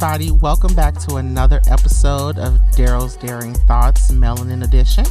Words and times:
everybody. 0.00 0.30
Welcome 0.30 0.76
back 0.76 0.96
to 1.08 1.16
another 1.16 1.60
episode 1.68 2.38
of 2.38 2.60
Daro's 2.76 3.16
Daring 3.16 3.54
Thoughts 3.54 4.12
Melanin 4.12 4.62
Edition. 4.62 5.04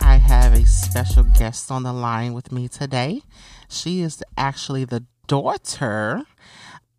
I 0.00 0.16
have 0.16 0.52
a 0.52 0.66
special 0.66 1.22
guest 1.38 1.70
on 1.70 1.84
the 1.84 1.92
line 1.92 2.32
with 2.32 2.50
me 2.50 2.66
today. 2.66 3.22
She 3.68 4.00
is 4.00 4.24
actually 4.36 4.84
the 4.84 5.04
daughter 5.28 6.24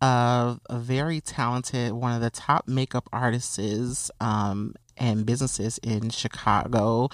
of 0.00 0.60
a 0.70 0.78
very 0.78 1.20
talented, 1.20 1.92
one 1.92 2.14
of 2.14 2.22
the 2.22 2.30
top 2.30 2.66
makeup 2.66 3.10
artists 3.12 4.10
um, 4.22 4.74
and 4.96 5.26
businesses 5.26 5.76
in 5.82 6.08
Chicago, 6.08 7.10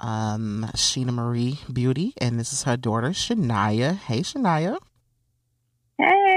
um, 0.00 0.68
Sheena 0.74 1.12
Marie 1.12 1.60
Beauty. 1.72 2.14
And 2.20 2.40
this 2.40 2.52
is 2.52 2.64
her 2.64 2.76
daughter, 2.76 3.10
Shania. 3.10 3.96
Hey, 3.96 4.22
Shania. 4.22 4.78
Hey. 5.98 6.35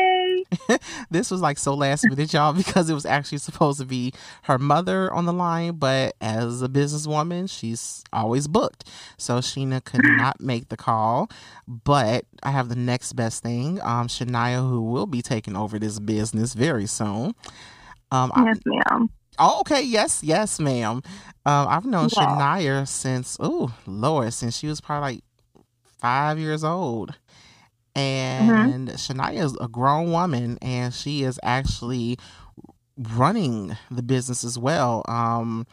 this 1.12 1.30
was 1.32 1.42
like 1.42 1.58
so 1.58 1.74
last 1.74 2.06
minute, 2.06 2.34
y'all, 2.34 2.54
because 2.58 2.90
it 2.90 2.94
was 2.94 3.06
actually 3.06 3.38
supposed 3.38 3.80
to 3.80 3.86
be 3.86 4.14
her 4.44 4.58
mother 4.58 5.12
on 5.14 5.26
the 5.26 5.34
line, 5.34 5.74
but 5.74 6.16
as 6.22 6.62
a 6.62 6.68
businesswoman, 6.68 7.50
she's 7.50 8.04
always 8.12 8.48
booked. 8.48 8.86
So 9.18 9.40
Sheena 9.40 9.84
could 9.84 10.02
not 10.04 10.42
make 10.42 10.70
the 10.70 10.78
call. 10.78 11.30
But 11.68 12.26
I 12.42 12.52
have 12.52 12.70
the 12.70 12.76
next 12.76 13.14
best 13.14 13.44
thing, 13.44 13.80
um, 13.82 14.08
Shania, 14.08 14.68
who 14.68 14.82
will 14.82 15.06
be 15.06 15.22
taking 15.22 15.56
over 15.56 15.78
this 15.78 16.00
business 16.00 16.54
very 16.54 16.88
soon. 16.88 17.36
Um, 18.12 18.32
yes, 18.36 18.58
I, 18.66 18.70
ma'am. 18.70 19.10
Oh, 19.38 19.60
okay. 19.62 19.82
Yes, 19.82 20.24
yes, 20.24 20.60
ma'am. 20.60 21.04
Um, 21.46 21.68
I've 21.68 21.86
known 21.86 22.10
yeah. 22.16 22.26
Shania 22.26 22.88
since, 22.88 23.38
oh, 23.40 23.74
Lord, 23.86 24.34
since 24.34 24.58
she 24.58 24.68
was 24.68 24.82
probably 24.82 25.16
like 25.16 25.24
five 26.00 26.40
years 26.40 26.64
old. 26.64 27.16
Mm-hmm. 27.96 28.72
and 28.72 28.88
mm-hmm. 28.88 29.20
Shania 29.20 29.44
is 29.44 29.58
a 29.60 29.68
grown 29.68 30.12
woman, 30.12 30.58
and 30.62 30.94
she 30.94 31.24
is 31.24 31.40
actually 31.44 32.18
running 32.98 33.78
the 33.90 34.04
business 34.04 34.44
as 34.44 34.58
well. 34.58 35.04
Um, 35.08 35.66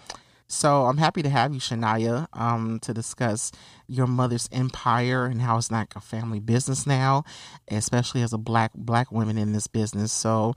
so 0.48 0.86
I'm 0.86 0.96
happy 0.96 1.22
to 1.22 1.28
have 1.28 1.52
you, 1.52 1.60
Shania, 1.60 2.28
um, 2.32 2.78
to 2.80 2.94
discuss 2.94 3.50
your 3.88 4.06
mother's 4.06 4.48
empire 4.52 5.26
and 5.26 5.42
how 5.42 5.56
it's 5.58 5.70
not 5.70 5.88
a 5.96 6.00
family 6.00 6.38
business 6.38 6.86
now, 6.86 7.24
especially 7.68 8.22
as 8.22 8.32
a 8.32 8.38
black 8.38 8.72
black 8.74 9.10
woman 9.10 9.38
in 9.38 9.52
this 9.52 9.66
business. 9.66 10.12
So 10.12 10.54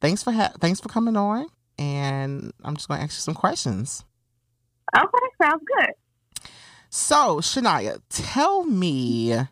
thanks 0.00 0.22
for 0.22 0.32
ha- 0.32 0.52
thanks 0.60 0.80
for 0.80 0.88
coming 0.88 1.16
on, 1.16 1.46
and 1.78 2.52
I'm 2.64 2.76
just 2.76 2.88
going 2.88 2.98
to 2.98 3.04
ask 3.04 3.16
you 3.16 3.20
some 3.20 3.34
questions. 3.34 4.04
Okay, 4.96 5.26
sounds 5.42 5.62
good. 5.76 6.50
So 6.88 7.38
Shania, 7.40 8.00
tell 8.08 8.64
me 8.64 9.46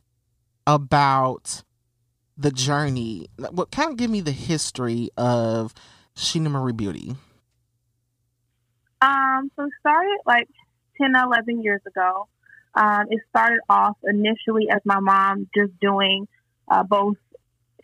about 0.71 1.65
the 2.39 2.53
journey. 2.53 3.27
What 3.37 3.73
kind 3.73 3.91
of 3.91 3.97
give 3.97 4.11
me 4.11 4.21
the 4.21 4.31
history 4.31 5.11
of 5.17 5.75
Sheena 6.17 6.49
Marie 6.49 6.73
Beauty? 6.73 7.17
Um, 9.03 9.51
so 9.57 9.65
it 9.65 9.73
started 9.81 10.19
like 10.27 10.49
10 11.01 11.13
11 11.17 11.63
years 11.63 11.81
ago. 11.87 12.29
Um, 12.75 13.07
it 13.11 13.21
started 13.31 13.59
off 13.69 13.97
initially 14.05 14.69
as 14.71 14.81
my 14.85 15.01
mom 15.01 15.49
just 15.57 15.73
doing 15.81 16.29
uh, 16.71 16.85
both. 16.85 17.17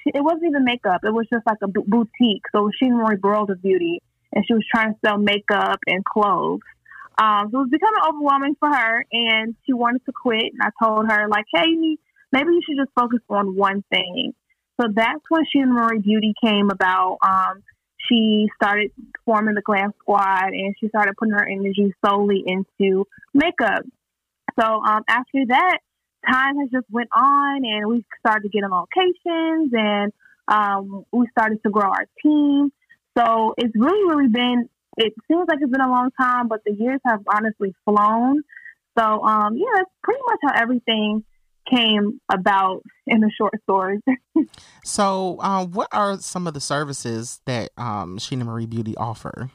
It 0.04 0.22
wasn't 0.22 0.44
even 0.44 0.64
makeup. 0.64 1.00
It 1.02 1.12
was 1.12 1.26
just 1.32 1.44
like 1.44 1.58
a 1.62 1.68
b- 1.68 1.82
boutique. 1.84 2.44
So 2.52 2.70
Sheena 2.80 3.02
Marie 3.02 3.16
World 3.20 3.50
of 3.50 3.60
Beauty, 3.60 4.00
and 4.32 4.44
she 4.46 4.54
was 4.54 4.64
trying 4.72 4.92
to 4.92 4.98
sell 5.04 5.18
makeup 5.18 5.80
and 5.88 6.04
clothes. 6.04 6.60
Um, 7.18 7.48
so 7.50 7.58
it 7.58 7.62
was 7.62 7.70
becoming 7.70 8.02
overwhelming 8.08 8.56
for 8.60 8.72
her, 8.72 9.04
and 9.10 9.56
she 9.64 9.72
wanted 9.72 10.04
to 10.04 10.12
quit. 10.12 10.52
And 10.52 10.62
I 10.62 10.70
told 10.80 11.10
her 11.10 11.26
like, 11.28 11.46
"Hey, 11.52 11.64
you 11.66 11.80
need 11.80 11.98
maybe 12.36 12.50
you 12.52 12.60
should 12.66 12.76
just 12.76 12.92
focus 12.94 13.20
on 13.30 13.56
one 13.56 13.82
thing. 13.90 14.34
So 14.78 14.88
that's 14.94 15.22
when 15.30 15.42
Sheena 15.44 15.68
Marie 15.68 16.00
Beauty 16.00 16.34
came 16.42 16.68
about. 16.70 17.16
Um, 17.22 17.62
she 18.08 18.48
started 18.56 18.90
forming 19.24 19.54
the 19.54 19.62
Glam 19.62 19.92
Squad 20.00 20.48
and 20.52 20.74
she 20.78 20.88
started 20.88 21.14
putting 21.18 21.32
her 21.32 21.48
energy 21.48 21.94
solely 22.04 22.44
into 22.46 23.06
makeup. 23.32 23.82
So 24.60 24.64
um, 24.64 25.02
after 25.08 25.46
that, 25.48 25.78
time 26.30 26.58
has 26.60 26.70
just 26.70 26.86
went 26.90 27.08
on 27.16 27.64
and 27.64 27.88
we 27.88 28.04
started 28.20 28.52
getting 28.52 28.68
locations 28.70 29.72
and 29.72 30.12
um, 30.48 31.04
we 31.12 31.26
started 31.30 31.62
to 31.64 31.70
grow 31.70 31.88
our 31.88 32.06
team. 32.22 32.70
So 33.16 33.54
it's 33.56 33.74
really, 33.74 34.14
really 34.14 34.28
been, 34.28 34.68
it 34.98 35.14
seems 35.26 35.46
like 35.48 35.58
it's 35.60 35.70
been 35.70 35.80
a 35.80 35.90
long 35.90 36.10
time, 36.20 36.48
but 36.48 36.60
the 36.66 36.74
years 36.74 37.00
have 37.06 37.22
honestly 37.32 37.74
flown. 37.84 38.42
So 38.98 39.04
um, 39.24 39.56
yeah, 39.56 39.72
that's 39.76 39.90
pretty 40.02 40.20
much 40.28 40.38
how 40.42 40.62
everything 40.62 41.24
came 41.70 42.20
about 42.30 42.82
in 43.06 43.20
the 43.20 43.30
short 43.36 43.54
story. 43.62 44.00
so, 44.84 45.38
um, 45.40 45.72
what 45.72 45.88
are 45.92 46.18
some 46.18 46.46
of 46.46 46.54
the 46.54 46.60
services 46.60 47.40
that 47.46 47.70
um, 47.76 48.18
Sheena 48.18 48.44
Marie 48.44 48.66
Beauty 48.66 48.96
offer? 48.96 49.50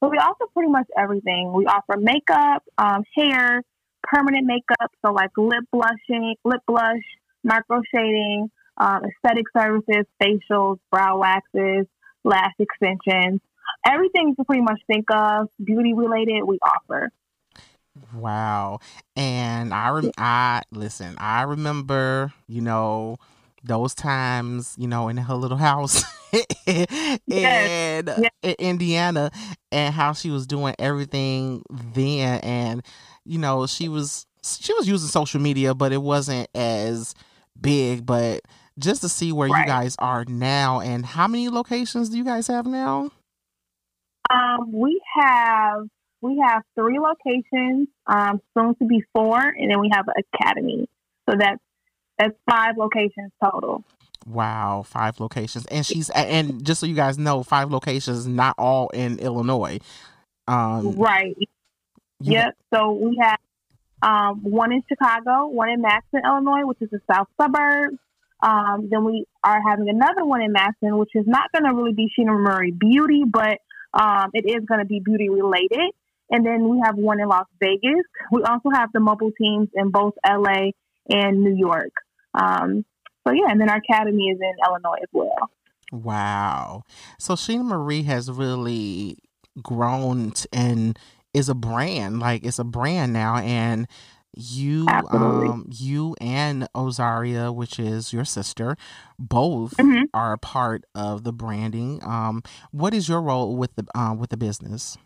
Well, 0.00 0.10
we 0.10 0.18
offer 0.18 0.44
pretty 0.52 0.70
much 0.70 0.86
everything. 0.96 1.52
We 1.52 1.66
offer 1.66 1.96
makeup, 1.98 2.62
um, 2.76 3.02
hair, 3.14 3.62
permanent 4.02 4.46
makeup, 4.46 4.90
so 5.04 5.12
like 5.12 5.30
lip 5.36 5.64
blushing, 5.72 6.34
lip 6.44 6.60
blush, 6.66 7.02
micro 7.42 7.80
shading, 7.94 8.50
um, 8.76 9.02
aesthetic 9.04 9.46
services, 9.56 10.04
facials, 10.22 10.78
brow 10.90 11.18
waxes, 11.18 11.86
lash 12.24 12.52
extensions. 12.58 13.40
Everything 13.86 14.28
you 14.28 14.34
can 14.34 14.44
pretty 14.44 14.62
much 14.62 14.80
think 14.86 15.06
of 15.10 15.48
beauty 15.64 15.94
related, 15.94 16.42
we 16.44 16.58
offer. 16.62 17.10
Wow. 18.16 18.80
And 19.14 19.74
I 19.74 19.88
rem- 19.90 20.12
I 20.18 20.62
listen, 20.72 21.16
I 21.18 21.42
remember, 21.42 22.32
you 22.48 22.60
know, 22.60 23.18
those 23.62 23.94
times, 23.94 24.74
you 24.78 24.88
know, 24.88 25.08
in 25.08 25.16
her 25.16 25.34
little 25.34 25.56
house 25.56 26.04
in, 26.32 26.44
yes. 27.26 28.04
yes. 28.06 28.30
in 28.42 28.54
Indiana 28.58 29.30
and 29.72 29.94
how 29.94 30.12
she 30.12 30.30
was 30.30 30.46
doing 30.46 30.74
everything 30.78 31.62
then 31.94 32.40
and 32.40 32.84
you 33.24 33.38
know, 33.38 33.66
she 33.66 33.88
was 33.88 34.26
she 34.44 34.72
was 34.74 34.88
using 34.88 35.08
social 35.08 35.40
media 35.40 35.74
but 35.74 35.92
it 35.92 36.02
wasn't 36.02 36.48
as 36.54 37.14
big, 37.60 38.06
but 38.06 38.40
just 38.78 39.00
to 39.02 39.08
see 39.08 39.32
where 39.32 39.48
right. 39.48 39.60
you 39.60 39.66
guys 39.66 39.96
are 39.98 40.24
now 40.26 40.80
and 40.80 41.04
how 41.04 41.26
many 41.26 41.48
locations 41.48 42.10
do 42.10 42.16
you 42.16 42.24
guys 42.24 42.46
have 42.46 42.66
now? 42.66 43.10
Um, 44.30 44.72
we 44.72 45.00
have 45.20 45.88
we 46.20 46.42
have 46.46 46.62
three 46.74 46.98
locations, 46.98 47.88
um, 48.06 48.40
soon 48.56 48.74
to 48.76 48.84
be 48.84 49.02
four, 49.12 49.38
and 49.38 49.70
then 49.70 49.80
we 49.80 49.90
have 49.92 50.06
an 50.08 50.22
academy. 50.34 50.88
So 51.28 51.36
that's 51.38 51.60
that's 52.18 52.34
five 52.48 52.76
locations 52.76 53.32
total. 53.42 53.84
Wow, 54.26 54.82
five 54.84 55.20
locations, 55.20 55.66
and 55.66 55.84
she's 55.86 56.10
and 56.10 56.64
just 56.64 56.80
so 56.80 56.86
you 56.86 56.94
guys 56.94 57.18
know, 57.18 57.42
five 57.42 57.70
locations, 57.70 58.26
not 58.26 58.54
all 58.58 58.88
in 58.88 59.18
Illinois. 59.18 59.78
Um, 60.48 60.92
right. 60.92 61.36
Yep. 62.20 62.56
So 62.72 62.92
we 62.92 63.18
have 63.20 63.38
um, 64.02 64.40
one 64.42 64.72
in 64.72 64.82
Chicago, 64.88 65.46
one 65.46 65.68
in 65.68 65.82
Matteson, 65.82 66.24
Illinois, 66.24 66.66
which 66.66 66.78
is 66.80 66.90
the 66.90 67.00
south 67.10 67.28
suburbs. 67.40 67.98
Um, 68.40 68.88
then 68.90 69.04
we 69.04 69.26
are 69.42 69.60
having 69.66 69.88
another 69.88 70.24
one 70.24 70.42
in 70.42 70.52
Matteson, 70.52 70.98
which 70.98 71.10
is 71.14 71.26
not 71.26 71.50
going 71.52 71.64
to 71.64 71.74
really 71.74 71.94
be 71.94 72.08
Sheena 72.18 72.38
Marie 72.38 72.72
Beauty, 72.72 73.22
but 73.26 73.58
um, 73.94 74.30
it 74.34 74.44
is 74.44 74.64
going 74.66 74.80
to 74.80 74.86
be 74.86 75.00
beauty 75.00 75.28
related. 75.28 75.92
And 76.30 76.44
then 76.44 76.68
we 76.68 76.80
have 76.84 76.96
one 76.96 77.20
in 77.20 77.28
Las 77.28 77.46
Vegas. 77.60 78.04
We 78.32 78.42
also 78.42 78.70
have 78.72 78.90
the 78.92 79.00
mobile 79.00 79.30
teams 79.38 79.68
in 79.74 79.90
both 79.90 80.14
LA 80.26 80.70
and 81.08 81.44
New 81.44 81.54
York. 81.54 81.92
Um, 82.34 82.84
so 83.26 83.32
yeah, 83.32 83.46
and 83.48 83.60
then 83.60 83.68
our 83.68 83.78
academy 83.78 84.24
is 84.24 84.38
in 84.40 84.52
Illinois 84.66 84.98
as 85.02 85.08
well. 85.12 85.50
Wow. 85.92 86.82
So 87.18 87.34
Sheena 87.34 87.64
Marie 87.64 88.02
has 88.04 88.30
really 88.30 89.18
grown 89.62 90.32
and 90.52 90.98
is 91.32 91.48
a 91.48 91.54
brand. 91.54 92.20
Like 92.20 92.44
it's 92.44 92.58
a 92.58 92.64
brand 92.64 93.12
now 93.12 93.36
and 93.36 93.86
you 94.36 94.86
Absolutely. 94.88 95.48
um 95.48 95.66
you 95.70 96.14
and 96.20 96.68
Ozaria, 96.74 97.54
which 97.54 97.78
is 97.78 98.12
your 98.12 98.24
sister, 98.24 98.76
both 99.18 99.76
mm-hmm. 99.76 100.04
are 100.12 100.32
a 100.34 100.38
part 100.38 100.84
of 100.94 101.24
the 101.24 101.32
branding. 101.32 102.00
Um 102.04 102.42
what 102.70 102.92
is 102.92 103.08
your 103.08 103.22
role 103.22 103.56
with 103.56 103.74
the 103.76 103.86
uh, 103.94 104.14
with 104.14 104.30
the 104.30 104.36
business? 104.36 104.98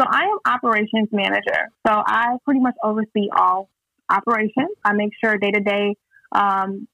So 0.00 0.06
I 0.08 0.22
am 0.22 0.38
operations 0.46 1.08
manager. 1.12 1.68
So 1.86 1.92
I 2.06 2.36
pretty 2.44 2.60
much 2.60 2.74
oversee 2.82 3.28
all 3.36 3.68
operations. 4.08 4.70
I 4.82 4.94
make 4.94 5.10
sure 5.22 5.36
day 5.36 5.50
to 5.50 5.60
day 5.60 5.94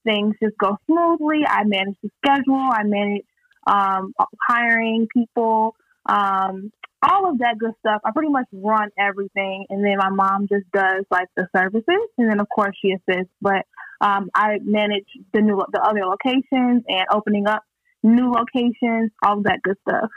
things 0.05 0.35
just 0.43 0.57
go 0.59 0.77
smoothly. 0.87 1.43
I 1.47 1.63
manage 1.65 1.97
the 2.03 2.11
schedule. 2.25 2.69
I 2.73 2.83
manage 2.85 3.23
um, 3.67 4.13
hiring 4.49 5.07
people, 5.15 5.77
um, 6.07 6.73
all 7.03 7.31
of 7.31 7.39
that 7.39 7.57
good 7.59 7.73
stuff. 7.81 8.01
I 8.05 8.11
pretty 8.13 8.31
much 8.31 8.47
run 8.53 8.89
everything, 8.99 9.67
and 9.71 9.85
then 9.85 9.99
my 9.99 10.09
mom 10.09 10.47
just 10.49 10.65
does 10.73 11.05
like 11.11 11.29
the 11.37 11.47
services, 11.55 12.09
and 12.19 12.31
then 12.31 12.41
of 12.41 12.49
course 12.49 12.77
she 12.81 12.93
assists. 12.93 13.33
But 13.41 13.67
um, 14.01 14.31
I 14.35 14.59
manage 14.63 15.07
the 15.33 15.43
new 15.43 15.63
the 15.73 15.81
other 15.81 16.07
locations 16.07 16.85
and 16.89 17.07
opening 17.13 17.47
up 17.47 17.63
new 18.03 18.31
locations, 18.31 19.11
all 19.23 19.43
that 19.43 19.61
good 19.63 19.77
stuff. 19.89 20.11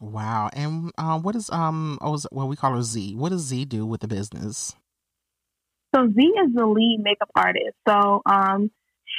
Wow. 0.00 0.50
And 0.52 0.90
uh, 0.98 1.18
what 1.20 1.36
is 1.36 1.50
um 1.50 1.98
oh, 2.00 2.18
well 2.32 2.48
we 2.48 2.56
call 2.56 2.74
her 2.74 2.82
Z. 2.82 3.14
What 3.14 3.28
does 3.28 3.42
Z 3.42 3.66
do 3.66 3.86
with 3.86 4.00
the 4.00 4.08
business? 4.08 4.74
So 5.94 6.08
Z 6.08 6.20
is 6.20 6.54
the 6.54 6.66
lead 6.66 7.00
makeup 7.02 7.30
artist. 7.36 7.76
So 7.86 8.22
um 8.26 8.70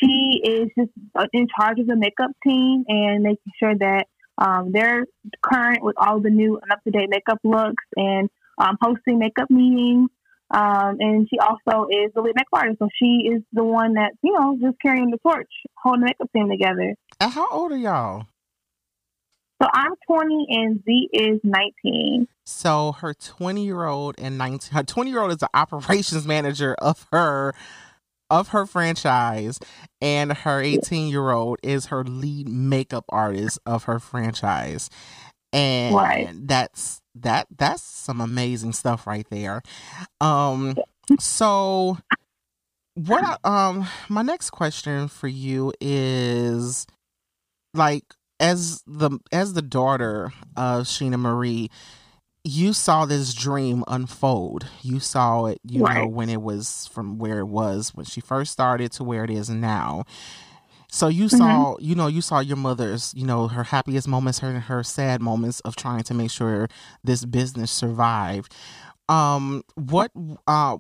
she 0.02 0.42
is 0.44 0.70
just 0.78 0.92
uh, 1.16 1.28
in 1.32 1.48
charge 1.56 1.80
of 1.80 1.88
the 1.88 1.96
makeup 1.96 2.32
team 2.46 2.84
and 2.88 3.24
making 3.24 3.54
sure 3.60 3.76
that 3.78 4.08
Um, 4.38 4.72
they're 4.72 5.06
current 5.44 5.84
with 5.84 5.96
all 5.98 6.20
the 6.20 6.32
new 6.32 6.58
and 6.58 6.72
up 6.72 6.82
to 6.84 6.90
date 6.90 7.10
makeup 7.10 7.38
looks 7.44 7.84
and 7.96 8.28
um, 8.58 8.76
hosting 8.82 9.20
makeup 9.20 9.50
meetings. 9.52 10.10
Um, 10.50 10.98
and 11.00 11.28
she 11.30 11.38
also 11.38 11.86
is 11.92 12.12
the 12.16 12.22
lead 12.22 12.34
makeup 12.36 12.54
artist, 12.54 12.80
so 12.80 12.88
she 12.98 13.30
is 13.32 13.44
the 13.54 13.64
one 13.64 13.94
that 13.94 14.14
you 14.24 14.34
know 14.34 14.58
just 14.60 14.78
carrying 14.82 15.12
the 15.12 15.20
torch, 15.20 15.52
holding 15.78 16.02
the 16.02 16.06
makeup 16.08 16.30
team 16.34 16.50
together. 16.50 16.96
And 17.20 17.32
how 17.32 17.48
old 17.52 17.72
are 17.72 17.78
y'all? 17.78 18.26
So 19.62 19.68
I'm 19.74 19.94
20 20.08 20.48
and 20.50 20.84
Z 20.84 21.10
is 21.14 21.40
19. 21.44 22.28
So 22.46 22.94
her 22.94 23.14
20 23.14 23.64
year 23.64 23.86
old 23.86 24.16
and 24.18 24.38
19, 24.38 24.74
her 24.74 24.84
20 24.84 25.12
year 25.12 25.22
old 25.22 25.32
is 25.32 25.38
the 25.38 25.50
operations 25.54 26.26
manager 26.28 26.74
of 26.80 27.06
her 27.12 27.54
of 28.32 28.50
her 28.50 28.66
franchise 28.66 29.60
and 30.00 30.32
her 30.32 30.62
18 30.62 31.10
year 31.10 31.30
old 31.32 31.60
is 31.62 31.88
her 31.88 32.04
lead 32.04 32.48
makeup 32.48 33.06
artist 33.10 33.60
of 33.66 33.84
her 33.84 34.00
franchise 34.00 34.90
and 35.52 35.94
right. 35.94 36.30
that's 36.48 37.02
that 37.14 37.46
that's 37.58 37.84
some 37.84 38.22
amazing 38.22 38.72
stuff 38.72 39.06
right 39.06 39.28
there 39.30 39.62
um 40.22 40.78
so 41.20 41.98
what 42.94 43.22
I, 43.22 43.38
um 43.44 43.86
my 44.08 44.22
next 44.22 44.52
question 44.52 45.10
for 45.10 45.28
you 45.28 45.74
is 45.82 46.88
like 47.74 48.06
as 48.42 48.84
the 48.86 49.20
as 49.32 49.54
the 49.54 49.62
daughter 49.62 50.34
of 50.58 50.86
Sheena 50.86 51.18
Marie 51.18 51.70
you 52.44 52.74
saw 52.74 53.06
this 53.06 53.34
dream 53.34 53.84
unfold. 53.88 54.68
You 54.82 55.00
saw 55.00 55.46
it, 55.46 55.60
you 55.64 55.84
right. 55.84 55.98
know, 55.98 56.08
when 56.08 56.30
it 56.30 56.42
was 56.42 56.90
from 56.92 57.18
where 57.20 57.40
it 57.40 57.48
was 57.48 57.94
when 57.94 58.06
she 58.06 58.20
first 58.20 58.52
started 58.52 58.92
to 58.94 59.04
where 59.04 59.24
it 59.24 59.30
is 59.30 59.50
now. 59.50 60.06
So 60.90 61.08
you 61.08 61.26
mm-hmm. 61.26 61.38
saw, 61.38 61.76
you 61.80 61.96
know, 61.96 62.08
you 62.08 62.22
saw 62.22 62.40
your 62.40 62.58
mother's, 62.58 63.14
you 63.16 63.26
know, 63.26 63.48
her 63.48 63.64
happiest 63.64 64.08
moments, 64.08 64.40
her 64.40 64.60
her 64.60 64.84
sad 64.84 65.22
moments 65.22 65.60
of 65.62 65.76
trying 65.76 66.04
to 66.04 66.14
make 66.14 66.32
sure 66.32 66.68
this 67.04 67.26
business 67.26 67.72
survived. 67.72 68.54
Um, 69.08 69.64
what, 69.76 70.12
uh, 70.48 70.78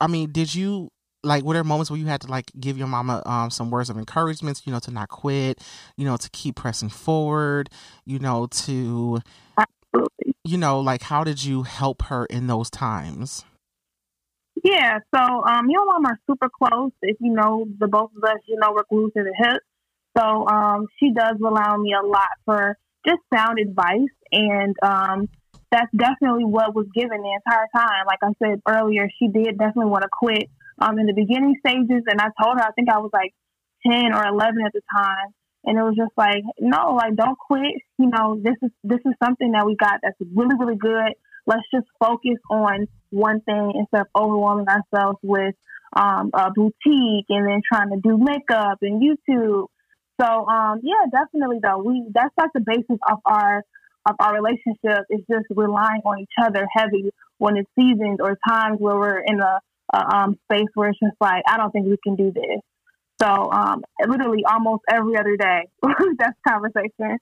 I 0.00 0.06
mean, 0.06 0.30
did 0.30 0.54
you 0.54 0.90
like 1.22 1.44
were 1.44 1.54
there 1.54 1.64
moments 1.64 1.90
where 1.90 1.98
you 1.98 2.06
had 2.06 2.20
to 2.22 2.28
like 2.28 2.50
give 2.58 2.78
your 2.78 2.86
mama 2.86 3.22
um 3.26 3.50
some 3.50 3.70
words 3.70 3.90
of 3.90 3.98
encouragement, 3.98 4.62
you 4.64 4.72
know, 4.72 4.78
to 4.80 4.90
not 4.90 5.08
quit, 5.08 5.62
you 5.96 6.04
know, 6.04 6.16
to 6.16 6.30
keep 6.30 6.56
pressing 6.56 6.88
forward, 6.88 7.70
you 8.04 8.18
know, 8.18 8.46
to 8.46 9.20
Absolutely. 9.58 10.34
you 10.44 10.56
know, 10.56 10.80
like 10.80 11.02
how 11.02 11.24
did 11.24 11.44
you 11.44 11.62
help 11.62 12.02
her 12.02 12.26
in 12.26 12.46
those 12.46 12.70
times? 12.70 13.44
Yeah, 14.62 14.98
so 15.14 15.20
um, 15.20 15.68
and 15.68 15.74
mom 15.86 16.06
are 16.06 16.18
super 16.26 16.48
close. 16.48 16.92
If 17.02 17.16
you 17.20 17.32
know 17.32 17.66
the 17.78 17.88
both 17.88 18.10
of 18.16 18.24
us, 18.24 18.38
you 18.46 18.56
know 18.56 18.72
we're 18.74 18.84
glued 18.90 19.12
to 19.16 19.22
the 19.22 19.34
hip. 19.36 19.62
So 20.18 20.46
um, 20.48 20.88
she 20.98 21.12
does 21.12 21.36
on 21.40 21.82
me 21.82 21.94
a 21.94 22.04
lot 22.04 22.28
for 22.44 22.76
just 23.06 23.20
sound 23.32 23.58
advice, 23.58 24.10
and 24.32 24.76
um, 24.82 25.28
that's 25.70 25.90
definitely 25.96 26.44
what 26.44 26.74
was 26.74 26.86
given 26.94 27.22
the 27.22 27.38
entire 27.46 27.66
time. 27.74 28.06
Like 28.06 28.18
I 28.22 28.32
said 28.42 28.60
earlier, 28.68 29.08
she 29.18 29.28
did 29.28 29.56
definitely 29.56 29.90
want 29.90 30.02
to 30.02 30.08
quit 30.12 30.50
um, 30.80 30.98
in 30.98 31.06
the 31.06 31.14
beginning 31.14 31.56
stages, 31.64 32.04
and 32.06 32.20
I 32.20 32.28
told 32.40 32.58
her 32.58 32.64
I 32.64 32.72
think 32.72 32.88
I 32.88 32.98
was 32.98 33.10
like 33.12 33.32
ten 33.86 34.12
or 34.12 34.24
eleven 34.26 34.64
at 34.64 34.72
the 34.72 34.82
time, 34.96 35.34
and 35.64 35.78
it 35.78 35.82
was 35.82 35.94
just 35.96 36.12
like, 36.16 36.42
no, 36.58 36.94
like 36.94 37.16
don't 37.16 37.38
quit. 37.38 37.82
You 37.98 38.10
know, 38.10 38.40
this 38.42 38.56
is 38.62 38.70
this 38.84 39.00
is 39.04 39.14
something 39.22 39.52
that 39.52 39.66
we 39.66 39.76
got 39.76 40.00
that's 40.02 40.16
really 40.34 40.56
really 40.58 40.76
good 40.76 41.14
let's 41.46 41.66
just 41.72 41.86
focus 41.98 42.38
on 42.50 42.86
one 43.10 43.40
thing 43.40 43.72
instead 43.74 44.02
of 44.02 44.06
overwhelming 44.14 44.66
ourselves 44.68 45.18
with 45.22 45.54
um, 45.96 46.30
a 46.32 46.50
boutique 46.54 47.26
and 47.28 47.46
then 47.46 47.60
trying 47.66 47.90
to 47.90 48.00
do 48.02 48.16
makeup 48.16 48.78
and 48.82 49.02
YouTube. 49.02 49.66
So 50.20 50.46
um, 50.46 50.80
yeah, 50.82 51.08
definitely 51.10 51.58
though 51.62 51.78
we 51.78 52.06
that's 52.14 52.34
like 52.38 52.50
the 52.54 52.60
basis 52.60 52.98
of 53.10 53.18
our 53.24 53.64
of 54.06 54.16
our 54.18 54.34
relationship 54.34 55.04
is 55.10 55.20
just 55.30 55.46
relying 55.50 56.02
on 56.04 56.20
each 56.20 56.36
other 56.42 56.66
heavy 56.74 57.10
when 57.38 57.56
it's 57.56 57.68
seasons 57.78 58.18
or 58.20 58.38
times 58.48 58.78
where 58.78 58.96
we're 58.96 59.18
in 59.18 59.40
a, 59.40 59.60
a 59.92 60.16
um, 60.16 60.38
space 60.44 60.68
where 60.74 60.90
it's 60.90 60.98
just 60.98 61.16
like 61.20 61.42
I 61.48 61.56
don't 61.56 61.70
think 61.70 61.86
we 61.86 61.96
can 62.02 62.16
do 62.16 62.32
this. 62.32 62.60
So 63.20 63.50
um, 63.52 63.82
literally 64.06 64.44
almost 64.44 64.82
every 64.88 65.16
other 65.16 65.36
day 65.36 65.68
that's 66.18 66.38
conversation. 66.46 67.18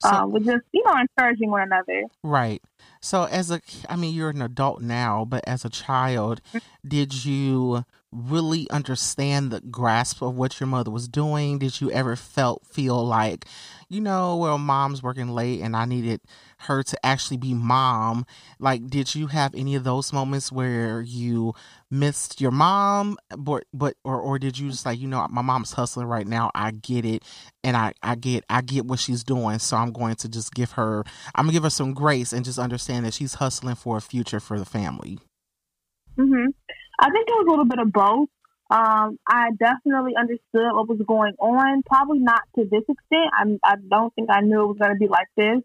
So, 0.00 0.10
um, 0.10 0.32
with 0.32 0.44
just 0.44 0.62
you 0.72 0.82
know 0.84 0.94
encouraging 0.98 1.50
one 1.50 1.62
another. 1.62 2.04
Right. 2.22 2.62
So 3.00 3.24
as 3.24 3.50
a, 3.50 3.60
I 3.88 3.96
mean, 3.96 4.14
you're 4.14 4.30
an 4.30 4.42
adult 4.42 4.80
now, 4.80 5.24
but 5.24 5.42
as 5.46 5.64
a 5.64 5.70
child, 5.70 6.40
did 6.86 7.24
you 7.24 7.84
really 8.12 8.68
understand 8.70 9.50
the 9.50 9.60
grasp 9.60 10.22
of 10.22 10.34
what 10.36 10.60
your 10.60 10.66
mother 10.66 10.90
was 10.90 11.08
doing? 11.08 11.58
Did 11.58 11.80
you 11.80 11.90
ever 11.90 12.14
felt 12.14 12.64
feel 12.66 13.04
like, 13.04 13.46
you 13.88 14.00
know, 14.00 14.36
well, 14.36 14.58
mom's 14.58 15.02
working 15.02 15.28
late 15.28 15.60
and 15.60 15.74
I 15.74 15.86
needed 15.86 16.20
her 16.58 16.82
to 16.82 17.06
actually 17.06 17.38
be 17.38 17.54
mom? 17.54 18.26
Like, 18.58 18.86
did 18.88 19.14
you 19.14 19.28
have 19.28 19.54
any 19.54 19.74
of 19.74 19.84
those 19.84 20.12
moments 20.12 20.52
where 20.52 21.00
you 21.00 21.54
missed 21.92 22.40
your 22.40 22.50
mom, 22.50 23.18
but 23.36 23.64
but 23.74 23.96
or 24.02 24.18
or 24.18 24.38
did 24.38 24.58
you 24.58 24.70
just 24.70 24.86
like, 24.86 24.98
you 24.98 25.06
know, 25.06 25.26
my 25.30 25.42
mom's 25.42 25.72
hustling 25.72 26.06
right 26.06 26.26
now. 26.26 26.50
I 26.54 26.70
get 26.70 27.04
it, 27.04 27.22
and 27.62 27.76
I 27.76 27.92
I 28.02 28.14
get 28.14 28.44
I 28.48 28.62
get 28.62 28.86
what 28.86 28.98
she's 28.98 29.22
doing, 29.22 29.58
so 29.58 29.76
I'm 29.76 29.92
going 29.92 30.16
to 30.16 30.28
just 30.28 30.54
give 30.54 30.72
her 30.72 31.04
I'm 31.34 31.44
gonna 31.44 31.52
give 31.52 31.64
her 31.64 31.70
some 31.70 31.92
grace 31.92 32.32
and 32.32 32.46
just 32.46 32.58
understand 32.58 32.71
that 32.78 33.14
she's 33.14 33.34
hustling 33.34 33.74
for 33.74 33.96
a 33.96 34.00
future 34.00 34.40
for 34.40 34.58
the 34.58 34.64
family. 34.64 35.18
Mhm. 36.16 36.54
I 36.98 37.10
think 37.10 37.28
it 37.28 37.32
was 37.32 37.46
a 37.46 37.50
little 37.50 37.64
bit 37.64 37.78
of 37.78 37.92
both. 37.92 38.28
Um, 38.70 39.18
I 39.26 39.50
definitely 39.58 40.14
understood 40.16 40.72
what 40.72 40.88
was 40.88 41.00
going 41.06 41.34
on. 41.38 41.82
Probably 41.82 42.20
not 42.20 42.42
to 42.56 42.64
this 42.64 42.84
extent. 42.88 43.30
I, 43.32 43.58
I 43.64 43.74
don't 43.90 44.14
think 44.14 44.30
I 44.30 44.40
knew 44.40 44.62
it 44.62 44.66
was 44.66 44.78
going 44.78 44.92
to 44.92 44.98
be 44.98 45.08
like 45.08 45.28
this. 45.36 45.62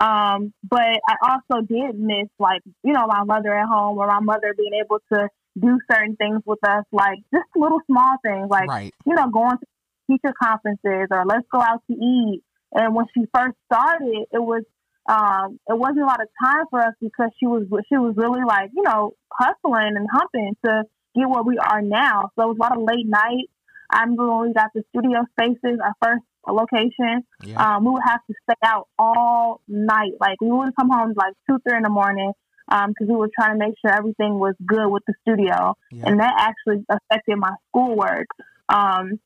Um, 0.00 0.52
but 0.62 1.00
I 1.08 1.16
also 1.22 1.64
did 1.66 1.98
miss, 1.98 2.28
like, 2.38 2.62
you 2.82 2.92
know, 2.92 3.06
my 3.06 3.24
mother 3.24 3.54
at 3.54 3.66
home 3.66 3.98
or 3.98 4.06
my 4.06 4.20
mother 4.20 4.54
being 4.56 4.74
able 4.84 4.98
to 5.12 5.28
do 5.58 5.78
certain 5.90 6.16
things 6.16 6.42
with 6.44 6.58
us, 6.66 6.84
like 6.92 7.18
just 7.32 7.46
little 7.56 7.80
small 7.86 8.16
things, 8.24 8.48
like, 8.50 8.68
right. 8.68 8.94
you 9.06 9.14
know, 9.14 9.28
going 9.30 9.56
to 9.56 9.66
teacher 10.10 10.34
conferences 10.40 11.08
or 11.10 11.24
let's 11.26 11.46
go 11.52 11.60
out 11.60 11.82
to 11.90 11.96
eat. 11.96 12.42
And 12.72 12.94
when 12.94 13.06
she 13.14 13.24
first 13.32 13.56
started, 13.72 14.26
it 14.32 14.42
was 14.42 14.64
um, 15.06 15.60
it 15.68 15.78
wasn't 15.78 16.00
a 16.00 16.06
lot 16.06 16.22
of 16.22 16.28
time 16.42 16.64
for 16.70 16.80
us 16.80 16.94
because 17.00 17.30
she 17.38 17.46
was 17.46 17.64
she 17.88 17.96
was 17.96 18.14
really 18.16 18.44
like 18.46 18.70
you 18.74 18.82
know 18.82 19.12
hustling 19.32 19.96
and 19.96 20.06
humping 20.10 20.56
to 20.64 20.84
get 21.14 21.28
where 21.28 21.42
we 21.42 21.58
are 21.58 21.82
now. 21.82 22.30
So 22.36 22.44
it 22.44 22.48
was 22.48 22.56
a 22.58 22.62
lot 22.62 22.76
of 22.76 22.82
late 22.82 23.06
nights. 23.06 23.52
I 23.90 24.00
remember 24.02 24.34
when 24.34 24.48
we 24.48 24.54
got 24.54 24.70
the 24.74 24.82
studio 24.90 25.24
spaces, 25.32 25.78
our 25.82 25.94
first 26.02 26.24
location, 26.48 27.24
yeah. 27.44 27.76
um, 27.76 27.84
we 27.84 27.90
would 27.92 28.02
have 28.04 28.20
to 28.26 28.34
stay 28.44 28.58
out 28.64 28.88
all 28.98 29.60
night. 29.68 30.12
Like 30.20 30.40
we 30.40 30.50
would 30.50 30.74
come 30.76 30.90
home 30.90 31.14
like 31.16 31.34
two, 31.48 31.58
three 31.66 31.76
in 31.76 31.82
the 31.82 31.90
morning 31.90 32.32
because 32.66 32.86
um, 32.88 33.08
we 33.08 33.14
were 33.14 33.30
trying 33.38 33.58
to 33.58 33.58
make 33.58 33.74
sure 33.80 33.92
everything 33.92 34.38
was 34.38 34.54
good 34.66 34.88
with 34.88 35.02
the 35.06 35.14
studio, 35.20 35.74
yeah. 35.92 36.04
and 36.06 36.20
that 36.20 36.34
actually 36.38 36.84
affected 36.88 37.36
my 37.36 37.52
schoolwork 37.68 38.26
um, 38.70 39.20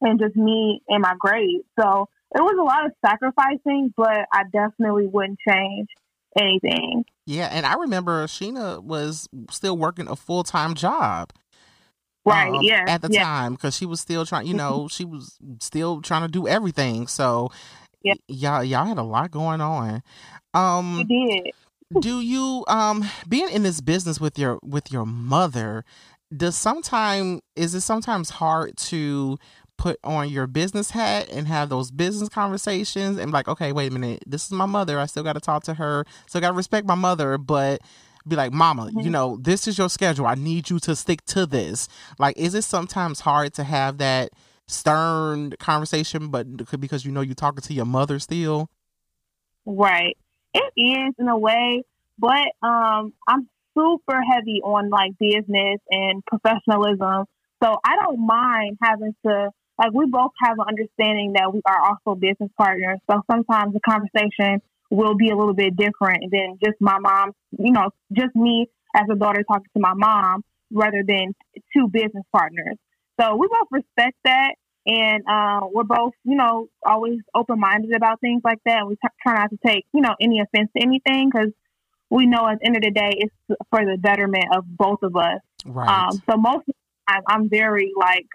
and 0.00 0.20
just 0.20 0.36
me 0.36 0.80
and 0.88 1.02
my 1.02 1.14
grades. 1.18 1.64
So 1.78 2.08
it 2.34 2.40
was 2.40 2.56
a 2.58 2.62
lot 2.62 2.86
of 2.86 2.92
sacrificing, 3.04 3.92
but 3.96 4.26
I 4.32 4.44
definitely 4.52 5.06
wouldn't 5.06 5.38
change 5.46 5.88
anything. 6.38 7.04
Yeah, 7.26 7.46
and 7.46 7.64
I 7.64 7.74
remember 7.74 8.26
Sheena 8.26 8.82
was 8.82 9.28
still 9.50 9.76
working 9.76 10.08
a 10.08 10.16
full 10.16 10.42
time 10.42 10.74
job. 10.74 11.30
Right. 12.24 12.52
Um, 12.52 12.62
yeah. 12.62 12.84
At 12.86 13.02
the 13.02 13.08
yeah. 13.10 13.22
time, 13.22 13.52
because 13.52 13.76
she 13.76 13.86
was 13.86 14.00
still 14.00 14.24
trying, 14.24 14.46
you 14.46 14.54
know, 14.62 14.88
she 14.88 15.04
was 15.04 15.38
still 15.60 16.00
trying 16.00 16.22
to 16.22 16.28
do 16.28 16.48
everything. 16.48 17.06
So, 17.06 17.50
yeah, 18.02 18.14
y'all, 18.28 18.64
y'all 18.64 18.86
had 18.86 18.98
a 18.98 19.02
lot 19.02 19.30
going 19.30 19.60
on. 19.60 20.02
Um, 20.52 20.96
we 20.96 21.04
did. 21.04 22.02
do 22.02 22.20
you 22.20 22.64
um 22.68 23.04
being 23.28 23.48
in 23.50 23.62
this 23.62 23.80
business 23.80 24.20
with 24.20 24.38
your 24.38 24.58
with 24.62 24.92
your 24.92 25.06
mother? 25.06 25.84
Does 26.34 26.56
sometimes 26.56 27.40
is 27.56 27.74
it 27.74 27.82
sometimes 27.82 28.30
hard 28.30 28.76
to 28.78 29.38
put 29.76 29.98
on 30.04 30.28
your 30.28 30.46
business 30.46 30.90
hat 30.90 31.28
and 31.30 31.46
have 31.48 31.68
those 31.68 31.90
business 31.90 32.28
conversations 32.28 33.18
and 33.18 33.32
like, 33.32 33.48
okay, 33.48 33.72
wait 33.72 33.92
a 33.92 33.98
minute, 33.98 34.22
this 34.26 34.44
is 34.44 34.52
my 34.52 34.66
mother. 34.66 34.98
I 34.98 35.06
still 35.06 35.22
got 35.22 35.34
to 35.34 35.40
talk 35.40 35.64
to 35.64 35.74
her. 35.74 36.04
So 36.26 36.38
I 36.38 36.40
got 36.40 36.50
to 36.50 36.56
respect 36.56 36.86
my 36.86 36.94
mother, 36.94 37.38
but 37.38 37.80
be 38.26 38.36
like, 38.36 38.52
Mama, 38.52 38.86
mm-hmm. 38.86 39.00
you 39.00 39.10
know, 39.10 39.38
this 39.40 39.68
is 39.68 39.76
your 39.76 39.88
schedule. 39.88 40.26
I 40.26 40.34
need 40.34 40.70
you 40.70 40.78
to 40.80 40.96
stick 40.96 41.24
to 41.26 41.46
this. 41.46 41.88
Like, 42.18 42.36
is 42.38 42.54
it 42.54 42.62
sometimes 42.62 43.20
hard 43.20 43.52
to 43.54 43.64
have 43.64 43.98
that 43.98 44.30
stern 44.66 45.52
conversation, 45.58 46.28
but 46.28 46.46
because 46.80 47.04
you 47.04 47.12
know 47.12 47.20
you're 47.20 47.34
talking 47.34 47.62
to 47.62 47.74
your 47.74 47.84
mother 47.84 48.18
still? 48.18 48.70
Right. 49.66 50.16
It 50.54 50.72
is 50.76 51.14
in 51.18 51.28
a 51.28 51.38
way, 51.38 51.82
but 52.18 52.46
um, 52.62 53.12
I'm 53.28 53.48
super 53.76 54.20
heavy 54.22 54.60
on 54.62 54.88
like 54.88 55.12
business 55.18 55.80
and 55.90 56.24
professionalism. 56.24 57.24
So 57.62 57.76
I 57.84 57.96
don't 57.96 58.24
mind 58.24 58.78
having 58.82 59.14
to 59.26 59.50
like 59.78 59.92
we 59.92 60.06
both 60.06 60.30
have 60.42 60.56
an 60.58 60.66
understanding 60.68 61.32
that 61.34 61.52
we 61.52 61.60
are 61.66 61.80
also 61.82 62.18
business 62.18 62.50
partners. 62.56 62.98
So 63.10 63.22
sometimes 63.30 63.74
the 63.74 63.80
conversation 63.80 64.62
will 64.90 65.14
be 65.14 65.30
a 65.30 65.36
little 65.36 65.54
bit 65.54 65.76
different 65.76 66.30
than 66.30 66.58
just 66.62 66.76
my 66.80 66.98
mom, 66.98 67.32
you 67.58 67.72
know, 67.72 67.90
just 68.12 68.34
me 68.36 68.68
as 68.94 69.04
a 69.10 69.16
daughter 69.16 69.42
talking 69.42 69.66
to 69.74 69.80
my 69.80 69.94
mom 69.94 70.44
rather 70.72 71.02
than 71.06 71.34
two 71.74 71.88
business 71.88 72.24
partners. 72.32 72.76
So 73.20 73.36
we 73.36 73.48
both 73.48 73.68
respect 73.70 74.16
that. 74.24 74.54
and 74.86 75.24
uh, 75.28 75.66
we're 75.72 75.84
both, 75.84 76.12
you 76.24 76.36
know, 76.36 76.68
always 76.84 77.18
open 77.34 77.58
minded 77.58 77.94
about 77.94 78.20
things 78.20 78.42
like 78.44 78.58
that. 78.66 78.86
We 78.86 78.94
t- 78.96 79.08
try 79.22 79.34
not 79.34 79.50
to 79.50 79.58
take, 79.66 79.86
you 79.92 80.00
know, 80.00 80.14
any 80.20 80.40
offense 80.40 80.70
to 80.76 80.82
anything 80.82 81.30
because 81.32 81.50
we 82.10 82.26
know 82.26 82.46
at 82.46 82.60
the 82.60 82.66
end 82.66 82.76
of 82.76 82.82
the 82.82 82.90
day 82.90 83.10
it's 83.12 83.34
for 83.70 83.84
the 83.84 83.96
betterment 83.98 84.44
of 84.54 84.64
both 84.68 85.02
of 85.02 85.16
us. 85.16 85.40
Right. 85.64 85.88
Um, 85.88 86.22
so 86.28 86.36
most 86.36 86.68
of 86.68 86.74
the 86.74 87.12
time, 87.12 87.22
I'm 87.28 87.48
very 87.48 87.92
like, 87.96 88.26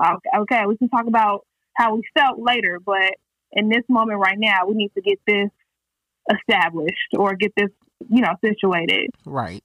okay, 0.00 0.66
we 0.66 0.76
can 0.76 0.88
talk 0.88 1.06
about 1.06 1.46
how 1.74 1.94
we 1.94 2.02
felt 2.16 2.38
later, 2.38 2.80
but 2.84 3.14
in 3.52 3.68
this 3.68 3.82
moment 3.88 4.20
right 4.20 4.38
now, 4.38 4.66
we 4.66 4.74
need 4.74 4.92
to 4.94 5.00
get 5.00 5.18
this 5.26 5.50
established 6.32 7.14
or 7.16 7.34
get 7.34 7.52
this, 7.56 7.70
you 8.08 8.20
know, 8.20 8.34
situated. 8.44 9.10
Right. 9.24 9.64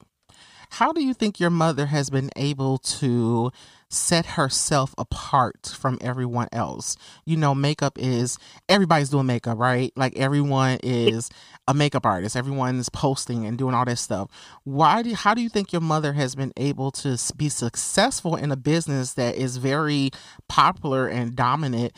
How 0.71 0.93
do 0.93 1.03
you 1.03 1.13
think 1.13 1.37
your 1.37 1.49
mother 1.49 1.87
has 1.87 2.09
been 2.09 2.29
able 2.37 2.77
to 2.77 3.51
set 3.89 4.25
herself 4.25 4.95
apart 4.97 5.75
from 5.77 5.97
everyone 5.99 6.47
else? 6.53 6.95
You 7.25 7.35
know, 7.35 7.53
makeup 7.53 7.99
is 7.99 8.37
everybody's 8.69 9.09
doing 9.09 9.25
makeup, 9.25 9.59
right? 9.59 9.91
Like 9.97 10.17
everyone 10.17 10.79
is 10.81 11.29
a 11.67 11.73
makeup 11.73 12.05
artist. 12.05 12.37
Everyone's 12.37 12.87
posting 12.87 13.45
and 13.45 13.57
doing 13.57 13.75
all 13.75 13.83
that 13.83 13.97
stuff. 13.97 14.29
Why 14.63 15.03
do 15.03 15.13
how 15.13 15.33
do 15.33 15.41
you 15.41 15.49
think 15.49 15.73
your 15.73 15.81
mother 15.81 16.13
has 16.13 16.35
been 16.35 16.53
able 16.55 16.89
to 16.91 17.17
be 17.35 17.49
successful 17.49 18.37
in 18.37 18.49
a 18.49 18.57
business 18.57 19.13
that 19.15 19.35
is 19.35 19.57
very 19.57 20.11
popular 20.47 21.05
and 21.05 21.35
dominant 21.35 21.91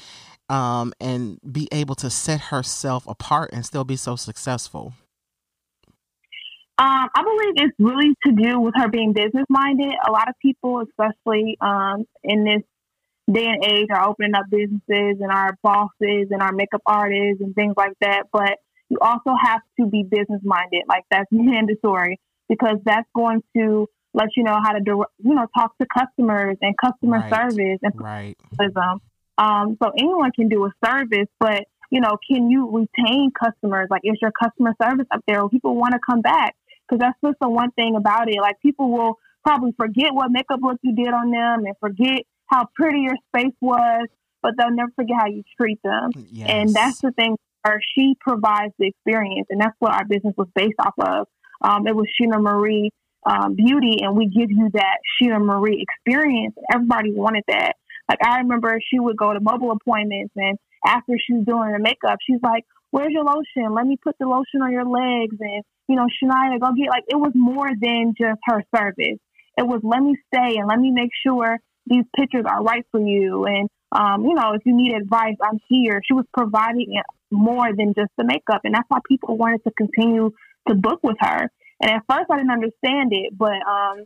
um, 0.50 0.94
and 1.00 1.40
be 1.50 1.68
able 1.72 1.94
to 1.96 2.10
set 2.10 2.42
herself 2.42 3.06
apart 3.08 3.52
and 3.54 3.64
still 3.68 3.84
be 3.84 3.98
so 3.98 4.16
successful? 4.16 4.94
Um, 6.80 7.08
I 7.16 7.22
believe 7.22 7.54
it's 7.58 7.76
really 7.78 8.16
to 8.26 8.32
do 8.32 8.60
with 8.60 8.74
her 8.76 8.88
being 8.88 9.14
business 9.14 9.46
minded. 9.48 9.94
A 10.08 10.12
lot 10.12 10.28
of 10.28 10.34
people, 10.42 10.82
especially 10.82 11.56
um, 11.62 12.06
in 12.24 12.44
this 12.44 12.64
day 13.32 13.46
and 13.46 13.64
age, 13.64 13.88
are 13.92 14.10
opening 14.10 14.34
up 14.34 14.46
businesses 14.50 15.22
and 15.22 15.32
our 15.32 15.56
bosses 15.62 16.28
and 16.32 16.42
our 16.42 16.52
makeup 16.52 16.82
artists 16.88 17.42
and 17.42 17.54
things 17.54 17.76
like 17.78 17.94
that. 18.02 18.24
But 18.34 18.58
you 18.90 18.98
also 19.02 19.36
have 19.40 19.62
to 19.80 19.86
be 19.86 20.02
business 20.02 20.42
minded. 20.44 20.82
Like 20.88 21.04
that's 21.12 21.28
mandatory 21.32 22.20
because 22.50 22.78
that's 22.86 23.08
going 23.16 23.44
to 23.56 23.88
let 24.16 24.30
you 24.36 24.44
know 24.44 24.58
how 24.64 24.72
to, 24.72 24.82
you 24.84 25.06
know, 25.36 25.46
talk 25.56 25.78
to 25.78 25.88
customers 25.96 26.58
and 26.62 26.76
customer 26.84 27.20
right. 27.20 27.34
service 27.34 27.80
and 27.84 27.94
right. 28.02 28.36
Um, 29.38 29.78
so 29.82 29.92
anyone 29.98 30.32
can 30.32 30.50
do 30.50 30.66
a 30.66 30.72
service, 30.84 31.28
but 31.40 31.66
you 31.92 32.02
know, 32.02 32.18
can 32.28 32.50
you 32.50 32.70
retain 32.72 33.32
customers? 33.32 33.88
Like, 33.92 34.02
is 34.04 34.18
your 34.20 34.32
customer 34.32 34.74
service 34.82 35.06
up 35.12 35.22
there? 35.28 35.48
People 35.50 35.76
want 35.76 35.94
to 35.94 36.00
come 36.04 36.22
back 36.22 36.56
because 36.94 37.00
that's 37.00 37.20
just 37.26 37.40
the 37.42 37.50
one 37.50 37.72
thing 37.72 37.96
about 37.96 38.30
it. 38.30 38.40
Like 38.40 38.60
people 38.62 38.92
will 38.92 39.18
probably 39.44 39.74
forget 39.78 40.14
what 40.14 40.32
makeup 40.32 40.60
look 40.62 40.78
you 40.84 40.96
did 40.96 41.14
on 41.14 41.32
them 41.32 41.66
and 41.66 41.76
forget 41.80 42.24
how 42.48 42.68
pretty 42.76 43.00
your 43.00 43.16
space 43.28 43.56
was, 43.62 44.08
but 44.42 44.54
they'll 44.58 44.72
never 44.72 44.92
forget 44.96 45.18
how 45.20 45.28
you 45.28 45.44
treat 45.60 45.80
them. 45.84 46.12
Yes. 46.32 46.50
And 46.50 46.74
that's 46.74 47.02
the 47.02 47.12
thing. 47.12 47.38
Or 47.66 47.80
she 47.96 48.16
provides 48.20 48.74
the 48.78 48.88
experience, 48.88 49.48
and 49.50 49.62
that's 49.62 49.76
what 49.80 49.94
our 49.94 50.04
business 50.04 50.34
was 50.38 50.50
based 50.54 50.76
off 50.80 50.96
of. 51.00 51.28
Um, 51.62 51.88
it 51.88 51.96
was 51.96 52.08
Sheena 52.20 52.42
Marie 52.42 52.92
um, 53.26 53.56
Beauty, 53.56 54.00
and 54.02 54.18
we 54.18 54.28
give 54.28 54.52
you 54.52 54.70
that 54.74 54.98
Sheena 55.16 55.42
Marie 55.42 55.82
experience. 55.82 56.56
Everybody 56.74 57.14
wanted 57.14 57.44
that. 57.48 57.78
Like 58.10 58.20
I 58.22 58.40
remember, 58.40 58.78
she 58.92 59.00
would 59.00 59.16
go 59.16 59.34
to 59.34 59.40
mobile 59.40 59.72
appointments, 59.72 60.34
and 60.36 60.58
after 60.86 61.14
she 61.26 61.36
was 61.36 61.46
doing 61.46 61.72
the 61.72 61.80
makeup, 61.80 62.20
she's 62.28 62.42
like, 62.44 62.66
where's 62.92 63.14
your 63.14 63.24
lotion? 63.24 63.74
Let 63.74 63.88
me 63.88 63.96
put 63.96 64.18
the 64.20 64.28
lotion 64.28 64.62
on 64.62 64.74
your 64.74 64.86
legs. 64.86 65.38
And, 65.40 65.64
you 65.88 65.96
know, 65.96 66.08
Shania, 66.08 66.60
go 66.60 66.72
get 66.74 66.90
like, 66.90 67.04
it 67.08 67.16
was 67.16 67.32
more 67.36 67.70
than 67.70 68.14
just 68.18 68.40
her 68.46 68.64
service. 68.76 69.20
It 69.58 69.68
was, 69.68 69.82
let 69.84 70.02
me 70.02 70.18
stay 70.28 70.58
and 70.58 70.68
let 70.68 70.80
me 70.80 70.92
make 70.92 71.12
sure 71.26 71.60
these 71.86 72.06
pictures 72.18 72.46
are 72.48 72.64
right 72.64 72.86
for 72.92 73.00
you. 73.00 73.46
And, 73.46 73.70
um, 73.92 74.26
you 74.26 74.34
know, 74.34 74.54
if 74.54 74.62
you 74.66 74.76
need 74.76 74.96
advice, 74.96 75.36
I'm 75.42 75.60
here. 75.68 76.02
She 76.06 76.14
was 76.14 76.26
providing 76.34 77.00
more 77.32 77.70
than 77.76 77.94
just 77.96 78.12
the 78.18 78.24
makeup. 78.24 78.62
And 78.64 78.74
that's 78.74 78.88
why 78.88 79.00
people 79.08 79.38
wanted 79.38 79.64
to 79.66 79.72
continue 79.78 80.32
to 80.68 80.76
book 80.76 81.00
with 81.04 81.18
her. 81.20 81.52
And 81.82 81.92
at 81.92 82.04
first 82.10 82.32
I 82.32 82.38
didn't 82.38 82.52
understand 82.52 83.12
it, 83.12 83.38
but, 83.38 83.60
um, 83.68 84.06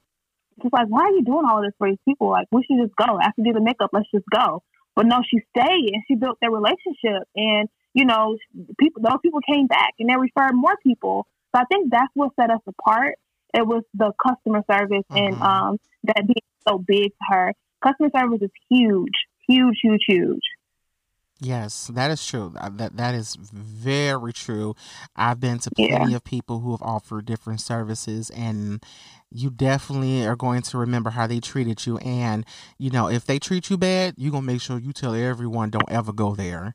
like, 0.74 0.88
why 0.88 1.02
are 1.02 1.12
you 1.12 1.24
doing 1.24 1.46
all 1.48 1.62
this 1.62 1.74
for 1.78 1.88
these 1.88 2.00
people? 2.04 2.32
Like, 2.32 2.48
we 2.52 2.64
should 2.64 2.82
just 2.82 2.96
go. 2.96 3.20
After 3.22 3.44
do 3.44 3.54
the 3.54 3.62
makeup, 3.62 3.92
let's 3.94 4.10
just 4.12 4.26
go. 4.34 4.64
But 4.96 5.06
no, 5.06 5.22
she 5.30 5.38
stayed 5.56 5.94
and 5.94 6.02
she 6.08 6.16
built 6.16 6.40
their 6.42 6.50
relationship. 6.50 7.30
And 7.36 7.70
you 7.94 8.06
know, 8.06 8.38
people 8.80 9.02
those 9.02 9.20
people 9.24 9.40
came 9.42 9.68
back 9.68 9.94
and 10.00 10.10
they 10.10 10.16
referred 10.16 10.54
more 10.54 10.76
people. 10.84 11.28
So 11.56 11.62
I 11.62 11.66
think 11.66 11.92
that's 11.92 12.12
what 12.14 12.32
set 12.40 12.52
us 12.52 12.62
apart. 12.68 13.16
It 13.54 13.66
was 13.66 13.84
the 13.94 14.12
customer 14.26 14.64
service 14.70 15.04
mm-hmm. 15.12 15.18
and 15.18 15.42
um, 15.42 15.78
that 16.04 16.28
being 16.28 16.36
so 16.68 16.78
big 16.78 17.12
to 17.12 17.26
her. 17.30 17.54
Customer 17.84 18.10
service 18.16 18.42
is 18.42 18.52
huge, 18.70 19.14
huge, 19.48 19.78
huge, 19.82 20.04
huge. 20.08 20.42
Yes, 21.40 21.92
that 21.94 22.10
is 22.10 22.26
true. 22.26 22.52
That 22.56 22.98
that 22.98 23.14
is 23.14 23.36
very 23.36 24.34
true. 24.34 24.76
I've 25.16 25.40
been 25.40 25.60
to 25.60 25.72
plenty 25.72 26.12
yeah. 26.12 26.16
of 26.16 26.24
people 26.24 26.62
who 26.62 26.72
have 26.72 26.82
offered 26.82 27.26
different 27.26 27.62
services 27.62 28.32
and 28.32 28.84
you 29.30 29.52
definitely 29.52 30.26
are 30.26 30.36
going 30.36 30.64
to 30.64 30.78
remember 30.80 31.12
how 31.12 31.28
they 31.28 31.40
treated 31.40 31.86
you 31.86 32.00
and 32.00 32.44
you 32.80 32.90
know, 32.90 33.08
if 33.08 33.26
they 33.26 33.38
treat 33.38 33.70
you 33.70 33.78
bad, 33.78 34.16
you're 34.18 34.32
going 34.32 34.44
to 34.44 34.52
make 34.52 34.62
sure 34.62 34.80
you 34.80 34.94
tell 34.94 35.14
everyone 35.14 35.70
don't 35.70 35.92
ever 35.92 36.12
go 36.12 36.34
there. 36.34 36.74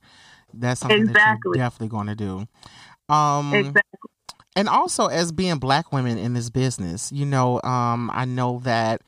That's 0.55 0.81
something 0.81 1.01
exactly. 1.01 1.23
that 1.23 1.41
you're 1.45 1.55
definitely 1.65 1.89
going 1.89 2.07
to 2.07 2.15
do. 2.15 2.47
Um, 3.13 3.53
exactly. 3.55 4.11
And 4.55 4.69
also, 4.69 5.07
as 5.07 5.33
being 5.33 5.59
black 5.59 5.93
women 5.93 6.19
in 6.19 6.35
this 6.35 6.51
business, 6.51 7.11
you 7.11 7.25
know, 7.25 7.61
um, 7.63 8.11
I 8.13 8.27
know 8.27 8.61
that, 8.65 9.01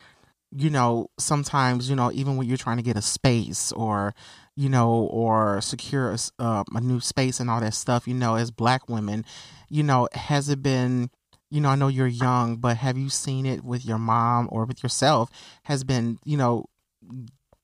you 0.57 0.71
know, 0.71 1.09
sometimes, 1.19 1.91
you 1.91 1.97
know, 1.97 2.11
even 2.13 2.37
when 2.37 2.49
you're 2.49 2.57
trying 2.57 2.79
to 2.79 2.83
get 2.83 2.97
a 2.97 3.03
space 3.03 3.71
or, 3.73 4.15
you 4.57 4.69
know, 4.69 4.91
or 5.11 5.61
secure 5.61 6.13
a, 6.13 6.19
uh, 6.39 6.65
a 6.75 6.81
new 6.81 7.01
space 7.01 7.41
and 7.41 7.51
all 7.51 7.61
that 7.61 7.75
stuff, 7.75 8.09
you 8.09 8.15
know, 8.15 8.37
as 8.37 8.51
black 8.51 8.89
women, 8.89 9.25
you 9.69 9.83
know, 9.83 10.09
has 10.13 10.49
it 10.49 10.63
been, 10.63 11.11
you 11.51 11.61
know, 11.61 11.69
I 11.69 11.75
know 11.77 11.89
you're 11.89 12.07
young, 12.07 12.57
but 12.57 12.79
have 12.79 12.97
you 12.97 13.11
seen 13.11 13.45
it 13.45 13.65
with 13.65 13.85
your 13.85 13.99
mom 13.99 14.49
or 14.51 14.65
with 14.65 14.83
yourself? 14.83 15.31
Has 15.65 15.85
been, 15.85 16.19
you 16.25 16.39
know, 16.39 16.67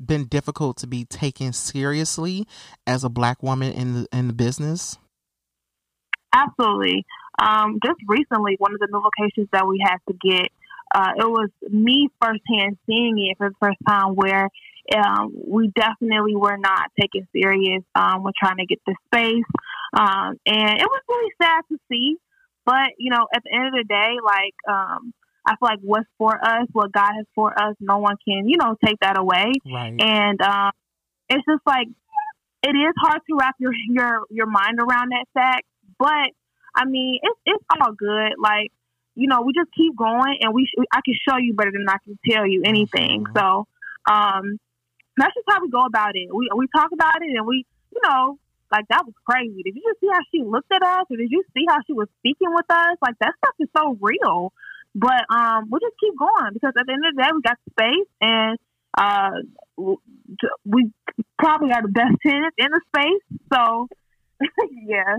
been 0.04 0.26
difficult 0.26 0.76
to 0.78 0.87
be 0.87 1.04
taken 1.04 1.52
seriously 1.52 2.46
as 2.87 3.04
a 3.04 3.08
black 3.08 3.42
woman 3.42 3.72
in 3.72 3.94
the 3.94 4.08
in 4.12 4.26
the 4.26 4.32
business? 4.34 4.99
Absolutely. 6.32 7.04
Um, 7.38 7.78
just 7.84 7.99
recently, 8.06 8.56
one 8.58 8.75
of 8.75 8.80
the 8.80 8.88
new 8.90 9.00
locations 9.00 9.49
that 9.52 9.66
we 9.66 9.82
had 9.84 9.96
to 10.08 10.14
get, 10.20 10.49
uh, 10.94 11.12
it 11.16 11.28
was 11.28 11.49
me 11.70 12.08
firsthand 12.20 12.76
seeing 12.87 13.18
it 13.30 13.38
for 13.38 13.49
the 13.50 13.54
first 13.60 13.78
time 13.88 14.14
where 14.14 14.49
um, 14.96 15.32
we 15.46 15.72
definitely 15.75 16.37
were 16.37 16.58
not 16.58 16.90
taken 17.00 17.26
serious 17.32 17.82
um, 17.94 18.22
when 18.22 18.32
trying 18.38 18.56
to 18.58 18.66
get 18.66 18.80
the 18.87 18.94
space. 19.06 19.44
Um, 19.92 20.37
and 20.46 20.80
it 20.80 20.87
was 20.87 21.02
really 21.08 21.32
sad 21.40 21.62
to 21.70 21.78
see. 21.90 22.16
But, 22.66 22.90
you 22.99 23.10
know, 23.10 23.26
at 23.34 23.42
the 23.42 23.50
end 23.54 23.68
of 23.68 23.72
the 23.72 23.84
day, 23.88 24.18
like, 24.25 24.54
um, 24.68 25.12
I 25.46 25.56
feel 25.56 25.68
like 25.68 25.78
what's 25.82 26.08
for 26.18 26.34
us, 26.34 26.66
what 26.72 26.92
God 26.92 27.12
has 27.16 27.26
for 27.34 27.50
us, 27.58 27.75
no 27.80 27.99
one 27.99 28.16
can, 28.28 28.49
you 28.49 28.58
know, 28.58 28.76
take 28.84 28.99
that 29.00 29.18
away. 29.18 29.52
Right. 29.64 29.94
And 29.99 30.40
um, 30.42 30.70
it's 31.28 31.44
just 31.49 31.62
like 31.66 31.88
it 32.62 32.76
is 32.76 32.94
hard 32.99 33.20
to 33.28 33.37
wrap 33.38 33.56
your 33.58 33.72
your 33.88 34.20
your 34.30 34.46
mind 34.46 34.78
around 34.78 35.10
that 35.10 35.25
fact. 35.32 35.64
But 36.00 36.33
I 36.75 36.87
mean, 36.87 37.21
it's 37.23 37.40
it's 37.45 37.64
all 37.71 37.92
good. 37.92 38.33
Like 38.40 38.73
you 39.14 39.28
know, 39.28 39.42
we 39.42 39.52
just 39.52 39.71
keep 39.76 39.95
going, 39.95 40.38
and 40.40 40.54
we 40.54 40.64
sh- 40.64 40.83
I 40.92 41.00
can 41.04 41.14
show 41.28 41.37
you 41.37 41.52
better 41.52 41.71
than 41.71 41.87
I 41.88 41.99
can 42.02 42.19
tell 42.28 42.47
you 42.47 42.62
anything. 42.64 43.25
Mm-hmm. 43.25 43.37
So 43.37 43.69
um, 44.11 44.59
that's 45.16 45.35
just 45.35 45.47
how 45.47 45.61
we 45.61 45.69
go 45.69 45.85
about 45.85 46.16
it. 46.16 46.35
We 46.35 46.49
we 46.57 46.66
talk 46.75 46.90
about 46.92 47.23
it, 47.23 47.30
and 47.37 47.47
we 47.47 47.66
you 47.92 48.00
know. 48.02 48.38
Like 48.73 48.87
that 48.88 49.02
was 49.04 49.14
crazy. 49.26 49.64
Did 49.64 49.75
you 49.75 49.83
just 49.83 49.99
see 49.99 50.07
how 50.07 50.21
she 50.30 50.45
looked 50.47 50.71
at 50.71 50.80
us, 50.80 51.02
or 51.11 51.16
did 51.16 51.28
you 51.28 51.42
see 51.52 51.64
how 51.69 51.78
she 51.88 51.92
was 51.92 52.07
speaking 52.21 52.54
with 52.54 52.71
us? 52.71 52.95
Like 53.02 53.19
that 53.19 53.35
stuff 53.42 53.54
is 53.59 53.69
so 53.76 53.99
real. 54.00 54.52
But 54.95 55.26
um, 55.28 55.66
we'll 55.69 55.80
just 55.80 55.99
keep 55.99 56.14
going 56.16 56.54
because 56.54 56.73
at 56.78 56.87
the 56.87 56.92
end 56.92 57.02
of 57.04 57.16
the 57.16 57.21
day, 57.21 57.30
we 57.35 57.42
got 57.42 57.59
space 57.69 58.07
and 58.21 58.59
uh, 58.97 59.30
we 60.64 60.90
probably 61.38 61.73
are 61.73 61.83
the 61.83 61.88
best 61.88 62.14
tenants 62.26 62.57
in 62.59 62.69
the 62.71 62.80
space. 62.95 63.40
So, 63.52 63.88
yeah. 64.87 65.16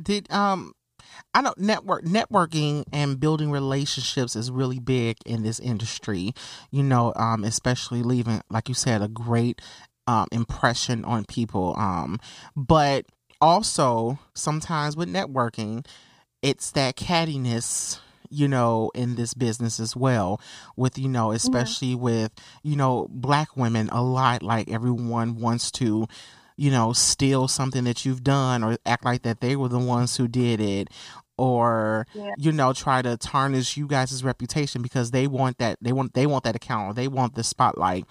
Did 0.00 0.30
um, 0.32 0.74
I 1.34 1.42
know 1.42 1.54
network 1.56 2.04
networking 2.04 2.84
and 2.92 3.18
building 3.18 3.50
relationships 3.50 4.36
is 4.36 4.50
really 4.50 4.78
big 4.78 5.16
in 5.26 5.42
this 5.42 5.60
industry. 5.60 6.32
You 6.70 6.82
know, 6.82 7.12
um, 7.16 7.44
especially 7.44 8.02
leaving, 8.02 8.42
like 8.50 8.68
you 8.68 8.74
said, 8.74 9.02
a 9.02 9.08
great 9.08 9.60
um 10.06 10.26
impression 10.32 11.04
on 11.04 11.24
people. 11.24 11.74
Um, 11.76 12.18
but 12.56 13.06
also 13.40 14.18
sometimes 14.34 14.96
with 14.96 15.08
networking, 15.08 15.86
it's 16.42 16.70
that 16.72 16.96
cattiness 16.96 18.00
you 18.32 18.48
know, 18.48 18.90
in 18.94 19.14
this 19.14 19.34
business 19.34 19.78
as 19.78 19.94
well. 19.94 20.40
With, 20.74 20.98
you 20.98 21.08
know, 21.08 21.32
especially 21.32 21.88
yeah. 21.88 21.96
with, 21.96 22.32
you 22.62 22.76
know, 22.76 23.06
black 23.10 23.56
women 23.56 23.90
a 23.90 24.02
lot, 24.02 24.42
like 24.42 24.70
everyone 24.70 25.36
wants 25.36 25.70
to, 25.72 26.06
you 26.56 26.70
know, 26.70 26.92
steal 26.92 27.48
something 27.48 27.84
that 27.84 28.04
you've 28.04 28.24
done 28.24 28.62
or 28.62 28.76
act 28.86 29.04
like 29.04 29.22
that 29.22 29.40
they 29.40 29.56
were 29.56 29.68
the 29.68 29.78
ones 29.78 30.16
who 30.16 30.28
did 30.28 30.60
it 30.60 30.88
or 31.38 32.06
yeah. 32.14 32.34
you 32.38 32.52
know 32.52 32.72
try 32.72 33.02
to 33.02 33.16
tarnish 33.16 33.76
you 33.76 33.86
guys' 33.86 34.22
reputation 34.22 34.82
because 34.82 35.10
they 35.10 35.26
want 35.26 35.58
that 35.58 35.78
they 35.80 35.92
want 35.92 36.14
they 36.14 36.26
want 36.26 36.44
that 36.44 36.54
account 36.54 36.90
or 36.90 36.94
they 36.94 37.08
want 37.08 37.34
the 37.34 37.42
spotlight 37.42 38.04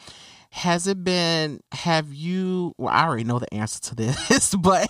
has 0.52 0.88
it 0.88 1.04
been 1.04 1.62
have 1.72 2.14
you 2.14 2.74
well 2.78 2.94
i 2.94 3.06
already 3.06 3.24
know 3.24 3.40
the 3.40 3.54
answer 3.54 3.80
to 3.80 3.96
this 3.96 4.54
but 4.60 4.90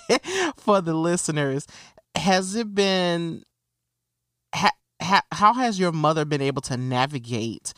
for 0.58 0.82
the 0.82 0.94
listeners 0.94 1.68
has 2.16 2.56
it 2.56 2.74
been 2.74 3.44
ha, 4.56 4.72
ha, 5.02 5.22
how 5.32 5.54
has 5.54 5.80
your 5.80 5.92
mother 5.92 6.26
been 6.26 6.42
able 6.42 6.62
to 6.62 6.78
navigate 6.78 7.74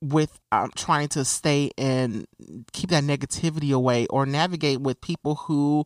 with 0.00 0.38
um, 0.52 0.70
trying 0.76 1.08
to 1.08 1.24
stay 1.24 1.70
and 1.78 2.26
keep 2.72 2.90
that 2.90 3.04
negativity 3.04 3.72
away 3.72 4.06
or 4.08 4.26
navigate 4.26 4.80
with 4.80 5.00
people 5.00 5.34
who 5.34 5.84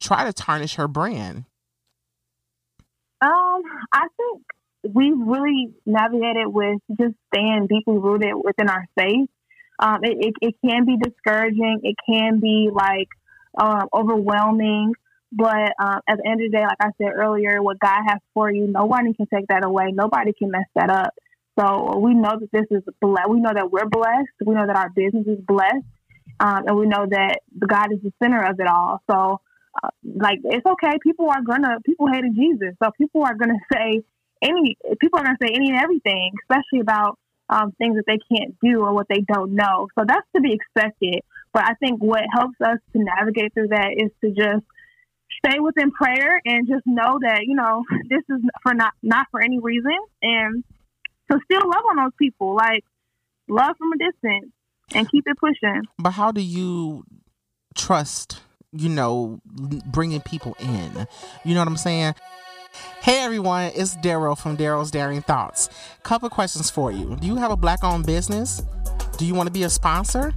try 0.00 0.24
to 0.24 0.32
tarnish 0.32 0.74
her 0.74 0.88
brand 0.88 1.44
um 3.20 3.62
i 3.92 4.06
think 4.16 4.42
we 4.94 5.12
really 5.12 5.72
navigated 5.84 6.46
with 6.46 6.78
just 6.98 7.14
staying 7.32 7.66
deeply 7.68 7.98
rooted 7.98 8.32
within 8.34 8.68
our 8.68 8.86
faith 8.98 9.28
um, 9.80 10.00
it, 10.02 10.16
it, 10.20 10.34
it, 10.42 10.54
can 10.64 10.84
be 10.84 10.96
discouraging. 10.98 11.80
It 11.82 11.96
can 12.06 12.38
be 12.38 12.68
like 12.72 13.08
um, 13.58 13.88
overwhelming. 13.94 14.92
But 15.32 15.72
um, 15.80 16.00
at 16.08 16.18
the 16.18 16.22
end 16.26 16.42
of 16.42 16.50
the 16.50 16.56
day, 16.58 16.62
like 16.64 16.76
I 16.80 16.90
said 16.98 17.12
earlier, 17.16 17.62
what 17.62 17.78
God 17.78 18.02
has 18.06 18.18
for 18.34 18.52
you, 18.52 18.66
nobody 18.66 19.14
can 19.14 19.26
take 19.32 19.46
that 19.48 19.64
away. 19.64 19.90
Nobody 19.92 20.32
can 20.32 20.50
mess 20.50 20.66
that 20.74 20.90
up. 20.90 21.14
So 21.60 21.98
we 21.98 22.14
know 22.14 22.38
that 22.40 22.50
this 22.52 22.66
is 22.70 22.82
blessed. 23.00 23.28
We 23.28 23.40
know 23.40 23.52
that 23.52 23.70
we're 23.70 23.88
blessed. 23.88 24.32
We 24.44 24.54
know 24.54 24.66
that 24.66 24.76
our 24.76 24.88
business 24.90 25.26
is 25.26 25.38
blessed. 25.46 25.84
Um, 26.38 26.64
and 26.66 26.76
we 26.76 26.86
know 26.86 27.06
that 27.10 27.40
God 27.58 27.92
is 27.92 27.98
the 28.02 28.12
center 28.22 28.42
of 28.42 28.58
it 28.58 28.66
all. 28.66 29.02
So, 29.10 29.40
uh, 29.82 29.90
like, 30.02 30.38
it's 30.44 30.64
okay. 30.64 30.92
People 31.02 31.28
are 31.28 31.42
gonna, 31.42 31.76
people 31.84 32.06
hated 32.10 32.34
Jesus. 32.34 32.74
So 32.82 32.90
people 32.96 33.24
are 33.24 33.34
gonna 33.34 33.60
say 33.70 34.00
any, 34.40 34.78
people 35.00 35.18
are 35.18 35.24
gonna 35.24 35.36
say 35.42 35.52
any 35.52 35.68
and 35.68 35.78
everything, 35.78 36.32
especially 36.44 36.80
about 36.80 37.18
um, 37.50 37.72
things 37.72 37.96
that 37.96 38.04
they 38.06 38.18
can't 38.34 38.56
do 38.62 38.80
or 38.80 38.94
what 38.94 39.08
they 39.10 39.20
don't 39.30 39.54
know. 39.54 39.88
So 39.98 40.04
that's 40.06 40.26
to 40.34 40.40
be 40.40 40.54
expected. 40.54 41.20
But 41.52 41.64
I 41.64 41.74
think 41.74 42.00
what 42.00 42.22
helps 42.32 42.58
us 42.64 42.78
to 42.94 43.04
navigate 43.04 43.52
through 43.52 43.68
that 43.68 43.90
is 43.98 44.10
to 44.22 44.30
just 44.30 44.64
stay 45.44 45.58
within 45.60 45.90
prayer 45.90 46.40
and 46.44 46.66
just 46.66 46.86
know 46.86 47.18
that 47.20 47.40
you 47.42 47.54
know 47.54 47.84
this 48.08 48.22
is 48.30 48.40
for 48.62 48.72
not 48.72 48.92
not 49.02 49.26
for 49.30 49.42
any 49.42 49.58
reason, 49.58 49.98
and 50.22 50.64
to 51.30 51.38
still 51.44 51.68
love 51.68 51.84
on 51.90 51.96
those 51.96 52.12
people, 52.18 52.54
like 52.54 52.84
love 53.48 53.76
from 53.78 53.92
a 53.92 53.98
distance, 53.98 54.52
and 54.94 55.10
keep 55.10 55.24
it 55.26 55.36
pushing. 55.38 55.82
But 55.98 56.10
how 56.10 56.32
do 56.32 56.40
you 56.40 57.04
trust? 57.76 58.40
You 58.72 58.88
know, 58.88 59.40
bringing 59.86 60.20
people 60.20 60.56
in. 60.60 61.08
You 61.44 61.54
know 61.54 61.60
what 61.60 61.68
I'm 61.68 61.76
saying? 61.76 62.14
Hey 63.00 63.20
everyone, 63.22 63.72
it's 63.74 63.96
Daro 63.96 64.38
from 64.38 64.56
Daro's 64.56 64.92
Daring 64.92 65.22
Thoughts. 65.22 65.68
Couple 66.04 66.30
questions 66.30 66.70
for 66.70 66.92
you. 66.92 67.16
Do 67.20 67.26
you 67.26 67.34
have 67.36 67.50
a 67.50 67.56
black 67.56 67.82
owned 67.82 68.06
business? 68.06 68.62
Do 69.18 69.26
you 69.26 69.34
want 69.34 69.48
to 69.48 69.52
be 69.52 69.64
a 69.64 69.70
sponsor? 69.70 70.32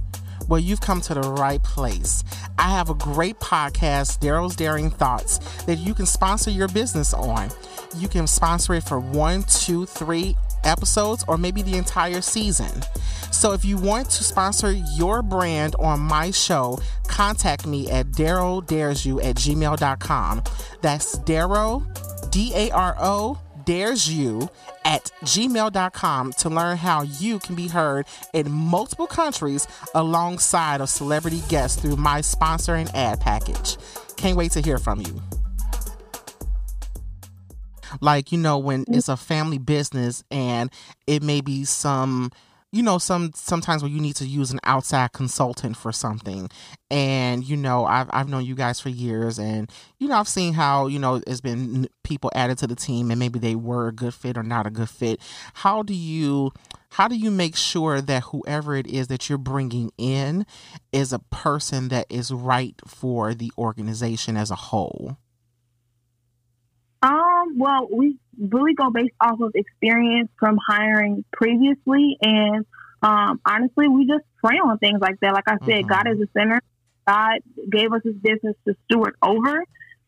Well, 0.48 0.60
you've 0.60 0.80
come 0.80 1.00
to 1.02 1.14
the 1.14 1.20
right 1.20 1.62
place. 1.62 2.24
I 2.58 2.70
have 2.70 2.90
a 2.90 2.94
great 2.94 3.38
podcast, 3.38 4.18
Daro's 4.18 4.56
Daring 4.56 4.90
Thoughts, 4.90 5.38
that 5.64 5.76
you 5.76 5.94
can 5.94 6.06
sponsor 6.06 6.50
your 6.50 6.68
business 6.68 7.14
on. 7.14 7.50
You 7.96 8.08
can 8.08 8.26
sponsor 8.26 8.74
it 8.74 8.82
for 8.82 8.98
one, 8.98 9.44
two, 9.44 9.86
three 9.86 10.36
episodes, 10.64 11.24
or 11.28 11.38
maybe 11.38 11.62
the 11.62 11.76
entire 11.76 12.20
season. 12.20 12.82
So 13.30 13.52
if 13.52 13.64
you 13.64 13.76
want 13.76 14.10
to 14.10 14.24
sponsor 14.24 14.72
your 14.72 15.22
brand 15.22 15.74
on 15.78 16.00
my 16.00 16.30
show, 16.30 16.78
contact 17.08 17.66
me 17.66 17.90
at 17.90 18.06
darodaresyou 18.12 19.24
at 19.24 19.36
gmail.com. 19.36 20.42
That's 20.80 21.18
Daro 21.18 22.30
D 22.30 22.52
A 22.54 22.70
R 22.70 22.96
O 22.98 23.38
dares 23.64 24.12
you 24.12 24.48
at 24.84 25.10
gmail.com 25.22 26.32
to 26.34 26.48
learn 26.50 26.76
how 26.76 27.02
you 27.02 27.38
can 27.38 27.54
be 27.54 27.68
heard 27.68 28.06
in 28.32 28.50
multiple 28.50 29.06
countries 29.06 29.66
alongside 29.94 30.80
of 30.80 30.88
celebrity 30.88 31.42
guests 31.48 31.80
through 31.80 31.96
my 31.96 32.20
sponsor 32.20 32.74
and 32.74 32.94
ad 32.94 33.20
package. 33.20 33.78
Can't 34.16 34.36
wait 34.36 34.52
to 34.52 34.60
hear 34.60 34.78
from 34.78 35.00
you. 35.00 35.22
Like, 38.00 38.32
you 38.32 38.38
know, 38.38 38.58
when 38.58 38.84
it's 38.88 39.08
a 39.08 39.16
family 39.16 39.58
business 39.58 40.24
and 40.30 40.70
it 41.06 41.22
may 41.22 41.40
be 41.40 41.64
some 41.64 42.30
you 42.74 42.82
know 42.82 42.98
some 42.98 43.30
sometimes 43.36 43.84
when 43.84 43.92
you 43.92 44.00
need 44.00 44.16
to 44.16 44.26
use 44.26 44.50
an 44.50 44.58
outside 44.64 45.12
consultant 45.12 45.76
for 45.76 45.92
something. 45.92 46.50
And 46.90 47.44
you 47.44 47.56
know 47.56 47.84
I've 47.84 48.08
I've 48.10 48.28
known 48.28 48.44
you 48.44 48.56
guys 48.56 48.80
for 48.80 48.88
years 48.88 49.38
and 49.38 49.70
you 50.00 50.08
know 50.08 50.16
I've 50.16 50.26
seen 50.26 50.54
how 50.54 50.88
you 50.88 50.98
know 50.98 51.20
there's 51.20 51.40
been 51.40 51.88
people 52.02 52.32
added 52.34 52.58
to 52.58 52.66
the 52.66 52.74
team 52.74 53.12
and 53.12 53.20
maybe 53.20 53.38
they 53.38 53.54
were 53.54 53.86
a 53.86 53.92
good 53.92 54.12
fit 54.12 54.36
or 54.36 54.42
not 54.42 54.66
a 54.66 54.70
good 54.70 54.90
fit. 54.90 55.20
How 55.54 55.84
do 55.84 55.94
you 55.94 56.50
how 56.90 57.06
do 57.06 57.14
you 57.14 57.30
make 57.30 57.54
sure 57.54 58.00
that 58.00 58.24
whoever 58.24 58.74
it 58.74 58.88
is 58.88 59.06
that 59.06 59.28
you're 59.28 59.38
bringing 59.38 59.92
in 59.96 60.44
is 60.90 61.12
a 61.12 61.20
person 61.20 61.88
that 61.88 62.06
is 62.10 62.32
right 62.32 62.74
for 62.88 63.34
the 63.34 63.52
organization 63.56 64.36
as 64.36 64.50
a 64.50 64.56
whole? 64.56 65.16
Um 67.02 67.33
well 67.56 67.88
we 67.90 68.16
really 68.38 68.74
go 68.74 68.90
based 68.90 69.14
off 69.20 69.40
of 69.40 69.52
experience 69.54 70.30
from 70.38 70.58
hiring 70.66 71.24
previously. 71.32 72.16
And 72.20 72.66
um, 73.02 73.40
honestly, 73.44 73.88
we 73.88 74.06
just 74.06 74.24
pray 74.42 74.56
on 74.56 74.78
things 74.78 75.00
like 75.00 75.20
that. 75.20 75.34
Like 75.34 75.48
I 75.48 75.58
said, 75.64 75.84
mm-hmm. 75.84 75.88
God 75.88 76.08
is 76.08 76.20
a 76.20 76.28
center. 76.38 76.60
God 77.06 77.40
gave 77.70 77.92
us 77.92 78.00
His 78.02 78.14
business 78.14 78.56
to 78.66 78.74
steward 78.84 79.14
over. 79.22 79.62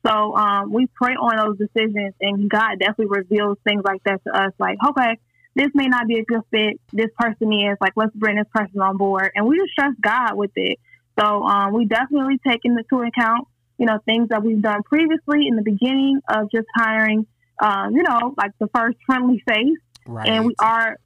So 0.06 0.36
um, 0.36 0.72
we 0.72 0.86
pray 0.94 1.14
on 1.14 1.36
those 1.36 1.58
decisions, 1.58 2.14
and 2.20 2.48
God 2.48 2.78
definitely 2.78 3.06
reveals 3.06 3.58
things 3.64 3.82
like 3.84 4.02
that 4.04 4.22
to 4.24 4.30
us. 4.30 4.52
Like, 4.58 4.78
okay, 4.88 5.18
this 5.56 5.68
may 5.74 5.88
not 5.88 6.06
be 6.06 6.20
a 6.20 6.24
good 6.24 6.42
fit. 6.50 6.80
This 6.92 7.10
person 7.18 7.52
is 7.52 7.76
like, 7.80 7.92
let's 7.96 8.14
bring 8.14 8.36
this 8.36 8.46
person 8.54 8.80
on 8.80 8.96
board, 8.96 9.32
and 9.34 9.46
we 9.46 9.58
just 9.58 9.74
trust 9.74 10.00
God 10.00 10.34
with 10.34 10.52
it. 10.54 10.78
So 11.18 11.42
um, 11.42 11.72
we 11.72 11.86
definitely 11.86 12.38
take 12.46 12.60
into 12.64 12.82
account, 13.00 13.48
you 13.78 13.86
know, 13.86 13.98
things 14.04 14.28
that 14.30 14.42
we've 14.42 14.62
done 14.62 14.82
previously 14.82 15.46
in 15.48 15.56
the 15.56 15.62
beginning 15.62 16.20
of 16.28 16.50
just 16.50 16.66
hiring 16.74 17.26
um, 17.60 17.94
you 17.94 18.02
know, 18.02 18.34
like 18.36 18.52
the 18.58 18.68
first 18.74 18.96
friendly 19.06 19.42
face. 19.46 19.78
Right. 20.06 20.28
And 20.28 20.46
we 20.46 20.54
are 20.58 20.96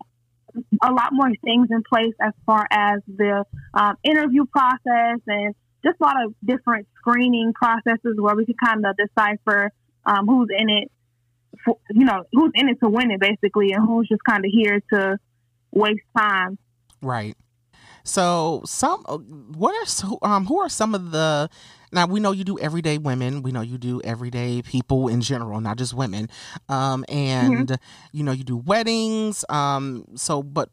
a 0.82 0.92
lot 0.92 1.10
more 1.12 1.30
things 1.44 1.68
in 1.70 1.82
place 1.88 2.14
as 2.20 2.32
far 2.44 2.66
as 2.70 3.00
the 3.06 3.44
um, 3.72 3.96
interview 4.02 4.44
process 4.46 5.20
and 5.26 5.54
just 5.84 5.96
a 6.00 6.04
lot 6.04 6.24
of 6.24 6.34
different 6.44 6.88
screening 6.98 7.52
processes 7.54 8.16
where 8.18 8.34
we 8.34 8.44
can 8.44 8.56
kind 8.62 8.84
of 8.84 8.96
decipher 8.96 9.70
um, 10.04 10.26
who's 10.26 10.48
in 10.56 10.68
it, 10.68 10.90
for, 11.64 11.78
you 11.90 12.04
know, 12.04 12.24
who's 12.32 12.50
in 12.54 12.68
it 12.68 12.78
to 12.80 12.88
win 12.88 13.10
it 13.10 13.20
basically, 13.20 13.72
and 13.72 13.86
who's 13.86 14.08
just 14.08 14.22
kind 14.24 14.44
of 14.44 14.50
here 14.52 14.82
to 14.92 15.18
waste 15.70 16.00
time. 16.16 16.58
Right. 17.00 17.36
So, 18.04 18.62
some 18.64 19.02
what 19.56 19.74
are 19.74 20.18
um 20.22 20.46
who 20.46 20.60
are 20.60 20.68
some 20.68 20.94
of 20.94 21.10
the 21.10 21.50
now 21.92 22.06
we 22.06 22.20
know 22.20 22.32
you 22.32 22.44
do 22.44 22.58
everyday 22.58 22.98
women. 22.98 23.42
We 23.42 23.52
know 23.52 23.62
you 23.62 23.78
do 23.78 24.00
everyday 24.02 24.62
people 24.62 25.08
in 25.08 25.20
general, 25.20 25.60
not 25.60 25.76
just 25.76 25.92
women. 25.94 26.28
Um, 26.68 27.04
and 27.08 27.68
mm-hmm. 27.68 28.16
you 28.16 28.22
know 28.22 28.32
you 28.32 28.44
do 28.44 28.56
weddings. 28.56 29.44
Um, 29.48 30.04
so 30.14 30.42
but 30.42 30.70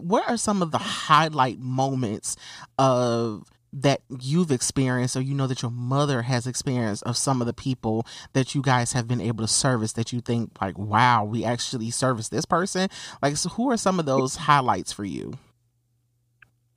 what 0.00 0.28
are 0.28 0.36
some 0.36 0.62
of 0.62 0.70
the 0.70 0.78
highlight 0.78 1.58
moments 1.58 2.36
of 2.78 3.44
that 3.72 4.02
you've 4.20 4.50
experienced 4.50 5.16
or 5.16 5.20
you 5.20 5.32
know 5.32 5.46
that 5.46 5.62
your 5.62 5.70
mother 5.70 6.22
has 6.22 6.46
experienced 6.46 7.04
of 7.04 7.16
some 7.16 7.40
of 7.40 7.46
the 7.46 7.52
people 7.52 8.04
that 8.32 8.52
you 8.52 8.62
guys 8.62 8.94
have 8.94 9.06
been 9.06 9.20
able 9.20 9.44
to 9.44 9.52
service 9.52 9.92
that 9.92 10.12
you 10.12 10.20
think 10.20 10.50
like 10.60 10.76
wow 10.76 11.22
we 11.22 11.44
actually 11.44 11.88
service 11.88 12.28
this 12.30 12.44
person 12.44 12.88
like 13.22 13.36
so 13.36 13.48
who 13.50 13.70
are 13.70 13.76
some 13.76 14.00
of 14.00 14.06
those 14.06 14.34
highlights 14.34 14.92
for 14.92 15.04
you 15.04 15.32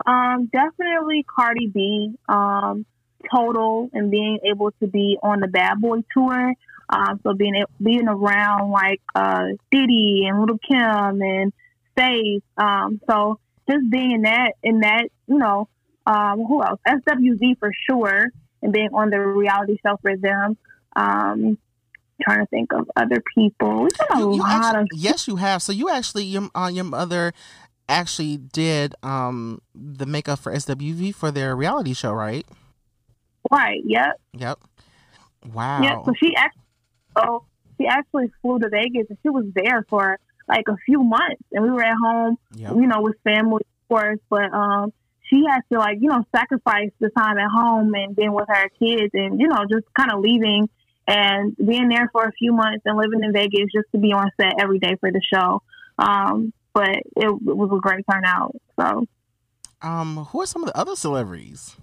um 0.06 0.50
definitely 0.52 1.26
cardi 1.36 1.68
b 1.68 2.14
um 2.28 2.86
total 3.32 3.90
and 3.94 4.12
being 4.12 4.40
able 4.44 4.72
to 4.82 4.88
be 4.88 5.18
on 5.22 5.40
the 5.40 5.48
Bad 5.48 5.80
Boy 5.82 6.04
tour. 6.14 6.54
Um, 6.90 7.20
so 7.24 7.34
being 7.34 7.64
being 7.82 8.08
around 8.08 8.72
like 8.72 9.02
uh, 9.16 9.46
Diddy 9.72 10.26
and 10.28 10.40
Lil' 10.40 10.60
Kim 10.60 11.22
and 11.22 11.54
Faith. 11.96 12.44
Um, 12.58 13.00
so 13.10 13.40
just 13.70 13.90
being 13.90 14.12
in 14.12 14.22
that 14.24 14.54
in 14.62 14.82
that 14.82 15.10
you 15.28 15.38
know 15.38 15.70
um, 16.06 16.44
who 16.46 16.62
else 16.62 16.80
SWV 16.88 17.58
for 17.60 17.72
sure 17.90 18.28
and 18.62 18.74
being 18.74 18.90
on 18.94 19.10
the 19.10 19.20
reality 19.20 19.78
show 19.86 19.98
for 20.02 20.16
them. 20.18 20.58
Um, 20.96 21.58
trying 22.22 22.40
to 22.40 22.46
think 22.46 22.72
of 22.74 22.90
other 22.96 23.22
people. 23.36 23.84
We've 23.84 23.92
done 23.92 24.08
a 24.12 24.20
you, 24.20 24.34
you 24.36 24.40
lot 24.40 24.76
actually, 24.76 24.82
of 24.82 24.88
yes, 24.94 25.28
you 25.28 25.36
have. 25.38 25.62
So 25.62 25.72
you 25.72 25.90
actually 25.90 26.26
your 26.26 26.50
uh, 26.54 26.70
your 26.72 26.84
mother 26.84 27.34
actually 27.90 28.38
did 28.38 28.96
um 29.04 29.62
the 29.76 30.06
makeup 30.06 30.40
for 30.40 30.52
SWV 30.52 31.14
for 31.14 31.32
their 31.32 31.56
reality 31.56 31.94
show, 31.94 32.12
right? 32.12 32.46
Right. 33.52 33.82
Yep. 33.86 34.22
Yep. 34.34 34.60
Wow. 35.52 35.82
Yep. 35.82 36.06
So 36.06 36.14
she 36.22 36.36
actually, 36.36 36.62
oh, 37.16 37.44
she 37.78 37.88
actually 37.88 38.32
flew 38.42 38.60
to 38.60 38.70
Vegas 38.70 39.08
and 39.10 39.18
she 39.22 39.30
was 39.30 39.46
there 39.54 39.86
for 39.90 40.18
like 40.48 40.66
a 40.68 40.78
few 40.86 41.04
months, 41.04 41.42
and 41.52 41.64
we 41.64 41.72
were 41.72 41.84
at 41.84 41.96
home, 42.02 42.38
yep. 42.56 42.72
you 42.76 42.88
know, 42.88 43.02
with 43.02 43.16
family, 43.24 43.62
of 43.62 43.88
course. 43.88 44.20
But 44.30 44.54
um, 44.54 44.92
she 45.30 45.44
had 45.48 45.62
to 45.72 45.80
like, 45.80 46.00
you 46.02 46.10
know, 46.10 46.24
sacrifice 46.36 46.92
the 47.00 47.10
time 47.10 47.38
at 47.38 47.50
home 47.50 47.94
and 47.94 48.16
being 48.16 48.34
with 48.34 48.48
her 48.48 48.70
kids, 48.80 49.12
and 49.14 49.40
you 49.40 49.48
know, 49.48 49.66
just 49.70 49.86
kind 49.98 50.12
of 50.12 50.20
leaving 50.20 50.70
and 51.08 51.56
being 51.58 51.90
there 51.90 52.10
for 52.12 52.26
a 52.26 52.32
few 52.34 52.54
months 52.54 52.84
and 52.86 52.98
living 52.98 53.24
in 53.24 53.34
Vegas 53.34 53.68
just 53.74 53.88
to 53.92 53.98
be 53.98 54.14
on 54.14 54.32
set 54.40 54.54
every 54.60 54.80
day 54.80 54.96
for 55.00 55.12
the 55.12 55.22
show. 55.34 55.62
Um, 55.98 56.54
but 56.74 56.90
it, 56.90 57.06
it 57.18 57.32
was 57.32 57.70
a 57.72 57.80
great 57.82 58.06
turnout. 58.10 58.56
So 58.80 59.06
Um, 59.82 60.18
who 60.32 60.42
are 60.42 60.46
some 60.46 60.64
of 60.64 60.68
the 60.68 60.78
other 60.78 60.96
celebrities? 60.96 61.76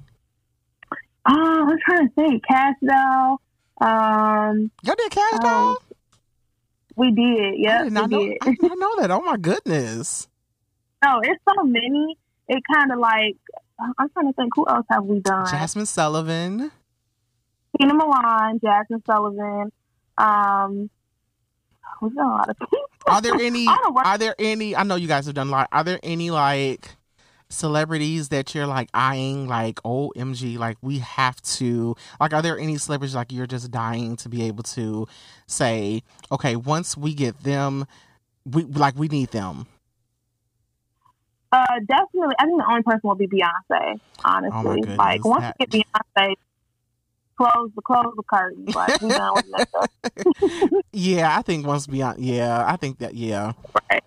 Oh, 1.27 1.69
I'm 1.71 1.79
trying 1.85 2.09
to 2.09 2.15
think. 2.15 2.43
Cash 2.47 2.77
Doll. 2.87 3.41
Um, 3.81 4.71
Y'all 4.83 4.95
did 4.97 5.11
Cash 5.11 5.33
um, 5.35 5.41
Doll? 5.41 5.79
We 6.97 7.13
did. 7.13 7.55
Yeah, 7.59 7.81
I 7.81 7.85
did 7.85 7.93
not 7.93 8.11
we 8.11 8.17
know. 8.17 8.25
did. 8.27 8.39
I 8.43 8.47
did 8.51 8.63
not 8.63 8.79
know 8.79 9.01
that. 9.01 9.11
Oh 9.11 9.21
my 9.23 9.37
goodness. 9.37 10.29
No, 11.05 11.21
it's 11.23 11.43
so 11.49 11.63
many. 11.65 12.17
It 12.49 12.63
kind 12.73 12.91
of 12.91 12.99
like 12.99 13.37
I'm 13.99 14.09
trying 14.11 14.27
to 14.27 14.33
think. 14.35 14.53
Who 14.57 14.67
else 14.69 14.87
have 14.91 15.05
we 15.05 15.21
done? 15.21 15.47
Jazmine 15.47 15.87
Sullivan. 15.87 16.71
Tina 17.79 17.95
Milan, 17.95 18.59
Jazmine 18.61 19.05
Sullivan. 19.07 19.71
Um, 20.19 20.91
we've 22.03 22.15
done 22.15 22.27
a 22.27 22.31
lot 22.31 22.49
of 22.51 22.59
people. 22.59 22.90
Are 23.07 23.21
there 23.21 23.35
any? 23.41 23.67
are 23.69 24.19
there 24.19 24.35
any? 24.39 24.77
I 24.77 24.83
know 24.83 24.97
you 24.97 25.09
guys 25.09 25.27
have 25.27 25.35
done 25.35 25.49
a 25.49 25.51
lot. 25.51 25.69
Are 25.73 25.85
there 25.85 26.01
any 26.03 26.31
like 26.31 26.97
celebrities 27.49 28.29
that 28.29 28.55
you're 28.55 28.67
like 28.67 28.89
eyeing? 28.95 29.49
Like, 29.49 29.81
oh, 29.85 30.13
MG, 30.17 30.59
like 30.59 30.77
we 30.83 30.99
have 30.99 31.41
to. 31.43 31.97
Like, 32.19 32.33
are 32.33 32.43
there 32.43 32.59
any 32.59 32.77
celebrities 32.79 33.15
like 33.15 33.33
you're 33.33 33.47
just 33.47 33.71
dying 33.71 34.17
to 34.17 34.29
be 34.29 34.43
able 34.43 34.63
to 34.65 35.07
say, 35.47 36.03
okay, 36.31 36.57
once 36.57 36.97
we 36.97 37.15
get 37.15 37.43
them, 37.43 37.87
we 38.45 38.65
like 38.65 38.97
we 38.97 39.09
need 39.09 39.31
them. 39.31 39.67
Uh, 41.53 41.65
definitely. 41.85 42.35
I 42.39 42.45
think 42.45 42.59
the 42.59 42.67
only 42.69 42.83
person 42.83 43.01
will 43.03 43.17
be 43.17 43.27
Beyonce. 43.27 44.01
Honestly, 44.25 44.85
oh 44.89 44.95
like 44.95 45.25
once 45.25 45.43
that... 45.43 45.57
we 45.59 45.67
get 45.67 45.87
Beyonce, 46.17 46.35
close 47.41 47.71
the 47.75 47.83
close 47.83 48.13
the 48.17 48.23
curtain. 48.23 48.65
Like 48.67 49.01
we 49.01 49.09
done 49.09 49.35
with 49.35 49.47
that 49.53 49.69
stuff. 49.69 50.83
yeah, 50.93 51.37
I 51.39 51.43
think 51.43 51.67
once 51.67 51.87
Beyonce. 51.87 52.17
Yeah, 52.19 52.65
I 52.67 52.77
think 52.77 52.99
that. 52.99 53.15
Yeah. 53.15 53.53
Right. 53.91 54.05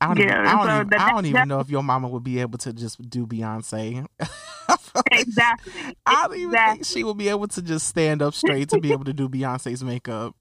I 0.00 0.08
don't, 0.08 0.18
yeah, 0.18 0.24
even, 0.24 0.46
I 0.46 0.52
don't, 0.52 0.66
so 0.66 0.74
even, 0.74 0.88
the, 0.88 1.02
I 1.02 1.10
don't 1.12 1.26
even 1.26 1.48
know 1.48 1.60
if 1.60 1.70
your 1.70 1.82
mama 1.82 2.08
would 2.08 2.24
be 2.24 2.40
able 2.40 2.58
to 2.58 2.72
just 2.74 3.08
do 3.08 3.26
Beyonce. 3.26 4.04
exactly. 5.12 5.72
I 6.04 6.26
don't 6.26 6.36
even 6.36 6.50
exactly. 6.50 6.74
think 6.74 6.86
she 6.86 7.04
would 7.04 7.16
be 7.16 7.28
able 7.30 7.48
to 7.48 7.62
just 7.62 7.86
stand 7.86 8.20
up 8.20 8.34
straight 8.34 8.68
to 8.70 8.80
be 8.80 8.92
able 8.92 9.04
to 9.04 9.14
do 9.14 9.30
Beyonce's 9.30 9.82
makeup. 9.82 10.34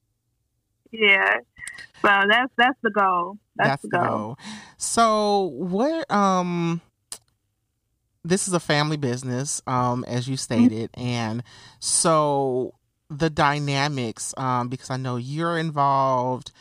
Yeah. 0.91 1.38
So 2.02 2.10
that's 2.30 2.52
that's 2.58 2.78
the 2.82 2.91
goal. 2.91 3.38
That's, 3.56 3.69
that's 3.69 3.82
the, 3.84 3.89
goal. 3.89 4.08
goal. 4.08 4.38
So 4.78 5.43
what 5.54 6.12
um 6.12 6.82
this 8.24 8.48
is 8.48 8.54
a 8.54 8.60
family 8.60 8.98
business, 8.98 9.62
um, 9.68 10.04
as 10.06 10.28
you 10.28 10.36
mm-hmm. 10.36 10.70
stated, 10.70 10.92
mm-hmm. 10.94 11.08
and 11.08 11.44
so 11.80 12.74
the 13.10 13.30
dynamics, 13.30 14.34
um, 14.38 14.70
because 14.70 14.90
I 14.90 14.98
know 14.98 15.18
you're 15.18 15.58
involved, 15.58 16.52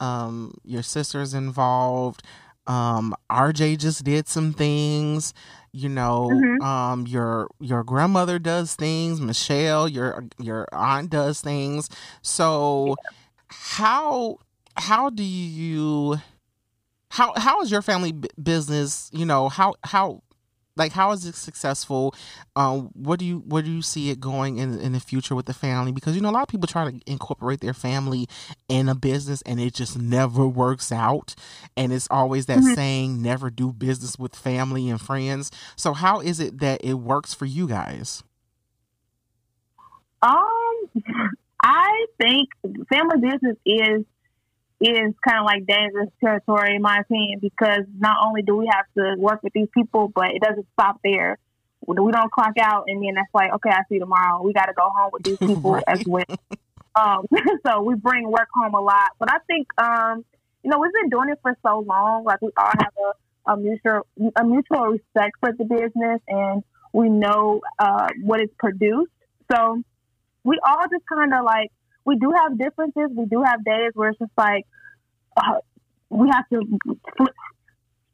um, 0.00 0.54
your 0.64 0.82
sister's 0.82 1.34
involved, 1.34 2.22
um, 2.66 3.14
RJ 3.30 3.78
just 3.78 4.04
did 4.04 4.28
some 4.28 4.52
things, 4.52 5.34
you 5.72 5.88
know, 5.88 6.30
mm-hmm. 6.32 6.62
um, 6.62 7.06
your 7.06 7.48
your 7.58 7.82
grandmother 7.82 8.38
does 8.38 8.74
things, 8.74 9.20
Michelle, 9.20 9.88
your 9.88 10.26
your 10.38 10.68
aunt 10.72 11.10
does 11.10 11.40
things. 11.40 11.88
So 12.20 12.88
yeah. 12.88 13.16
how 13.48 14.38
how 14.76 15.10
do 15.10 15.24
you 15.24 16.20
how 17.10 17.32
how 17.36 17.60
is 17.62 17.70
your 17.70 17.82
family 17.82 18.14
business 18.42 19.10
you 19.12 19.26
know 19.26 19.48
how 19.48 19.74
how 19.84 20.22
like 20.76 20.92
how 20.92 21.12
is 21.12 21.24
it 21.26 21.34
successful? 21.34 22.14
Um 22.56 22.90
what 22.94 23.18
do 23.18 23.24
you 23.24 23.38
where 23.46 23.62
do 23.62 23.70
you 23.70 23.82
see 23.82 24.10
it 24.10 24.20
going 24.20 24.58
in 24.58 24.78
in 24.78 24.92
the 24.92 25.00
future 25.00 25.34
with 25.34 25.46
the 25.46 25.54
family? 25.54 25.92
Because 25.92 26.14
you 26.14 26.22
know 26.22 26.30
a 26.30 26.32
lot 26.32 26.42
of 26.42 26.48
people 26.48 26.66
try 26.66 26.90
to 26.90 27.00
incorporate 27.06 27.60
their 27.60 27.74
family 27.74 28.28
in 28.68 28.88
a 28.88 28.94
business 28.94 29.42
and 29.42 29.60
it 29.60 29.74
just 29.74 29.98
never 29.98 30.46
works 30.46 30.90
out. 30.92 31.34
And 31.76 31.92
it's 31.92 32.08
always 32.10 32.46
that 32.46 32.58
mm-hmm. 32.58 32.74
saying 32.74 33.22
never 33.22 33.50
do 33.50 33.72
business 33.72 34.18
with 34.18 34.34
family 34.34 34.88
and 34.88 35.00
friends. 35.00 35.50
So 35.76 35.92
how 35.92 36.20
is 36.20 36.40
it 36.40 36.60
that 36.60 36.82
it 36.82 36.94
works 36.94 37.34
for 37.34 37.46
you 37.46 37.68
guys? 37.68 38.22
Um 40.22 40.32
i 41.64 42.06
think 42.20 42.48
family 42.88 43.20
business 43.20 43.56
is 43.64 44.04
is 44.82 45.14
kind 45.26 45.38
of 45.38 45.44
like 45.44 45.66
dangerous 45.66 46.10
territory, 46.20 46.76
in 46.76 46.82
my 46.82 46.98
opinion, 46.98 47.38
because 47.40 47.84
not 47.98 48.16
only 48.24 48.42
do 48.42 48.56
we 48.56 48.68
have 48.70 48.86
to 48.96 49.14
work 49.18 49.42
with 49.42 49.52
these 49.52 49.68
people, 49.72 50.08
but 50.08 50.26
it 50.34 50.42
doesn't 50.42 50.66
stop 50.72 51.00
there. 51.04 51.38
We 51.86 51.96
don't 51.96 52.30
clock 52.30 52.54
out 52.60 52.84
and 52.88 53.02
then 53.02 53.14
that's 53.14 53.32
like, 53.34 53.52
okay, 53.54 53.70
I 53.70 53.80
see 53.88 53.94
you 53.94 54.00
tomorrow. 54.00 54.42
We 54.42 54.52
got 54.52 54.66
to 54.66 54.72
go 54.72 54.88
home 54.94 55.10
with 55.12 55.24
these 55.24 55.38
people 55.48 55.72
right. 55.72 55.84
as 55.86 56.02
well. 56.06 56.24
Um, 56.94 57.26
so 57.66 57.82
we 57.82 57.94
bring 57.94 58.30
work 58.30 58.48
home 58.54 58.74
a 58.74 58.80
lot. 58.80 59.10
But 59.18 59.32
I 59.32 59.38
think, 59.46 59.66
um, 59.80 60.24
you 60.62 60.70
know, 60.70 60.78
we've 60.78 60.92
been 60.92 61.10
doing 61.10 61.30
it 61.30 61.38
for 61.42 61.56
so 61.66 61.80
long. 61.80 62.24
Like 62.24 62.40
we 62.40 62.50
all 62.56 62.66
have 62.66 62.92
a, 62.98 63.52
a 63.52 63.56
mutual 63.56 64.06
a 64.36 64.44
mutual 64.44 64.86
respect 64.86 65.32
for 65.40 65.52
the 65.52 65.64
business, 65.64 66.20
and 66.28 66.62
we 66.92 67.08
know 67.08 67.60
uh, 67.78 68.08
what 68.22 68.40
is 68.40 68.48
produced. 68.58 69.10
So 69.50 69.82
we 70.44 70.58
all 70.64 70.84
just 70.90 71.04
kind 71.12 71.34
of 71.34 71.44
like 71.44 71.72
we 72.04 72.16
do 72.16 72.32
have 72.32 72.58
differences. 72.58 73.10
We 73.16 73.26
do 73.26 73.42
have 73.42 73.64
days 73.64 73.90
where 73.94 74.10
it's 74.10 74.18
just 74.18 74.30
like 74.36 74.66
uh, 75.36 75.60
we 76.10 76.28
have 76.30 76.48
to 76.50 76.60
flip, 77.16 77.34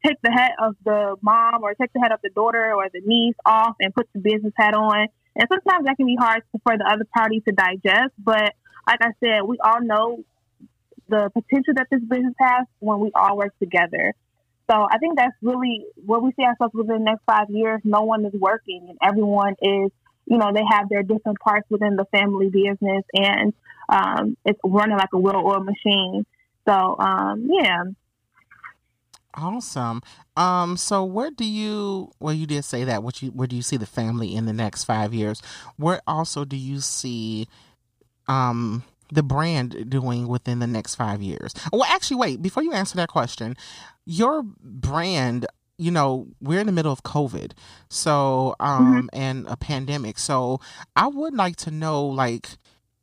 take 0.05 0.17
the 0.23 0.31
head 0.31 0.53
of 0.63 0.77
the 0.85 1.17
mom 1.21 1.63
or 1.63 1.75
take 1.75 1.93
the 1.93 2.01
head 2.01 2.13
of 2.13 2.21
the 2.23 2.31
daughter 2.31 2.73
or 2.75 2.89
the 2.93 3.01
niece 3.05 3.35
off 3.45 3.77
and 3.81 3.95
put 3.95 4.09
the 4.15 4.21
business 4.21 4.53
hat 4.57 4.75
on. 4.75 5.09
And 5.37 5.49
sometimes 5.51 5.87
that 5.87 5.97
can 5.97 6.07
be 6.07 6.17
hard 6.19 6.43
for 6.63 6.77
the 6.77 6.85
other 6.91 7.07
party 7.15 7.41
to 7.41 7.53
digest. 7.53 8.15
But 8.19 8.55
like 8.87 9.01
I 9.03 9.11
said, 9.21 9.43
we 9.43 9.59
all 9.65 9.81
know 9.81 10.25
the 11.09 11.31
potential 11.33 11.75
that 11.77 11.87
this 11.91 12.01
business 12.03 12.35
has 12.39 12.67
when 12.81 13.01
we 13.01 13.11
all 13.15 13.37
work 13.37 13.59
together. 13.59 14.15
So 14.71 14.87
I 14.91 14.99
think 14.99 15.17
that's 15.17 15.35
really 15.41 15.87
where 16.05 16.21
we 16.21 16.33
see 16.33 16.45
ourselves 16.45 16.75
within 16.75 16.99
the 16.99 17.05
next 17.05 17.23
five 17.27 17.49
years. 17.49 17.81
No 17.85 18.03
one 18.03 18.25
is 18.27 18.35
working 18.35 18.87
and 18.89 18.99
everyone 19.03 19.55
is, 19.63 19.91
you 20.27 20.37
know, 20.37 20.53
they 20.53 20.63
have 20.71 20.89
their 20.91 21.03
different 21.03 21.39
parts 21.41 21.67
within 21.71 21.97
the 21.97 22.05
family 22.13 22.51
business 22.51 23.05
and 23.15 23.55
um, 23.89 24.37
it's 24.45 24.61
running 24.63 24.99
like 24.99 25.09
a 25.15 25.19
well-oiled 25.19 25.65
machine. 25.65 26.27
So 26.69 26.97
um, 26.99 27.49
yeah. 27.51 27.85
Awesome. 29.35 30.03
Um, 30.37 30.77
so 30.77 31.05
where 31.05 31.31
do 31.31 31.45
you 31.45 32.11
well 32.21 32.35
you 32.35 32.47
did 32.47 32.65
say 32.65 32.85
that, 32.85 33.03
what 33.03 33.23
you 33.23 33.31
where 33.31 33.49
do 33.49 33.57
you 33.57 33.63
see 33.63 33.77
the 33.77 33.87
family 33.87 34.35
in 34.35 34.45
the 34.45 34.53
next 34.53 34.85
five 34.85 35.15
years? 35.15 35.41
Where 35.77 36.03
also 36.07 36.45
do 36.45 36.57
you 36.57 36.81
see 36.81 37.49
um 38.27 38.83
the 39.11 39.23
brand 39.23 39.89
doing 39.89 40.29
within 40.29 40.59
the 40.59 40.67
next 40.67 40.97
five 40.97 41.23
years? 41.23 41.55
Well 41.73 41.85
actually 41.85 42.19
wait, 42.19 42.43
before 42.43 42.63
you 42.63 42.73
answer 42.73 42.97
that 42.97 43.09
question, 43.09 43.57
your 44.05 44.43
brand 44.43 45.47
you 45.79 45.93
know 45.93 46.27
we're 46.41 46.59
in 46.59 46.67
the 46.67 46.73
middle 46.73 46.91
of 46.91 47.05
covid 47.05 47.53
so 47.89 48.57
um 48.59 48.95
mm-hmm. 48.95 49.07
and 49.13 49.47
a 49.47 49.57
pandemic 49.57 50.19
so 50.19 50.61
i 50.97 51.07
would 51.07 51.35
like 51.35 51.55
to 51.55 51.71
know 51.71 52.05
like 52.05 52.59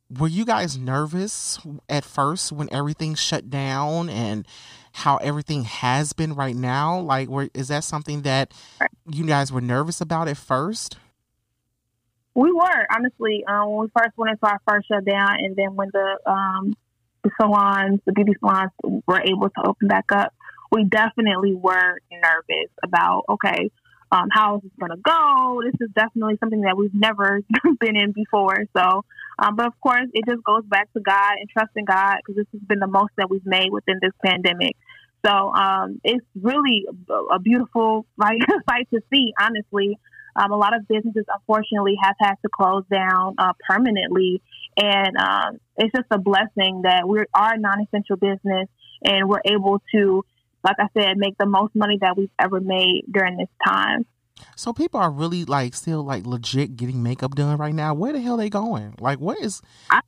were 0.10 0.28
you 0.28 0.46
guys 0.46 0.78
nervous 0.78 1.60
at 1.89 2.06
first 2.06 2.52
when 2.52 2.70
everything 2.72 3.15
shut 3.15 3.50
down 3.50 4.10
and 4.10 4.48
how 4.94 5.18
everything 5.18 5.63
has 5.63 6.13
been 6.13 6.36
right 6.36 6.56
now? 6.56 7.00
Like, 7.00 7.28
were, 7.28 7.50
is 7.54 7.70
that 7.70 7.84
something 7.84 8.22
that 8.22 8.54
you 9.10 9.26
guys 9.26 9.52
were 9.52 9.62
nervous 9.62 10.02
about 10.02 10.28
at 10.28 10.38
first? 10.38 10.98
We 12.36 12.52
were 12.52 12.86
honestly 12.94 13.44
um, 13.48 13.70
when 13.72 13.80
we 13.82 13.91
first 13.96 14.18
went 14.18 14.32
into 14.32 14.46
our 14.46 14.60
first 14.68 14.88
shutdown, 14.88 15.38
and 15.39 15.56
then 15.56 15.76
when 15.76 15.89
the 15.94 16.20
um, 16.30 16.76
the 17.24 17.32
salons, 17.39 18.02
the 18.06 18.12
beauty 18.12 18.34
salons, 18.39 18.72
were 19.08 19.22
able 19.22 19.50
to 19.50 19.68
open 19.68 19.88
back 19.88 20.12
up, 20.12 20.34
we 20.70 20.84
definitely 20.84 21.56
were 21.56 21.98
nervous 22.12 22.70
about 22.84 23.24
okay, 23.30 23.72
um, 24.12 24.28
how 24.32 24.58
is 24.58 24.63
this 24.63 24.72
going 24.80 24.91
to 24.91 24.98
go? 24.98 25.62
This 25.63 25.76
is 25.80 25.94
definitely 25.96 26.38
something 26.39 26.62
that 26.62 26.78
we've 26.78 26.94
never 26.94 27.41
been 27.80 27.96
in 27.96 28.12
before. 28.12 28.65
So, 28.76 29.06
um, 29.39 29.56
but 29.56 29.67
of 29.67 29.74
course, 29.82 30.08
it 30.13 30.26
just 30.26 30.43
goes 30.43 30.63
back 30.65 30.91
to 30.93 31.00
God 31.02 31.34
and 31.39 31.50
trusting 31.50 31.86
God 31.86 32.17
because 32.17 32.36
this 32.36 32.48
has 32.54 32.62
been 32.62 32.80
the 32.80 32.88
most 32.88 33.12
that 33.17 33.30
we've 33.30 33.45
made 33.45 33.71
within 33.71 34.00
this 34.02 34.13
pandemic. 34.24 34.76
So 35.26 35.32
um, 35.32 36.00
it's 36.04 36.26
really 36.39 36.86
a, 37.32 37.39
beautiful 37.39 38.06
like 38.17 38.39
sight 38.69 38.88
to 38.93 39.02
see. 39.12 39.34
Honestly, 39.39 39.98
um, 40.36 40.52
a 40.52 40.58
lot 40.58 40.76
of 40.76 40.88
businesses 40.88 41.26
unfortunately 41.34 41.95
have 42.02 42.15
had 42.19 42.36
to 42.43 42.50
close 42.54 42.84
down 42.91 43.36
uh, 43.38 43.54
permanently, 43.67 44.41
and 44.78 45.17
um, 45.17 45.58
it's 45.78 45.93
just 45.95 46.08
a 46.12 46.19
blessing 46.19 46.82
that 46.84 47.08
we 47.08 47.19
are 47.34 47.54
a 47.54 47.58
non-essential 47.58 48.17
business 48.17 48.67
and 49.04 49.28
we're 49.28 49.41
able 49.45 49.82
to 49.93 50.24
like 50.65 50.78
I 50.80 50.88
said, 51.00 51.17
make 51.17 51.38
the 51.38 51.45
most 51.45 51.76
money 51.76 52.00
that 52.02 52.17
we've 52.17 52.32
ever 52.39 52.60
made 52.60 53.04
during 53.12 53.38
this 53.38 53.50
time. 53.63 54.06
So 54.56 54.74
people 54.74 55.00
are 55.00 55.12
really 55.12 55.45
like 55.45 55.74
still 55.74 56.04
like 56.04 56.26
legit 56.26 56.76
getting 56.76 57.04
makeup 57.04 57.36
done 57.36 57.58
right 57.58 57.74
now. 57.74 57.93
Where 57.93 58.13
the 58.13 58.21
hell 58.21 58.38
they 58.38 58.50
going? 58.50 58.95
Like 59.00 59.19
what 59.19 59.39
is 59.39 59.62
I 59.89 60.02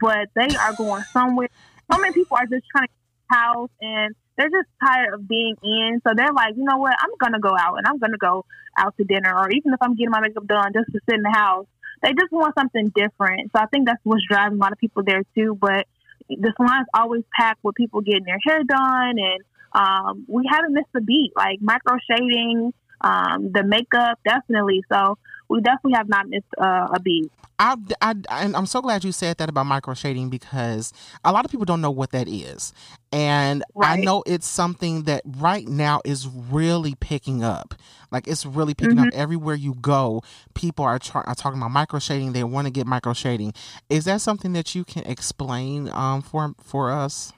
but 0.00 0.28
they 0.34 0.54
are 0.56 0.74
going 0.74 1.02
somewhere. 1.12 1.48
So 1.90 1.98
many 1.98 2.12
people 2.12 2.36
are 2.36 2.46
just 2.46 2.64
trying 2.70 2.86
to 2.86 3.34
house 3.34 3.70
and 3.80 4.14
they're 4.36 4.50
just 4.50 4.68
tired 4.84 5.14
of 5.14 5.26
being 5.26 5.56
in. 5.62 6.00
So 6.06 6.12
they're 6.14 6.32
like, 6.32 6.56
you 6.56 6.64
know 6.64 6.78
what, 6.78 6.94
I'm 7.00 7.10
gonna 7.18 7.40
go 7.40 7.56
out 7.56 7.76
and 7.76 7.86
I'm 7.86 7.98
gonna 7.98 8.18
go 8.18 8.44
out 8.76 8.96
to 8.98 9.04
dinner 9.04 9.32
or 9.34 9.50
even 9.50 9.72
if 9.72 9.78
I'm 9.80 9.94
getting 9.94 10.10
my 10.10 10.20
makeup 10.20 10.46
done 10.46 10.72
just 10.72 10.92
to 10.92 11.00
sit 11.08 11.16
in 11.16 11.22
the 11.22 11.30
house. 11.30 11.66
They 12.02 12.10
just 12.10 12.32
want 12.32 12.54
something 12.58 12.92
different. 12.94 13.50
So 13.54 13.62
I 13.62 13.66
think 13.66 13.86
that's 13.86 14.00
what's 14.04 14.22
driving 14.28 14.58
a 14.58 14.60
lot 14.60 14.72
of 14.72 14.78
people 14.78 15.02
there 15.04 15.22
too. 15.34 15.56
But 15.60 15.86
the 16.28 16.52
salon's 16.56 16.86
always 16.94 17.24
packed 17.38 17.62
with 17.62 17.74
people 17.74 18.00
getting 18.00 18.24
their 18.24 18.38
hair 18.44 18.62
done 18.64 19.16
and 19.18 19.44
um, 19.72 20.24
we 20.28 20.44
haven't 20.50 20.72
missed 20.72 20.88
a 20.96 21.00
beat. 21.00 21.32
Like 21.36 21.60
micro 21.60 21.96
shading, 22.10 22.72
Um, 23.00 23.52
the 23.52 23.62
makeup, 23.64 24.18
definitely. 24.24 24.82
So 24.90 25.18
we 25.48 25.60
definitely 25.60 25.94
have 25.94 26.08
not 26.08 26.28
missed 26.28 26.46
uh, 26.58 26.88
a 26.94 27.00
beat. 27.00 27.30
I, 27.58 27.76
I, 28.00 28.14
and 28.30 28.56
I'm 28.56 28.64
so 28.64 28.80
glad 28.80 29.04
you 29.04 29.12
said 29.12 29.36
that 29.36 29.50
about 29.50 29.66
micro 29.66 29.92
shading 29.92 30.30
because 30.30 30.94
a 31.24 31.30
lot 31.30 31.44
of 31.44 31.50
people 31.50 31.66
don't 31.66 31.82
know 31.82 31.90
what 31.90 32.10
that 32.12 32.26
is. 32.26 32.72
And 33.12 33.62
right. 33.74 33.98
I 33.98 34.02
know 34.02 34.22
it's 34.24 34.46
something 34.46 35.02
that 35.02 35.22
right 35.26 35.68
now 35.68 36.00
is 36.04 36.26
really 36.26 36.94
picking 36.94 37.44
up. 37.44 37.74
Like 38.10 38.26
it's 38.26 38.46
really 38.46 38.72
picking 38.72 38.96
mm-hmm. 38.96 39.08
up 39.08 39.14
everywhere 39.14 39.56
you 39.56 39.74
go. 39.74 40.22
People 40.54 40.86
are, 40.86 40.98
tra- 40.98 41.24
are 41.26 41.34
talking 41.34 41.58
about 41.58 41.70
micro 41.70 41.98
shading. 41.98 42.32
They 42.32 42.44
want 42.44 42.66
to 42.66 42.70
get 42.70 42.86
micro 42.86 43.12
shading. 43.12 43.52
Is 43.90 44.06
that 44.06 44.22
something 44.22 44.54
that 44.54 44.74
you 44.74 44.84
can 44.84 45.02
explain 45.04 45.90
um, 45.90 46.22
for 46.22 46.54
for 46.62 46.90
us? 46.90 47.32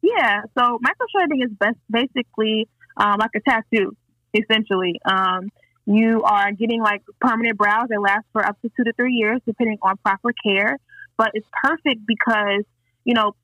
Yeah. 0.00 0.42
So 0.56 0.78
micro 0.80 1.06
shading 1.16 1.42
is 1.42 1.50
best 1.58 1.78
basically 1.90 2.68
um, 2.96 3.16
like 3.18 3.30
a 3.34 3.40
tattoo, 3.40 3.96
essentially. 4.34 5.00
Um, 5.04 5.50
you 5.84 6.22
are 6.22 6.52
getting 6.52 6.80
like 6.80 7.02
permanent 7.20 7.58
brows 7.58 7.88
that 7.88 8.00
last 8.00 8.24
for 8.32 8.44
up 8.44 8.60
to 8.62 8.70
two 8.76 8.84
to 8.84 8.92
three 8.92 9.14
years, 9.14 9.40
depending 9.46 9.78
on 9.82 9.96
proper 9.98 10.32
care. 10.44 10.78
But 11.16 11.32
it's 11.34 11.46
perfect 11.62 12.06
because, 12.06 12.64
you 13.04 13.14
know, 13.14 13.34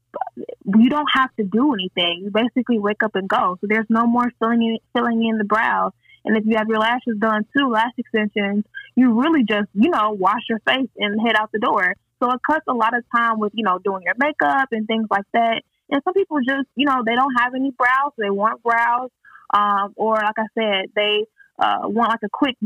you 0.65 0.89
don't 0.89 1.09
have 1.13 1.35
to 1.37 1.45
do 1.45 1.75
anything. 1.75 2.23
You 2.25 2.31
basically 2.31 2.79
wake 2.79 3.03
up 3.03 3.15
and 3.15 3.29
go. 3.29 3.59
So 3.61 3.67
there's 3.69 3.87
no 3.89 4.07
more 4.07 4.31
filling 4.39 4.63
in, 4.63 4.79
filling 4.95 5.25
in 5.27 5.39
the 5.39 5.45
brows. 5.45 5.93
And 6.25 6.37
if 6.37 6.45
you 6.47 6.57
have 6.57 6.69
your 6.69 6.79
lashes 6.79 7.17
done 7.19 7.47
too, 7.57 7.69
lash 7.69 7.93
extensions, 7.97 8.65
you 8.97 9.21
really 9.21 9.45
just, 9.45 9.69
you 9.75 9.91
know, 9.91 10.11
wash 10.11 10.43
your 10.49 10.61
face 10.61 10.91
and 10.97 11.21
head 11.27 11.37
out 11.37 11.51
the 11.53 11.59
door. 11.59 11.95
So 12.23 12.31
it 12.33 12.41
cuts 12.45 12.65
a 12.69 12.75
lot 12.75 12.97
of 12.97 13.05
time 13.15 13.39
with, 13.39 13.53
you 13.55 13.65
know, 13.65 13.79
doing 13.79 14.03
your 14.05 14.15
makeup 14.19 14.69
and 14.73 14.87
things 14.87 15.07
like 15.11 15.27
that. 15.35 15.63
And 15.91 16.03
some 16.05 16.15
people 16.15 16.39
just, 16.41 16.69
you 16.75 16.87
know, 16.87 17.03
they 17.07 17.15
don't 17.15 17.35
have 17.39 17.55
any 17.55 17.71
brows. 17.71 18.13
They 18.19 18.31
want 18.31 18.63
brows. 18.63 19.11
Um, 19.53 19.93
or 19.97 20.15
like 20.15 20.39
I 20.39 20.47
said, 20.59 20.91
they 20.95 21.25
uh, 21.59 21.81
want 21.85 22.11
like 22.11 22.21
a 22.25 22.29
quick 22.33 22.57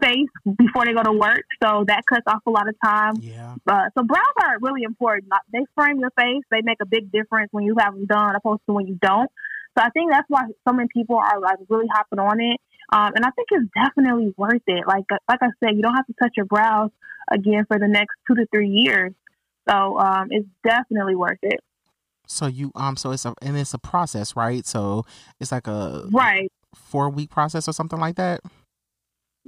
face 0.00 0.28
before 0.44 0.84
they 0.84 0.92
go 0.92 1.02
to 1.02 1.12
work, 1.12 1.44
so 1.62 1.84
that 1.88 2.02
cuts 2.08 2.22
off 2.26 2.42
a 2.46 2.50
lot 2.50 2.68
of 2.68 2.74
time. 2.84 3.14
Yeah. 3.20 3.54
Uh, 3.66 3.88
so 3.96 4.04
brows 4.04 4.36
are 4.42 4.58
really 4.60 4.82
important. 4.82 5.32
They 5.52 5.64
frame 5.74 5.98
your 5.98 6.10
face. 6.16 6.44
They 6.50 6.60
make 6.62 6.78
a 6.80 6.86
big 6.86 7.10
difference 7.10 7.48
when 7.52 7.64
you 7.64 7.74
have 7.78 7.94
them 7.94 8.06
done, 8.06 8.36
opposed 8.36 8.62
to 8.68 8.74
when 8.74 8.86
you 8.86 8.98
don't. 9.00 9.30
So 9.76 9.84
I 9.84 9.90
think 9.90 10.10
that's 10.10 10.26
why 10.28 10.42
so 10.66 10.74
many 10.74 10.88
people 10.92 11.16
are 11.16 11.40
like 11.40 11.58
really 11.68 11.86
hopping 11.92 12.18
on 12.18 12.40
it. 12.40 12.60
Um, 12.92 13.12
and 13.14 13.24
I 13.24 13.30
think 13.30 13.48
it's 13.52 13.70
definitely 13.74 14.34
worth 14.36 14.62
it. 14.66 14.84
Like 14.86 15.04
like 15.28 15.42
I 15.42 15.48
said, 15.62 15.76
you 15.76 15.82
don't 15.82 15.94
have 15.94 16.06
to 16.06 16.14
touch 16.20 16.32
your 16.36 16.46
brows 16.46 16.90
again 17.30 17.64
for 17.66 17.78
the 17.78 17.88
next 17.88 18.14
two 18.26 18.34
to 18.34 18.46
three 18.52 18.68
years. 18.68 19.12
So 19.68 19.98
um, 19.98 20.28
it's 20.30 20.48
definitely 20.64 21.14
worth 21.14 21.38
it. 21.42 21.60
So 22.30 22.46
you 22.46 22.70
um 22.74 22.96
so 22.96 23.10
it's 23.10 23.24
a 23.24 23.34
and 23.42 23.56
it's 23.56 23.74
a 23.74 23.78
process, 23.78 24.36
right? 24.36 24.66
So 24.66 25.04
it's 25.40 25.52
like 25.52 25.66
a 25.66 26.08
right 26.12 26.50
four 26.74 27.10
week 27.10 27.30
process 27.30 27.68
or 27.68 27.72
something 27.72 27.98
like 27.98 28.16
that? 28.16 28.40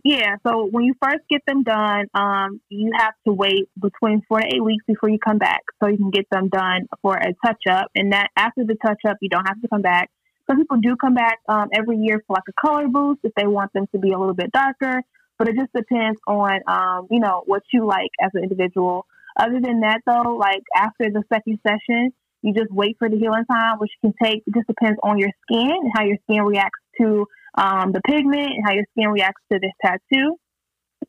Yeah. 0.04 0.36
So 0.44 0.66
when 0.66 0.84
you 0.84 0.94
first 1.00 1.20
get 1.30 1.42
them 1.46 1.62
done, 1.62 2.06
um, 2.14 2.60
you 2.68 2.92
have 2.96 3.14
to 3.26 3.32
wait 3.32 3.68
between 3.80 4.22
four 4.26 4.40
to 4.40 4.46
eight 4.46 4.64
weeks 4.64 4.84
before 4.86 5.10
you 5.10 5.18
come 5.18 5.38
back, 5.38 5.60
so 5.80 5.88
you 5.88 5.96
can 5.96 6.10
get 6.10 6.26
them 6.30 6.48
done 6.48 6.88
for 7.02 7.16
a 7.16 7.34
touch 7.44 7.62
up. 7.70 7.88
And 7.94 8.12
that 8.12 8.30
after 8.36 8.64
the 8.64 8.76
touch 8.84 9.00
up, 9.06 9.18
you 9.20 9.28
don't 9.28 9.46
have 9.46 9.60
to 9.60 9.68
come 9.68 9.82
back. 9.82 10.10
Some 10.50 10.56
people 10.56 10.78
do 10.78 10.96
come 10.96 11.14
back 11.14 11.38
um, 11.48 11.68
every 11.72 11.98
year 11.98 12.20
for 12.26 12.34
like 12.34 12.44
a 12.48 12.66
color 12.66 12.88
boost 12.88 13.20
if 13.22 13.32
they 13.36 13.46
want 13.46 13.72
them 13.74 13.86
to 13.92 13.98
be 13.98 14.12
a 14.12 14.18
little 14.18 14.34
bit 14.34 14.50
darker. 14.50 15.02
But 15.38 15.48
it 15.48 15.56
just 15.56 15.72
depends 15.72 16.18
on 16.26 16.60
um, 16.66 17.06
you 17.10 17.20
know 17.20 17.42
what 17.46 17.62
you 17.72 17.86
like 17.86 18.10
as 18.20 18.30
an 18.34 18.42
individual. 18.42 19.06
Other 19.38 19.60
than 19.60 19.80
that, 19.80 20.00
though, 20.06 20.36
like 20.36 20.62
after 20.76 21.10
the 21.10 21.22
second 21.32 21.58
session, 21.66 22.12
you 22.42 22.52
just 22.52 22.70
wait 22.70 22.96
for 22.98 23.08
the 23.08 23.16
healing 23.16 23.44
time, 23.50 23.78
which 23.78 23.90
can 24.00 24.12
take. 24.22 24.42
It 24.46 24.54
just 24.54 24.66
depends 24.66 24.98
on 25.02 25.18
your 25.18 25.30
skin 25.42 25.70
and 25.70 25.92
how 25.94 26.04
your 26.04 26.18
skin 26.24 26.42
reacts 26.42 26.80
to 27.00 27.26
um, 27.56 27.92
the 27.92 28.00
pigment 28.06 28.52
and 28.56 28.64
how 28.64 28.72
your 28.72 28.84
skin 28.92 29.08
reacts 29.08 29.42
to 29.52 29.58
this 29.60 29.72
tattoo. 29.84 30.36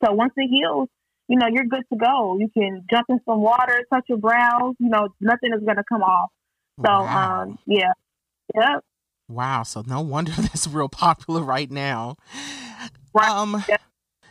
So 0.04 0.13
once 0.13 0.34
it 0.38 0.50
heals, 0.50 0.89
you 1.28 1.38
know, 1.38 1.48
you're 1.48 1.65
good 1.65 1.84
to 1.91 1.98
go. 1.98 2.38
You 2.38 2.50
can 2.54 2.86
jump 2.89 3.08
in 3.10 3.19
some 3.26 3.41
water, 3.41 3.84
touch 3.91 4.06
your 4.10 4.17
brows, 4.17 4.76
you 4.80 4.89
know, 4.89 5.10
nothing 5.19 5.52
is 5.54 5.63
going 5.63 5.78
to 5.78 5.84
come 5.88 6.04
off. 6.04 6.30
So, 6.78 6.91
wow. 6.91 7.43
um, 7.43 7.60
yeah. 7.65 7.93
Yep. 8.56 8.84
Wow. 9.30 9.63
So 9.63 9.84
no 9.86 10.02
wonder 10.02 10.32
that's 10.38 10.67
real 10.67 10.89
popular 10.89 11.41
right 11.41 11.72
now. 11.72 12.17
Right. 13.13 13.30
Um, 13.30 13.63
yep. 13.67 13.82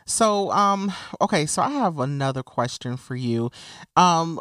So, 0.04 0.50
um, 0.50 0.92
okay, 1.20 1.46
so 1.46 1.62
I 1.62 1.70
have 1.70 1.98
another 1.98 2.42
question 2.42 2.96
for 2.96 3.14
you. 3.14 3.50
Um, 3.96 4.40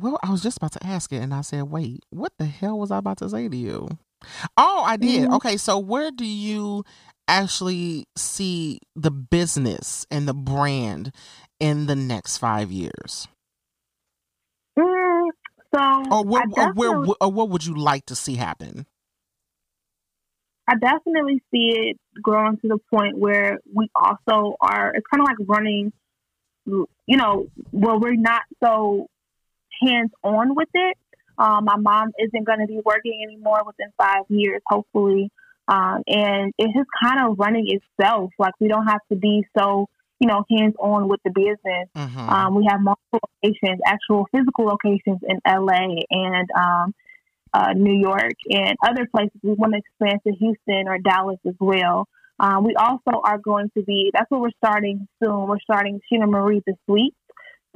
well, 0.00 0.18
I 0.22 0.30
was 0.30 0.42
just 0.42 0.56
about 0.56 0.72
to 0.72 0.86
ask 0.86 1.12
it, 1.12 1.22
and 1.22 1.34
I 1.34 1.42
said, 1.42 1.64
"Wait, 1.64 2.04
what 2.10 2.32
the 2.38 2.46
hell 2.46 2.78
was 2.78 2.90
I 2.90 2.98
about 2.98 3.18
to 3.18 3.28
say 3.28 3.48
to 3.48 3.56
you?" 3.56 3.88
Oh, 4.56 4.82
I 4.84 4.96
did. 4.96 5.24
Mm-hmm. 5.24 5.34
Okay, 5.34 5.56
so 5.56 5.78
where 5.78 6.10
do 6.10 6.24
you 6.24 6.84
actually 7.28 8.06
see 8.16 8.80
the 8.96 9.10
business 9.10 10.06
and 10.10 10.26
the 10.26 10.34
brand 10.34 11.12
in 11.60 11.86
the 11.86 11.96
next 11.96 12.38
five 12.38 12.72
years? 12.72 13.28
Mm, 14.78 15.28
so, 15.74 16.02
or, 16.10 16.24
what, 16.24 16.46
or 16.56 16.72
where, 16.72 17.14
or 17.20 17.32
what 17.32 17.50
would 17.50 17.66
you 17.66 17.76
like 17.76 18.06
to 18.06 18.16
see 18.16 18.36
happen? 18.36 18.86
I 20.68 20.74
definitely 20.74 21.42
see 21.50 21.72
it 21.76 21.96
growing 22.20 22.58
to 22.58 22.68
the 22.68 22.78
point 22.92 23.16
where 23.16 23.58
we 23.72 23.88
also 23.94 24.56
are. 24.60 24.92
It's 24.94 25.06
kind 25.12 25.22
of 25.22 25.26
like 25.26 25.48
running, 25.48 25.92
you 26.66 27.16
know, 27.16 27.48
where 27.70 27.96
we're 27.96 28.16
not 28.16 28.42
so 28.62 29.06
hands 29.80 30.10
on 30.22 30.54
with 30.54 30.68
it 30.74 30.96
um, 31.38 31.64
my 31.64 31.76
mom 31.76 32.10
isn't 32.18 32.44
going 32.44 32.60
to 32.60 32.66
be 32.66 32.80
working 32.84 33.20
anymore 33.22 33.62
within 33.64 33.92
five 33.96 34.24
years, 34.28 34.60
hopefully. 34.66 35.30
Um, 35.68 36.02
and 36.06 36.52
it's 36.58 36.72
just 36.74 36.88
kind 37.00 37.28
of 37.28 37.38
running 37.38 37.68
itself. 37.68 38.30
Like 38.38 38.54
we 38.58 38.68
don't 38.68 38.86
have 38.86 39.00
to 39.12 39.16
be 39.16 39.44
so, 39.56 39.86
you 40.18 40.26
know, 40.26 40.44
hands 40.50 40.74
on 40.80 41.08
with 41.08 41.20
the 41.24 41.30
business. 41.30 41.88
Mm-hmm. 41.96 42.28
Um, 42.28 42.54
we 42.54 42.66
have 42.68 42.80
multiple 42.80 43.20
locations, 43.44 43.80
actual 43.86 44.26
physical 44.32 44.64
locations 44.64 45.20
in 45.28 45.38
LA 45.46 46.02
and 46.10 46.48
um, 46.58 46.94
uh, 47.52 47.72
New 47.74 47.94
York 47.94 48.34
and 48.50 48.76
other 48.84 49.06
places. 49.14 49.38
We 49.42 49.52
want 49.52 49.74
to 49.74 49.78
expand 49.78 50.20
to 50.26 50.32
Houston 50.32 50.88
or 50.88 50.98
Dallas 50.98 51.38
as 51.46 51.54
well. 51.60 52.08
Um, 52.40 52.64
we 52.64 52.74
also 52.76 53.20
are 53.22 53.38
going 53.38 53.70
to 53.76 53.82
be, 53.82 54.10
that's 54.12 54.30
what 54.30 54.40
we're 54.40 54.50
starting 54.56 55.06
soon. 55.22 55.46
We're 55.46 55.60
starting 55.60 56.00
Sheena 56.10 56.28
Marie 56.28 56.62
the 56.66 56.74
Suites. 56.86 57.16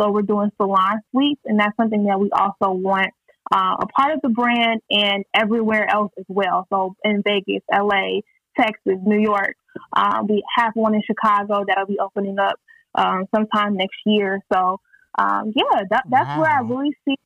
So 0.03 0.11
we're 0.11 0.23
doing 0.23 0.51
salon 0.61 1.01
suites, 1.13 1.41
and 1.45 1.61
that's 1.61 1.77
something 1.77 2.05
that 2.05 2.19
we 2.19 2.29
also 2.33 2.73
want 2.73 3.11
uh, 3.55 3.77
a 3.81 3.87
part 3.87 4.15
of 4.15 4.21
the 4.23 4.31
brand 4.31 4.81
and 4.91 5.25
everywhere 5.35 5.89
else 5.89 6.11
as 6.19 6.25
well. 6.29 6.67
So 6.73 6.97
in 7.05 7.23
Vegas, 7.25 7.63
LA, 7.73 8.21
Texas, 8.59 8.99
New 9.05 9.21
York. 9.21 9.55
Um, 9.97 10.27
we 10.29 10.43
have 10.57 10.73
one 10.75 10.95
in 10.95 11.03
Chicago 11.07 11.65
that'll 11.67 11.87
be 11.87 11.99
opening 11.99 12.39
up 12.39 12.57
um, 12.95 13.27
sometime 13.35 13.77
next 13.77 13.97
year. 14.05 14.41
So 14.53 14.81
um, 15.19 15.53
yeah, 15.55 15.83
that, 15.91 16.05
that's 16.11 16.29
wow. 16.29 16.41
where 16.41 16.51
I 16.51 16.61
really 16.61 16.97
see 17.07 17.17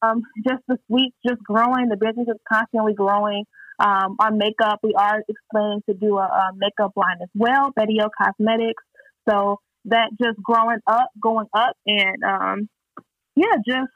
um, 0.00 0.22
just 0.46 0.62
the 0.68 0.78
suites 0.88 1.16
just 1.26 1.42
growing. 1.42 1.88
The 1.88 1.96
business 1.96 2.28
is 2.28 2.40
constantly 2.50 2.94
growing. 2.94 3.44
Um, 3.78 4.16
our 4.18 4.30
makeup, 4.30 4.80
we 4.82 4.94
are 4.94 5.22
explaining 5.28 5.82
to 5.88 5.94
do 5.94 6.18
a, 6.18 6.24
a 6.24 6.50
makeup 6.56 6.92
line 6.96 7.18
as 7.22 7.28
well, 7.34 7.72
Betty 7.74 7.98
O 8.00 8.08
Cosmetics. 8.16 8.82
So 9.28 9.60
that 9.86 10.10
just 10.20 10.42
growing 10.42 10.80
up, 10.86 11.08
going 11.20 11.46
up, 11.54 11.76
and 11.86 12.22
um, 12.24 12.68
yeah, 13.36 13.56
just 13.66 13.90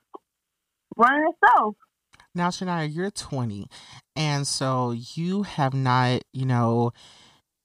running 0.96 1.30
itself. 1.32 1.74
Now, 2.34 2.48
Shania, 2.48 2.92
you're 2.92 3.10
20, 3.10 3.66
and 4.14 4.46
so 4.46 4.92
you 4.92 5.42
have 5.44 5.72
not, 5.72 6.22
you 6.32 6.44
know, 6.44 6.92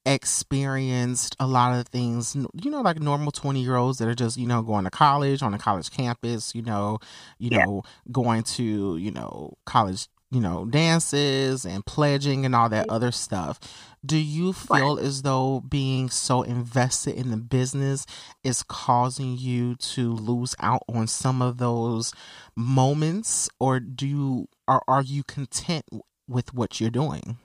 experienced 0.04 1.36
a 1.38 1.46
lot 1.46 1.78
of 1.78 1.86
things, 1.88 2.34
you 2.34 2.70
know, 2.70 2.80
like 2.80 3.00
normal 3.00 3.30
20 3.30 3.62
year 3.62 3.76
olds 3.76 3.98
that 3.98 4.08
are 4.08 4.14
just, 4.14 4.36
you 4.36 4.46
know, 4.46 4.62
going 4.62 4.84
to 4.84 4.90
college 4.90 5.42
on 5.42 5.54
a 5.54 5.58
college 5.58 5.90
campus, 5.90 6.54
you 6.54 6.62
know, 6.62 6.98
you 7.38 7.50
yeah. 7.52 7.64
know, 7.64 7.82
going 8.10 8.42
to, 8.42 8.96
you 8.96 9.10
know, 9.10 9.52
college 9.64 10.08
you 10.32 10.40
know, 10.40 10.64
dances 10.64 11.66
and 11.66 11.84
pledging 11.84 12.46
and 12.46 12.54
all 12.54 12.70
that 12.70 12.88
other 12.88 13.12
stuff. 13.12 13.60
Do 14.04 14.16
you 14.16 14.54
feel 14.54 14.96
right. 14.96 15.04
as 15.04 15.22
though 15.22 15.60
being 15.60 16.08
so 16.08 16.40
invested 16.42 17.16
in 17.16 17.30
the 17.30 17.36
business 17.36 18.06
is 18.42 18.62
causing 18.62 19.36
you 19.36 19.76
to 19.76 20.12
lose 20.12 20.56
out 20.58 20.82
on 20.88 21.06
some 21.06 21.42
of 21.42 21.58
those 21.58 22.14
moments 22.56 23.50
or 23.60 23.78
do 23.78 24.08
you 24.08 24.48
or 24.66 24.82
are 24.88 25.02
you 25.02 25.22
content 25.22 25.84
with 26.26 26.54
what 26.54 26.80
you're 26.80 26.90
doing? 26.90 27.36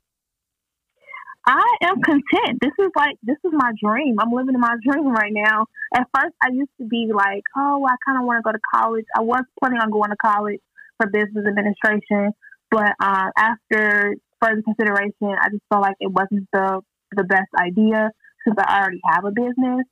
I 1.46 1.78
am 1.84 2.02
content. 2.02 2.60
This 2.62 2.74
is 2.80 2.92
like 2.96 3.18
this 3.22 3.38
is 3.44 3.52
my 3.54 3.72
dream. 3.84 4.16
I'm 4.20 4.32
living 4.32 4.56
in 4.56 4.62
my 4.62 4.76
dream 4.82 5.12
right 5.12 5.32
now. 5.34 5.66
At 5.94 6.08
first 6.16 6.36
I 6.42 6.52
used 6.54 6.72
to 6.80 6.88
be 6.88 7.12
like, 7.14 7.44
oh, 7.58 7.86
I 7.86 7.96
kind 8.06 8.18
of 8.18 8.26
want 8.26 8.40
to 8.40 8.44
go 8.44 8.54
to 8.54 8.60
college. 8.74 9.06
I 9.16 9.22
was 9.22 9.44
planning 9.60 9.80
on 9.80 9.92
going 9.92 10.10
to 10.10 10.18
college 10.18 10.62
for 10.98 11.08
business 11.08 11.46
administration, 11.46 12.34
but 12.72 12.94
uh, 13.00 13.30
after 13.38 14.16
further 14.42 14.62
consideration, 14.62 15.36
I 15.42 15.50
just 15.50 15.64
felt 15.70 15.82
like 15.82 15.96
it 16.00 16.12
wasn't 16.12 16.48
the 16.54 16.82
the 17.16 17.24
best 17.24 17.50
idea 17.60 18.12
since 18.46 18.58
I 18.60 18.80
already 18.80 19.00
have 19.06 19.26
a 19.26 19.32
business. 19.32 19.86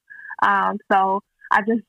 Um, 0.44 0.78
so 0.92 1.22
I 1.52 1.62
just 1.62 1.84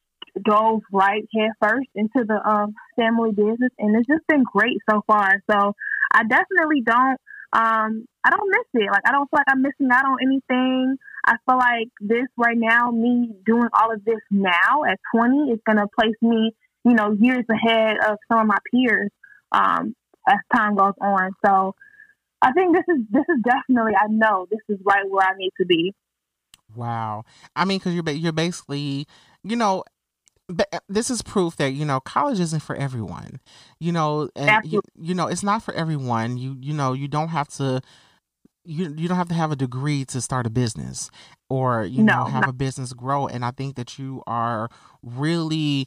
dove 0.44 0.82
right 0.92 1.24
head 1.34 1.50
first 1.60 1.88
into 1.94 2.24
the 2.26 2.40
um, 2.48 2.74
family 2.96 3.30
business, 3.30 3.72
and 3.78 3.96
it's 3.96 4.06
just 4.06 4.26
been 4.28 4.44
great 4.44 4.78
so 4.88 5.02
far. 5.06 5.42
So 5.50 5.74
I 6.12 6.22
definitely 6.22 6.82
don't 6.84 7.18
um, 7.52 8.06
I 8.24 8.30
don't 8.30 8.50
miss 8.50 8.82
it. 8.82 8.90
Like 8.90 9.02
I 9.06 9.12
don't 9.12 9.30
feel 9.30 9.38
like 9.38 9.48
I'm 9.48 9.62
missing 9.62 9.88
out 9.90 10.04
on 10.04 10.18
anything. 10.22 10.96
I 11.26 11.36
feel 11.46 11.58
like 11.58 11.88
this 12.00 12.26
right 12.36 12.56
now, 12.56 12.90
me 12.90 13.30
doing 13.44 13.68
all 13.78 13.92
of 13.92 14.04
this 14.04 14.20
now 14.30 14.84
at 14.88 14.98
20 15.14 15.52
is 15.52 15.58
going 15.66 15.78
to 15.78 15.86
place 15.98 16.14
me, 16.22 16.52
you 16.84 16.94
know, 16.94 17.16
years 17.18 17.44
ahead 17.50 17.96
of 18.06 18.18
some 18.30 18.40
of 18.40 18.46
my 18.46 18.58
peers 18.70 19.10
um, 19.52 19.94
as 20.26 20.38
time 20.54 20.76
goes 20.76 20.94
on. 21.00 21.32
So 21.44 21.74
I 22.42 22.52
think 22.52 22.74
this 22.74 22.84
is 22.88 23.02
this 23.10 23.24
is 23.28 23.42
definitely 23.44 23.92
I 23.96 24.06
know 24.08 24.46
this 24.50 24.60
is 24.68 24.78
right 24.84 25.08
where 25.08 25.26
I 25.26 25.36
need 25.36 25.52
to 25.60 25.66
be. 25.66 25.94
Wow, 26.74 27.24
I 27.54 27.64
mean, 27.64 27.78
because 27.78 27.94
you're 27.94 28.08
you're 28.10 28.32
basically, 28.32 29.06
you 29.42 29.56
know, 29.56 29.84
this 30.88 31.10
is 31.10 31.22
proof 31.22 31.56
that 31.56 31.72
you 31.72 31.84
know 31.84 32.00
college 32.00 32.40
isn't 32.40 32.62
for 32.62 32.76
everyone. 32.76 33.40
You 33.80 33.92
know, 33.92 34.28
and 34.36 34.64
you, 34.64 34.82
you 34.98 35.14
know 35.14 35.26
it's 35.28 35.42
not 35.42 35.62
for 35.62 35.72
everyone. 35.74 36.36
You 36.36 36.56
you 36.60 36.74
know 36.74 36.92
you 36.92 37.08
don't 37.08 37.28
have 37.28 37.48
to 37.54 37.80
you 38.66 38.92
you 38.96 39.08
don't 39.08 39.16
have 39.16 39.28
to 39.28 39.34
have 39.34 39.52
a 39.52 39.56
degree 39.56 40.04
to 40.06 40.20
start 40.20 40.46
a 40.46 40.50
business 40.50 41.10
or 41.48 41.84
you 41.84 42.02
no, 42.02 42.18
know 42.18 42.24
have 42.24 42.42
not. 42.42 42.50
a 42.50 42.52
business 42.52 42.92
grow 42.92 43.26
and 43.26 43.44
i 43.44 43.50
think 43.50 43.76
that 43.76 43.98
you 43.98 44.22
are 44.26 44.68
really 45.02 45.86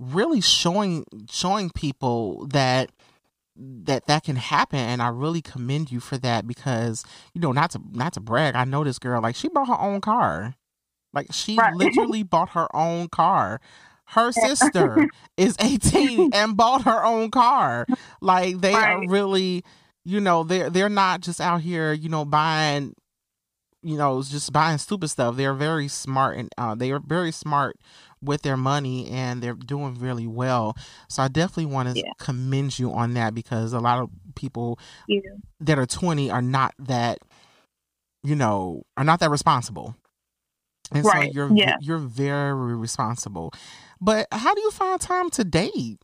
really 0.00 0.40
showing 0.40 1.04
showing 1.30 1.70
people 1.70 2.46
that 2.46 2.90
that 3.56 4.06
that 4.06 4.24
can 4.24 4.36
happen 4.36 4.78
and 4.78 5.00
i 5.00 5.08
really 5.08 5.40
commend 5.40 5.92
you 5.92 6.00
for 6.00 6.18
that 6.18 6.46
because 6.46 7.04
you 7.34 7.40
know 7.40 7.52
not 7.52 7.70
to 7.70 7.80
not 7.92 8.12
to 8.12 8.20
brag 8.20 8.56
i 8.56 8.64
know 8.64 8.82
this 8.82 8.98
girl 8.98 9.22
like 9.22 9.36
she 9.36 9.48
bought 9.48 9.68
her 9.68 9.80
own 9.80 10.00
car. 10.00 10.54
Like 11.14 11.32
she 11.32 11.56
right. 11.56 11.74
literally 11.74 12.22
bought 12.34 12.50
her 12.50 12.74
own 12.76 13.08
car. 13.08 13.60
Her 14.06 14.32
sister 14.32 15.08
is 15.36 15.56
18 15.60 16.34
and 16.34 16.56
bought 16.56 16.82
her 16.82 17.04
own 17.04 17.30
car. 17.30 17.86
Like 18.20 18.60
they 18.60 18.74
right. 18.74 18.96
are 18.96 19.08
really 19.08 19.64
you 20.04 20.20
know 20.20 20.44
they're 20.44 20.68
they're 20.68 20.90
not 20.90 21.22
just 21.22 21.40
out 21.40 21.62
here 21.62 21.94
you 21.94 22.10
know 22.10 22.26
buying 22.26 22.92
you 23.82 23.96
know 23.96 24.22
just 24.22 24.52
buying 24.52 24.78
stupid 24.78 25.08
stuff. 25.08 25.36
They're 25.36 25.54
very 25.54 25.88
smart 25.88 26.36
and 26.36 26.48
uh, 26.58 26.74
they 26.74 26.90
are 26.90 27.00
very 27.00 27.32
smart 27.32 27.76
with 28.24 28.42
their 28.42 28.56
money 28.56 29.08
and 29.10 29.42
they're 29.42 29.54
doing 29.54 29.98
really 29.98 30.26
well 30.26 30.76
so 31.08 31.22
i 31.22 31.28
definitely 31.28 31.66
want 31.66 31.88
to 31.88 31.98
yeah. 31.98 32.12
commend 32.18 32.78
you 32.78 32.92
on 32.92 33.14
that 33.14 33.34
because 33.34 33.72
a 33.72 33.80
lot 33.80 33.98
of 33.98 34.10
people 34.34 34.78
yeah. 35.08 35.20
that 35.60 35.78
are 35.78 35.86
20 35.86 36.30
are 36.30 36.42
not 36.42 36.74
that 36.78 37.18
you 38.22 38.34
know 38.34 38.82
are 38.96 39.04
not 39.04 39.20
that 39.20 39.30
responsible 39.30 39.94
and 40.92 41.04
right. 41.04 41.32
so 41.32 41.34
you're 41.34 41.52
yeah. 41.54 41.76
you're 41.80 41.98
very 41.98 42.74
responsible 42.74 43.52
but 44.00 44.26
how 44.32 44.54
do 44.54 44.60
you 44.60 44.70
find 44.70 45.00
time 45.00 45.30
to 45.30 45.44
date 45.44 45.98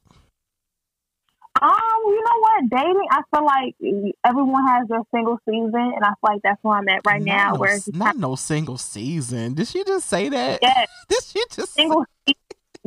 um, 1.63 2.01
you 2.07 2.23
know 2.25 2.41
what? 2.41 2.71
Dating, 2.71 3.07
I 3.11 3.23
feel 3.31 3.45
like 3.45 4.15
everyone 4.25 4.67
has 4.67 4.89
their 4.89 5.03
single 5.15 5.39
season, 5.47 5.75
and 5.75 6.03
I 6.03 6.09
feel 6.09 6.35
like 6.35 6.41
that's 6.43 6.63
where 6.63 6.79
I'm 6.79 6.89
at 6.89 7.01
right 7.05 7.21
not 7.21 7.35
now. 7.35 7.53
No, 7.53 7.59
where 7.59 7.79
not 7.93 8.17
no 8.17 8.35
single 8.35 8.79
season. 8.79 9.55
Did 9.55 9.69
she 9.69 9.85
just 9.85 10.09
say 10.09 10.31
that? 10.31 10.61
Yes. 10.63 10.89
Did 11.09 11.23
she 11.23 11.43
just 11.51 11.75
single 11.75 12.05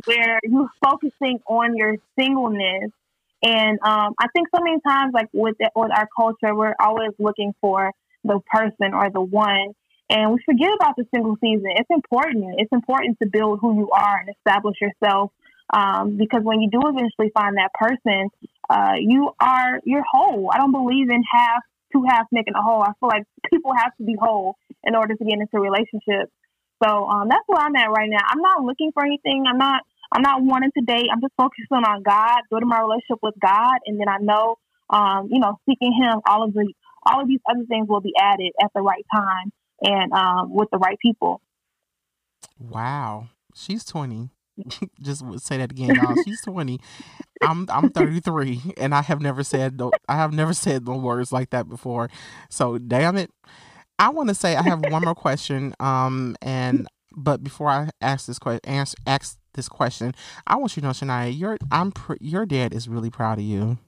where 0.06 0.40
you're 0.42 0.68
focusing 0.84 1.38
on 1.46 1.76
your 1.76 1.96
singleness, 2.18 2.90
and 3.42 3.78
um, 3.82 4.14
I 4.18 4.26
think 4.32 4.48
so 4.54 4.60
many 4.60 4.80
times, 4.86 5.12
like 5.14 5.28
with 5.32 5.56
the, 5.58 5.70
with 5.76 5.92
our 5.92 6.08
culture, 6.16 6.54
we're 6.54 6.74
always 6.80 7.10
looking 7.20 7.54
for 7.60 7.92
the 8.24 8.40
person 8.50 8.92
or 8.92 9.08
the 9.08 9.20
one, 9.20 9.74
and 10.10 10.32
we 10.32 10.42
forget 10.44 10.70
about 10.80 10.96
the 10.96 11.06
single 11.14 11.36
season. 11.40 11.70
It's 11.76 11.90
important. 11.90 12.56
It's 12.58 12.72
important 12.72 13.18
to 13.22 13.28
build 13.28 13.60
who 13.60 13.76
you 13.76 13.90
are 13.92 14.18
and 14.18 14.34
establish 14.36 14.76
yourself 14.80 15.30
um, 15.72 16.16
because 16.16 16.42
when 16.42 16.60
you 16.60 16.70
do 16.70 16.80
eventually 16.84 17.30
find 17.34 17.56
that 17.56 17.72
person, 17.74 18.30
uh, 18.70 18.94
you 18.98 19.30
are 19.40 19.80
you're 19.84 20.04
whole. 20.10 20.50
I 20.52 20.58
don't 20.58 20.72
believe 20.72 21.10
in 21.10 21.22
half 21.32 21.62
two 21.92 22.04
halves 22.08 22.28
making 22.32 22.54
a 22.54 22.62
whole. 22.62 22.82
I 22.82 22.92
feel 23.00 23.08
like 23.08 23.24
people 23.50 23.72
have 23.76 23.94
to 23.96 24.04
be 24.04 24.16
whole 24.20 24.56
in 24.82 24.94
order 24.94 25.14
to 25.14 25.24
get 25.24 25.38
into 25.38 25.60
relationships. 25.60 26.32
So 26.82 27.06
um, 27.06 27.28
that's 27.28 27.44
where 27.46 27.60
I'm 27.60 27.74
at 27.76 27.90
right 27.90 28.10
now. 28.10 28.20
I'm 28.26 28.40
not 28.40 28.62
looking 28.62 28.90
for 28.92 29.04
anything. 29.04 29.44
I'm 29.48 29.58
not. 29.58 29.82
I'm 30.12 30.22
not 30.22 30.42
wanting 30.42 30.70
to 30.78 30.84
date. 30.84 31.06
I'm 31.12 31.20
just 31.20 31.32
focusing 31.36 31.84
on 31.84 32.02
God, 32.02 32.42
building 32.48 32.68
my 32.68 32.80
relationship 32.80 33.18
with 33.22 33.34
God, 33.40 33.78
and 33.86 33.98
then 33.98 34.08
I 34.08 34.18
know, 34.18 34.56
um, 34.88 35.28
you 35.30 35.40
know, 35.40 35.58
seeking 35.68 35.92
Him. 35.92 36.20
All 36.26 36.44
of 36.44 36.52
the 36.52 36.72
all 37.06 37.20
of 37.20 37.28
these 37.28 37.40
other 37.50 37.64
things 37.68 37.88
will 37.88 38.00
be 38.00 38.14
added 38.18 38.52
at 38.62 38.70
the 38.74 38.80
right 38.80 39.04
time 39.12 39.52
and 39.82 40.12
um, 40.12 40.54
with 40.54 40.68
the 40.70 40.78
right 40.78 40.98
people. 41.00 41.40
Wow, 42.58 43.28
she's 43.54 43.84
twenty. 43.84 44.30
just 45.00 45.24
say 45.40 45.58
that 45.58 45.72
again, 45.72 45.94
y'all. 45.94 46.16
She's 46.16 46.40
twenty. 46.40 46.80
I'm 47.42 47.66
I'm 47.70 47.90
33, 47.90 48.74
and 48.78 48.94
I 48.94 49.02
have 49.02 49.20
never 49.22 49.44
said 49.44 49.80
I 50.08 50.16
have 50.16 50.32
never 50.32 50.54
said 50.54 50.86
the 50.86 50.94
words 50.94 51.32
like 51.32 51.50
that 51.50 51.68
before. 51.68 52.08
So 52.50 52.78
damn 52.78 53.16
it. 53.16 53.30
I 53.98 54.10
want 54.10 54.28
to 54.30 54.34
say 54.34 54.56
I 54.56 54.62
have 54.62 54.80
one 54.80 55.04
more 55.04 55.14
question. 55.14 55.74
Um, 55.80 56.36
and 56.42 56.88
but 57.16 57.42
before 57.44 57.68
I 57.70 57.90
ask 58.00 58.26
this 58.26 58.38
question, 58.38 58.60
answer 58.64 58.96
ask 59.06 59.38
this 59.54 59.68
question, 59.68 60.14
I 60.46 60.56
want 60.56 60.76
you 60.76 60.82
to 60.82 60.88
know, 60.88 60.92
Shania, 60.92 61.36
your 61.38 61.58
I'm 61.70 61.92
pr- 61.92 62.16
your 62.20 62.46
dad 62.46 62.74
is 62.74 62.88
really 62.88 63.10
proud 63.10 63.38
of 63.38 63.44
you. 63.44 63.78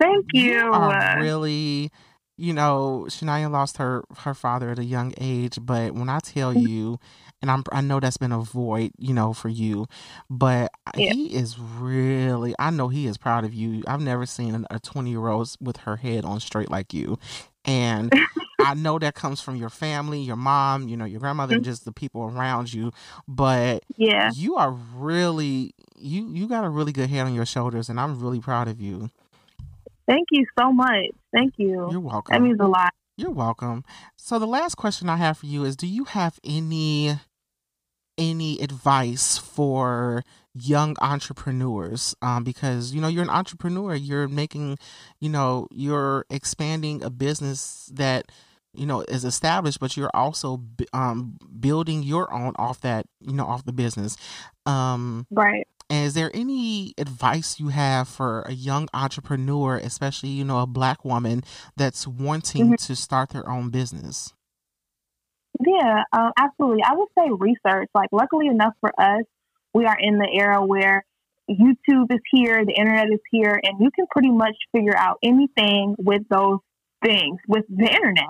Thank 0.00 0.26
you. 0.32 0.52
You 0.52 0.68
are 0.72 0.94
really 0.94 1.90
you 2.38 2.52
know, 2.54 3.06
Shania 3.08 3.50
lost 3.50 3.78
her 3.78 4.04
her 4.20 4.34
father 4.34 4.70
at 4.70 4.78
a 4.78 4.84
young 4.84 5.14
age, 5.20 5.58
but 5.62 5.94
when 5.94 6.08
I 6.08 6.20
tell 6.20 6.54
you, 6.54 6.98
and 7.42 7.50
I'm 7.50 7.64
I 7.72 7.80
know 7.80 8.00
that's 8.00 8.16
been 8.16 8.32
a 8.32 8.40
void, 8.40 8.92
you 8.98 9.14
know, 9.14 9.32
for 9.32 9.48
you, 9.48 9.86
but 10.30 10.70
yeah. 10.96 11.12
he 11.12 11.34
is 11.34 11.58
really 11.58 12.54
I 12.58 12.70
know 12.70 12.88
he 12.88 13.06
is 13.06 13.18
proud 13.18 13.44
of 13.44 13.54
you. 13.54 13.82
I've 13.86 14.00
never 14.00 14.26
seen 14.26 14.66
a 14.70 14.78
20 14.78 15.10
year 15.10 15.28
old 15.28 15.54
with 15.60 15.78
her 15.78 15.96
head 15.96 16.24
on 16.24 16.40
straight 16.40 16.70
like 16.70 16.92
you, 16.92 17.18
and 17.64 18.12
I 18.60 18.74
know 18.74 18.98
that 18.98 19.14
comes 19.14 19.40
from 19.40 19.56
your 19.56 19.68
family, 19.68 20.20
your 20.20 20.36
mom, 20.36 20.88
you 20.88 20.96
know, 20.96 21.04
your 21.04 21.20
grandmother, 21.20 21.52
mm-hmm. 21.52 21.58
and 21.58 21.64
just 21.64 21.84
the 21.84 21.92
people 21.92 22.24
around 22.24 22.72
you. 22.72 22.92
But 23.28 23.84
yeah, 23.96 24.30
you 24.34 24.56
are 24.56 24.72
really 24.94 25.74
you 25.98 26.28
you 26.32 26.48
got 26.48 26.64
a 26.64 26.68
really 26.68 26.92
good 26.92 27.10
head 27.10 27.26
on 27.26 27.34
your 27.34 27.46
shoulders, 27.46 27.88
and 27.88 28.00
I'm 28.00 28.20
really 28.20 28.40
proud 28.40 28.68
of 28.68 28.80
you. 28.80 29.10
Thank 30.08 30.28
you 30.30 30.46
so 30.58 30.72
much. 30.72 31.10
Thank 31.32 31.54
you. 31.58 31.88
You're 31.90 32.00
welcome. 32.00 32.32
That 32.32 32.40
means 32.40 32.60
a 32.60 32.66
lot. 32.66 32.92
You're 33.16 33.30
welcome. 33.30 33.82
So 34.16 34.38
the 34.38 34.46
last 34.46 34.76
question 34.76 35.08
I 35.08 35.16
have 35.16 35.38
for 35.38 35.46
you 35.46 35.64
is 35.64 35.74
do 35.74 35.86
you 35.86 36.04
have 36.04 36.38
any 36.44 37.16
any 38.18 38.60
advice 38.60 39.38
for 39.38 40.24
young 40.54 40.96
entrepreneurs 41.00 42.14
um, 42.22 42.42
because 42.42 42.94
you 42.94 43.00
know 43.00 43.08
you're 43.08 43.22
an 43.22 43.30
entrepreneur 43.30 43.94
you're 43.94 44.28
making 44.28 44.78
you 45.20 45.28
know 45.28 45.68
you're 45.70 46.24
expanding 46.30 47.02
a 47.02 47.10
business 47.10 47.90
that 47.92 48.32
you 48.72 48.86
know 48.86 49.02
is 49.02 49.24
established 49.24 49.78
but 49.80 49.96
you're 49.96 50.10
also 50.14 50.62
um, 50.94 51.36
building 51.60 52.02
your 52.02 52.32
own 52.32 52.54
off 52.56 52.80
that 52.80 53.06
you 53.20 53.34
know 53.34 53.44
off 53.44 53.64
the 53.66 53.72
business 53.72 54.16
um, 54.64 55.26
right 55.30 55.66
and 55.88 56.06
is 56.06 56.14
there 56.14 56.30
any 56.34 56.94
advice 56.98 57.60
you 57.60 57.68
have 57.68 58.08
for 58.08 58.42
a 58.42 58.52
young 58.52 58.88
entrepreneur, 58.92 59.76
especially, 59.76 60.30
you 60.30 60.44
know, 60.44 60.58
a 60.58 60.66
black 60.66 61.04
woman 61.04 61.44
that's 61.76 62.08
wanting 62.08 62.64
mm-hmm. 62.66 62.86
to 62.86 62.96
start 62.96 63.30
their 63.30 63.48
own 63.48 63.70
business? 63.70 64.34
Yeah, 65.64 66.02
uh, 66.12 66.30
absolutely. 66.36 66.82
I 66.82 66.94
would 66.94 67.08
say 67.18 67.30
research. 67.30 67.88
Like, 67.94 68.08
luckily 68.12 68.48
enough 68.48 68.74
for 68.80 68.90
us, 68.98 69.22
we 69.72 69.86
are 69.86 69.96
in 69.98 70.18
the 70.18 70.28
era 70.32 70.64
where 70.64 71.04
YouTube 71.48 72.12
is 72.12 72.20
here, 72.32 72.64
the 72.64 72.74
internet 72.74 73.06
is 73.12 73.20
here, 73.30 73.58
and 73.62 73.80
you 73.80 73.90
can 73.94 74.06
pretty 74.10 74.30
much 74.30 74.56
figure 74.72 74.96
out 74.96 75.18
anything 75.22 75.94
with 75.98 76.22
those 76.28 76.58
things 77.04 77.38
with 77.46 77.64
the 77.68 77.86
internet. 77.86 78.26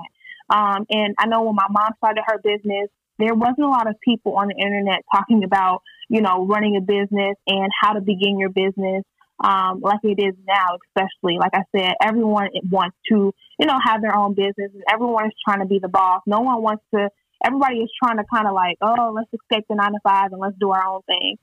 Um, 0.51 0.87
and 0.91 1.15
I 1.19 1.27
know 1.27 1.43
when 1.43 1.55
my 1.55 1.67
mom 1.71 1.91
started 1.97 2.23
her 2.27 2.39
business, 2.43 2.89
there 3.19 3.35
wasn't 3.35 3.62
a 3.62 3.69
lot 3.69 3.89
of 3.89 3.95
people 4.05 4.37
on 4.37 4.49
the 4.49 4.55
internet 4.55 5.01
talking 5.15 5.43
about, 5.45 5.83
you 6.09 6.21
know, 6.21 6.47
running 6.47 6.77
a 6.77 6.81
business 6.81 7.37
and 7.47 7.69
how 7.81 7.95
to 7.95 8.01
begin 8.01 8.39
your 8.39 8.51
business. 8.51 9.03
Um, 9.38 9.80
like 9.80 10.01
it 10.03 10.18
is 10.18 10.34
now, 10.47 10.78
especially 10.89 11.39
like 11.39 11.53
I 11.55 11.62
said, 11.76 11.95
everyone 12.03 12.49
wants 12.70 12.97
to, 13.11 13.32
you 13.59 13.66
know, 13.66 13.78
have 13.84 14.01
their 14.01 14.16
own 14.16 14.34
business 14.34 14.72
and 14.72 14.82
everyone 14.91 15.26
is 15.26 15.32
trying 15.47 15.61
to 15.61 15.66
be 15.66 15.78
the 15.78 15.89
boss. 15.89 16.22
No 16.26 16.41
one 16.41 16.62
wants 16.62 16.84
to, 16.95 17.11
everybody 17.45 17.78
is 17.78 17.91
trying 18.03 18.16
to 18.16 18.24
kind 18.32 18.47
of 18.47 18.55
like, 18.55 18.76
oh, 18.80 19.12
let's 19.14 19.28
escape 19.32 19.66
the 19.68 19.74
nine 19.74 19.93
to 19.93 19.99
five 20.03 20.32
and 20.32 20.41
let's 20.41 20.57
do 20.59 20.70
our 20.70 20.87
own 20.87 21.03
thing. 21.03 21.37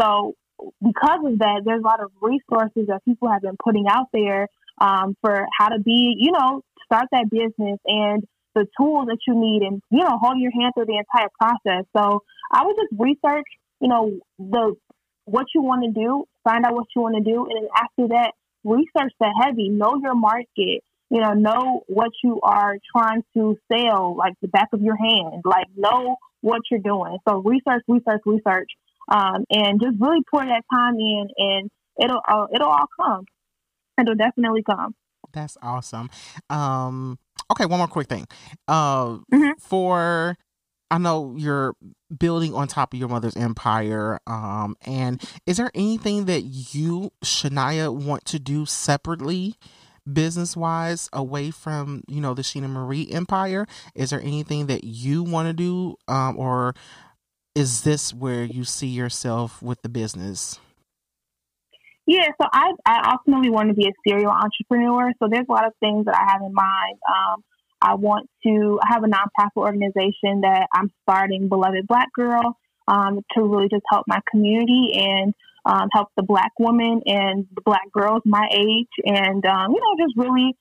So 0.00 0.34
because 0.80 1.20
of 1.24 1.38
that, 1.40 1.62
there's 1.64 1.82
a 1.82 1.86
lot 1.86 2.02
of 2.02 2.12
resources 2.22 2.86
that 2.86 3.04
people 3.04 3.28
have 3.28 3.42
been 3.42 3.56
putting 3.62 3.86
out 3.88 4.06
there 4.12 4.46
um, 4.80 5.16
for 5.20 5.46
how 5.58 5.70
to 5.70 5.80
be, 5.80 6.14
you 6.18 6.32
know, 6.32 6.62
start 6.84 7.06
that 7.12 7.30
business 7.30 7.78
and 7.84 8.24
the 8.54 8.66
tools 8.78 9.06
that 9.06 9.18
you 9.26 9.34
need 9.34 9.62
and, 9.62 9.82
you 9.90 10.04
know, 10.04 10.18
hold 10.20 10.38
your 10.38 10.52
hand 10.52 10.72
through 10.74 10.86
the 10.86 10.98
entire 10.98 11.28
process. 11.38 11.84
So 11.96 12.22
I 12.52 12.64
would 12.64 12.76
just 12.76 13.00
research, 13.00 13.46
you 13.80 13.88
know, 13.88 14.18
the 14.38 14.74
what 15.24 15.46
you 15.54 15.62
want 15.62 15.84
to 15.84 15.92
do, 15.92 16.24
find 16.44 16.64
out 16.64 16.74
what 16.74 16.86
you 16.94 17.02
want 17.02 17.16
to 17.16 17.22
do, 17.22 17.46
and 17.46 17.62
then 17.62 17.68
after 17.76 18.08
that, 18.08 18.32
research 18.64 19.12
the 19.18 19.42
heavy, 19.42 19.68
know 19.68 20.00
your 20.02 20.14
market, 20.14 20.82
you 21.10 21.20
know, 21.20 21.32
know 21.32 21.82
what 21.88 22.10
you 22.22 22.40
are 22.42 22.76
trying 22.94 23.22
to 23.34 23.56
sell, 23.72 24.16
like 24.16 24.34
the 24.42 24.48
back 24.48 24.68
of 24.72 24.80
your 24.80 24.96
hand, 24.96 25.42
like 25.44 25.66
know 25.76 26.16
what 26.40 26.62
you're 26.70 26.80
doing. 26.80 27.18
So 27.28 27.38
research, 27.38 27.82
research, 27.88 28.22
research, 28.24 28.70
um, 29.10 29.44
and 29.50 29.80
just 29.80 30.00
really 30.00 30.22
pour 30.30 30.44
that 30.44 30.62
time 30.72 30.94
in, 30.98 31.28
and 31.36 31.70
it'll 32.02 32.22
uh, 32.26 32.46
it'll 32.54 32.68
all 32.68 32.86
come. 33.00 33.24
It'll 34.00 34.14
definitely 34.14 34.62
come. 34.62 34.94
That's 35.32 35.56
awesome. 35.62 36.10
Um, 36.48 37.18
okay, 37.50 37.66
one 37.66 37.78
more 37.78 37.88
quick 37.88 38.08
thing. 38.08 38.26
Uh, 38.66 39.18
mm-hmm. 39.32 39.50
For 39.58 40.36
I 40.90 40.98
know 40.98 41.34
you're 41.36 41.74
building 42.16 42.54
on 42.54 42.68
top 42.68 42.92
of 42.92 42.98
your 42.98 43.08
mother's 43.08 43.36
empire. 43.36 44.18
Um, 44.26 44.76
and 44.84 45.22
is 45.46 45.56
there 45.56 45.70
anything 45.74 46.24
that 46.24 46.42
you, 46.42 47.12
Shania, 47.24 47.94
want 47.94 48.24
to 48.26 48.38
do 48.38 48.66
separately, 48.66 49.54
business 50.10 50.56
wise, 50.56 51.08
away 51.12 51.50
from 51.50 52.02
you 52.08 52.20
know 52.20 52.34
the 52.34 52.42
Sheena 52.42 52.68
Marie 52.68 53.08
empire? 53.10 53.66
Is 53.94 54.10
there 54.10 54.20
anything 54.20 54.66
that 54.66 54.84
you 54.84 55.22
want 55.22 55.48
to 55.48 55.52
do, 55.52 55.96
um, 56.08 56.38
or 56.38 56.74
is 57.54 57.82
this 57.82 58.12
where 58.12 58.44
you 58.44 58.64
see 58.64 58.88
yourself 58.88 59.62
with 59.62 59.82
the 59.82 59.88
business? 59.88 60.58
Yeah, 62.06 62.26
so 62.40 62.48
I 62.52 62.72
I 62.84 63.12
ultimately 63.12 63.50
want 63.50 63.68
to 63.68 63.74
be 63.74 63.86
a 63.86 63.92
serial 64.04 64.32
entrepreneur. 64.32 65.12
So 65.20 65.28
there's 65.30 65.46
a 65.48 65.52
lot 65.52 65.66
of 65.66 65.72
things 65.78 66.06
that 66.06 66.16
I 66.16 66.32
have 66.32 66.40
in 66.42 66.52
mind. 66.52 66.98
Um, 67.08 67.44
I 67.80 67.94
want 67.94 68.28
to 68.46 68.78
have 68.86 69.02
a 69.04 69.06
nonprofit 69.06 69.56
organization 69.56 70.42
that 70.42 70.66
I'm 70.72 70.90
starting, 71.02 71.48
Beloved 71.48 71.86
Black 71.86 72.08
Girl, 72.14 72.56
um, 72.88 73.20
to 73.34 73.42
really 73.42 73.68
just 73.68 73.84
help 73.90 74.04
my 74.06 74.20
community 74.30 74.92
and 74.94 75.34
um, 75.64 75.88
help 75.92 76.08
the 76.16 76.22
Black 76.22 76.52
women 76.58 77.02
and 77.06 77.46
the 77.54 77.60
Black 77.62 77.90
girls 77.92 78.22
my 78.24 78.48
age, 78.52 78.88
and 79.04 79.44
um, 79.46 79.72
you 79.72 79.80
know, 79.80 80.06
just 80.06 80.16
really 80.16 80.56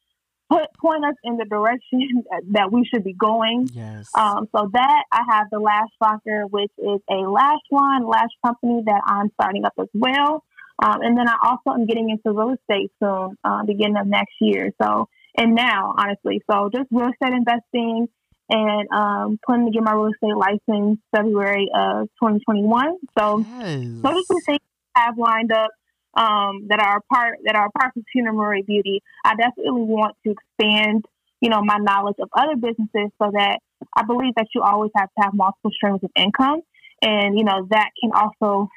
put 0.49 0.63
point 0.81 1.05
us 1.05 1.15
in 1.23 1.37
the 1.37 1.45
direction 1.45 2.23
that 2.51 2.71
we 2.71 2.85
should 2.85 3.03
be 3.03 3.13
going. 3.13 3.69
Yes. 3.71 4.09
Um, 4.15 4.47
so 4.55 4.69
that 4.73 5.03
I 5.11 5.21
have 5.29 5.47
the 5.51 5.59
Lash 5.59 5.89
Locker, 6.01 6.45
which 6.47 6.71
is 6.77 6.99
a 7.09 7.29
lash 7.29 7.59
line, 7.71 8.05
lash 8.05 8.31
company 8.45 8.81
that 8.85 9.01
I'm 9.05 9.29
starting 9.39 9.65
up 9.65 9.73
as 9.79 9.87
well. 9.93 10.43
Um, 10.81 11.01
and 11.01 11.17
then 11.17 11.27
I 11.27 11.35
also 11.43 11.77
am 11.77 11.85
getting 11.85 12.09
into 12.09 12.31
real 12.31 12.55
estate 12.55 12.91
soon, 13.03 13.37
uh, 13.43 13.63
beginning 13.65 13.97
of 13.97 14.07
next 14.07 14.33
year. 14.39 14.71
So 14.81 15.09
and 15.39 15.55
now, 15.55 15.95
honestly. 15.97 16.41
So 16.51 16.69
just 16.73 16.87
real 16.91 17.09
estate 17.09 17.33
investing 17.33 18.07
and 18.49 18.89
um, 18.91 19.39
planning 19.45 19.67
to 19.67 19.71
get 19.71 19.83
my 19.83 19.93
real 19.93 20.11
estate 20.11 20.35
license 20.35 20.99
February 21.15 21.69
of 21.73 22.07
2021. 22.21 22.97
So 23.17 23.39
yes. 23.39 23.85
those 24.01 24.13
are 24.13 24.23
some 24.27 24.41
things 24.41 24.59
I 24.95 25.01
have 25.05 25.17
lined 25.17 25.51
up 25.53 25.71
um, 26.15 26.67
that 26.67 26.81
are 26.81 27.01
part 27.11 27.37
that 27.45 27.55
are 27.55 27.69
part 27.79 27.93
of 27.95 28.03
Sheena 28.13 28.33
Marie 28.33 28.63
Beauty. 28.63 29.01
I 29.23 29.35
definitely 29.35 29.83
want 29.83 30.15
to 30.25 30.33
expand, 30.33 31.05
you 31.39 31.49
know, 31.49 31.61
my 31.63 31.77
knowledge 31.77 32.17
of 32.19 32.29
other 32.35 32.55
businesses 32.55 33.11
so 33.21 33.31
that 33.31 33.59
I 33.95 34.03
believe 34.03 34.33
that 34.35 34.47
you 34.53 34.61
always 34.61 34.91
have 34.97 35.07
to 35.07 35.23
have 35.23 35.33
multiple 35.33 35.71
streams 35.71 36.03
of 36.03 36.09
income, 36.17 36.61
and 37.01 37.37
you 37.37 37.45
know 37.45 37.65
that 37.69 37.91
can 38.01 38.11
also 38.13 38.69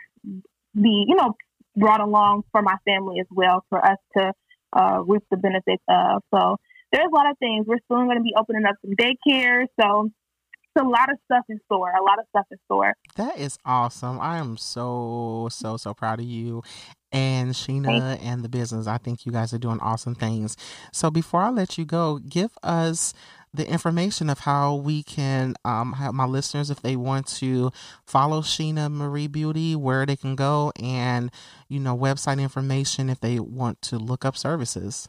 be, 0.80 1.06
you 1.08 1.16
know, 1.16 1.34
brought 1.74 2.00
along 2.00 2.44
for 2.52 2.62
my 2.62 2.76
family 2.84 3.18
as 3.18 3.26
well 3.30 3.64
for 3.68 3.84
us 3.84 3.98
to 4.16 4.32
uh, 4.72 5.02
reap 5.06 5.22
the 5.30 5.36
benefits 5.36 5.82
of. 5.88 6.22
So 6.34 6.56
there's 6.92 7.08
a 7.10 7.14
lot 7.14 7.30
of 7.30 7.38
things. 7.38 7.66
We're 7.66 7.78
soon 7.88 8.06
going 8.06 8.18
to 8.18 8.22
be 8.22 8.34
opening 8.38 8.64
up 8.64 8.74
some 8.82 8.94
daycare. 8.94 9.66
So 9.80 10.10
it's 10.74 10.84
a 10.84 10.88
lot 10.88 11.10
of 11.10 11.18
stuff 11.24 11.44
in 11.48 11.58
store. 11.66 11.90
A 11.90 12.02
lot 12.02 12.18
of 12.18 12.26
stuff 12.30 12.46
in 12.50 12.58
store. 12.66 12.94
That 13.16 13.38
is 13.38 13.58
awesome. 13.64 14.20
I 14.20 14.38
am 14.38 14.56
so 14.56 15.48
so 15.50 15.76
so 15.76 15.94
proud 15.94 16.20
of 16.20 16.26
you 16.26 16.62
and 17.10 17.50
Sheena 17.50 18.18
and 18.22 18.42
the 18.42 18.48
business. 18.48 18.86
I 18.86 18.98
think 18.98 19.26
you 19.26 19.32
guys 19.32 19.52
are 19.52 19.58
doing 19.58 19.80
awesome 19.80 20.14
things. 20.14 20.56
So 20.92 21.10
before 21.10 21.42
I 21.42 21.50
let 21.50 21.76
you 21.76 21.84
go, 21.84 22.18
give 22.18 22.52
us 22.62 23.12
the 23.54 23.68
information 23.68 24.30
of 24.30 24.40
how 24.40 24.74
we 24.74 25.02
can 25.02 25.54
um, 25.64 25.94
have 25.94 26.14
my 26.14 26.24
listeners 26.24 26.70
if 26.70 26.80
they 26.80 26.96
want 26.96 27.26
to 27.26 27.70
follow 28.06 28.40
Sheena 28.40 28.90
Marie 28.90 29.26
Beauty, 29.26 29.76
where 29.76 30.06
they 30.06 30.16
can 30.16 30.34
go, 30.34 30.72
and 30.80 31.30
you 31.68 31.78
know 31.78 31.94
website 31.96 32.40
information 32.40 33.10
if 33.10 33.20
they 33.20 33.38
want 33.38 33.82
to 33.82 33.98
look 33.98 34.24
up 34.24 34.36
services. 34.36 35.08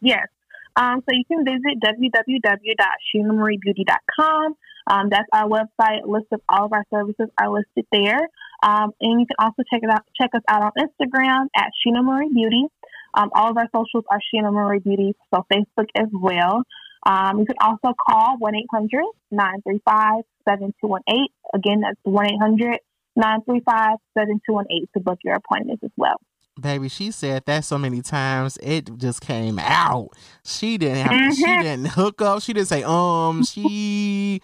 Yes. 0.00 0.28
Um, 0.76 1.02
so 1.08 1.14
you 1.14 1.24
can 1.24 1.44
visit 1.44 1.80
www.sheenamariebeauty.com. 1.82 4.56
Um, 4.88 5.08
that's 5.10 5.26
our 5.32 5.48
website. 5.48 6.06
List 6.06 6.26
of 6.32 6.40
all 6.48 6.66
of 6.66 6.72
our 6.72 6.84
services 6.92 7.28
are 7.38 7.50
listed 7.50 7.86
there. 7.90 8.20
Um, 8.62 8.92
and 9.00 9.20
you 9.20 9.26
can 9.26 9.34
also 9.38 9.64
check 9.72 9.82
it 9.82 9.90
out. 9.90 10.04
Check 10.20 10.30
us 10.34 10.42
out 10.48 10.62
on 10.62 10.70
Instagram 10.78 11.48
at 11.56 11.72
Sheena 11.80 12.04
Marie 12.04 12.30
Beauty. 12.32 12.66
Um, 13.14 13.30
all 13.34 13.50
of 13.50 13.56
our 13.56 13.68
socials 13.74 14.04
are 14.10 14.20
Sheena 14.20 14.52
Marie 14.52 14.80
Beauty, 14.80 15.16
so 15.34 15.46
Facebook 15.50 15.88
as 15.96 16.08
well. 16.12 16.62
Um, 17.06 17.38
you 17.38 17.46
can 17.46 17.56
also 17.60 17.94
call 17.94 18.36
1 18.38 18.54
800 18.54 19.04
935 19.30 20.24
7218. 20.48 21.28
Again, 21.54 21.80
that's 21.80 22.00
1 22.02 22.26
800 22.26 22.80
935 23.14 23.98
7218 24.18 24.88
to 24.94 25.00
book 25.00 25.18
your 25.22 25.34
appointments 25.34 25.84
as 25.84 25.92
well. 25.96 26.20
Baby, 26.60 26.88
she 26.88 27.10
said 27.10 27.44
that 27.46 27.64
so 27.64 27.78
many 27.78 28.02
times 28.02 28.58
it 28.62 28.90
just 28.96 29.20
came 29.20 29.58
out. 29.58 30.08
She 30.44 30.78
didn't 30.78 31.06
have 31.06 31.12
mm-hmm. 31.12 31.30
she 31.32 31.62
didn't 31.62 31.86
hook 31.88 32.22
up. 32.22 32.42
She 32.42 32.54
didn't 32.54 32.68
say 32.68 32.82
um. 32.82 33.44
She 33.44 34.40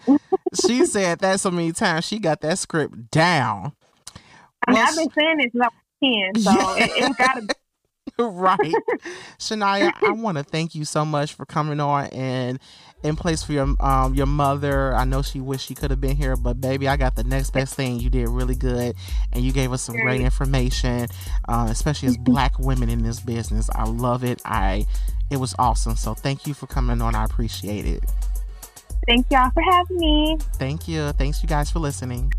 she 0.53 0.85
said 0.85 1.19
that 1.19 1.39
so 1.39 1.49
many 1.49 1.71
times. 1.71 2.05
She 2.05 2.19
got 2.19 2.39
that 2.41 2.59
script 2.59 3.09
down. 3.09 3.73
I 4.67 4.71
mean, 4.71 4.75
well, 4.75 4.87
I've 4.87 4.95
been 4.95 5.09
saying 5.11 5.37
this 5.37 5.51
since 5.51 5.63
I 5.63 5.67
was 5.67 6.33
ten, 6.33 6.43
so 6.43 6.51
yeah. 6.51 6.83
it, 6.85 6.91
it's 7.03 7.17
got 7.17 7.33
to 7.33 7.55
right. 8.19 8.59
Shania, 9.39 9.91
I 10.01 10.11
want 10.11 10.37
to 10.37 10.43
thank 10.43 10.75
you 10.75 10.85
so 10.85 11.03
much 11.03 11.33
for 11.33 11.45
coming 11.45 11.79
on 11.79 12.05
and 12.07 12.59
in 13.03 13.15
place 13.15 13.43
for 13.43 13.53
your 13.53 13.75
um 13.79 14.13
your 14.13 14.27
mother. 14.27 14.93
I 14.93 15.03
know 15.03 15.21
she 15.21 15.39
wished 15.39 15.67
she 15.67 15.75
could 15.75 15.89
have 15.89 15.99
been 15.99 16.15
here, 16.15 16.35
but 16.35 16.61
baby, 16.61 16.87
I 16.87 16.95
got 16.95 17.15
the 17.15 17.23
next 17.23 17.51
best 17.51 17.75
thing. 17.75 17.99
You 17.99 18.09
did 18.09 18.29
really 18.29 18.55
good, 18.55 18.95
and 19.31 19.43
you 19.43 19.51
gave 19.51 19.73
us 19.73 19.81
some 19.81 19.95
great 19.95 20.21
information, 20.21 21.07
uh, 21.47 21.67
especially 21.69 22.09
as 22.09 22.17
Black 22.23 22.59
women 22.59 22.89
in 22.89 23.03
this 23.03 23.19
business. 23.19 23.69
I 23.73 23.85
love 23.85 24.23
it. 24.23 24.41
I 24.45 24.85
it 25.31 25.37
was 25.37 25.55
awesome. 25.57 25.95
So 25.95 26.13
thank 26.13 26.45
you 26.45 26.53
for 26.53 26.67
coming 26.67 27.01
on. 27.01 27.15
I 27.15 27.25
appreciate 27.25 27.85
it. 27.85 28.03
Thank 29.07 29.29
y'all 29.31 29.49
for 29.51 29.63
having 29.63 29.97
me. 29.97 30.37
Thank 30.53 30.87
you. 30.87 31.11
Thanks 31.13 31.41
you 31.43 31.49
guys 31.49 31.69
for 31.69 31.79
listening. 31.79 32.31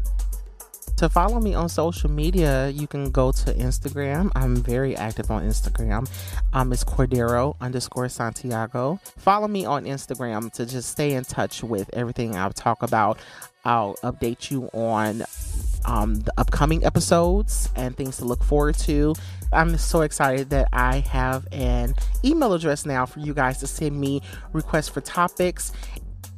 To 1.05 1.11
follow 1.11 1.39
me 1.39 1.53
on 1.53 1.69
social 1.69 2.11
media, 2.11 2.71
you 2.71 2.87
can 2.87 3.11
go 3.11 3.31
to 3.31 3.53
Instagram. 3.53 4.31
I'm 4.35 4.57
very 4.57 4.97
active 4.97 5.31
on 5.31 5.43
Instagram. 5.43 6.09
Um, 6.55 6.73
it's 6.73 6.83
Cordaro 6.83 7.57
underscore 7.61 8.09
Santiago. 8.09 8.99
Follow 9.19 9.47
me 9.47 9.67
on 9.67 9.85
Instagram 9.85 10.51
to 10.55 10.65
just 10.65 10.89
stay 10.89 11.13
in 11.13 11.25
touch 11.25 11.63
with 11.63 11.91
everything 11.93 12.35
I'll 12.35 12.55
talk 12.55 12.83
about. 12.83 13.19
I'll 13.67 13.97
update 13.97 14.51
you 14.51 14.71
on 14.73 15.25
um, 15.85 16.21
the 16.21 16.33
upcoming 16.39 16.87
episodes 16.87 17.69
and 17.77 17.95
things 17.95 18.17
to 18.17 18.25
look 18.25 18.43
forward 18.43 18.79
to. 18.79 19.15
I'm 19.53 19.77
so 19.77 20.01
excited 20.01 20.49
that 20.51 20.69
I 20.73 21.01
have 21.01 21.47
an 21.53 21.95
email 22.25 22.55
address 22.55 22.87
now 22.87 23.05
for 23.05 23.21
you 23.21 23.35
guys 23.35 23.59
to 23.59 23.67
send 23.67 24.01
me 24.01 24.23
requests 24.55 24.89
for 24.89 25.03
topics 25.03 25.71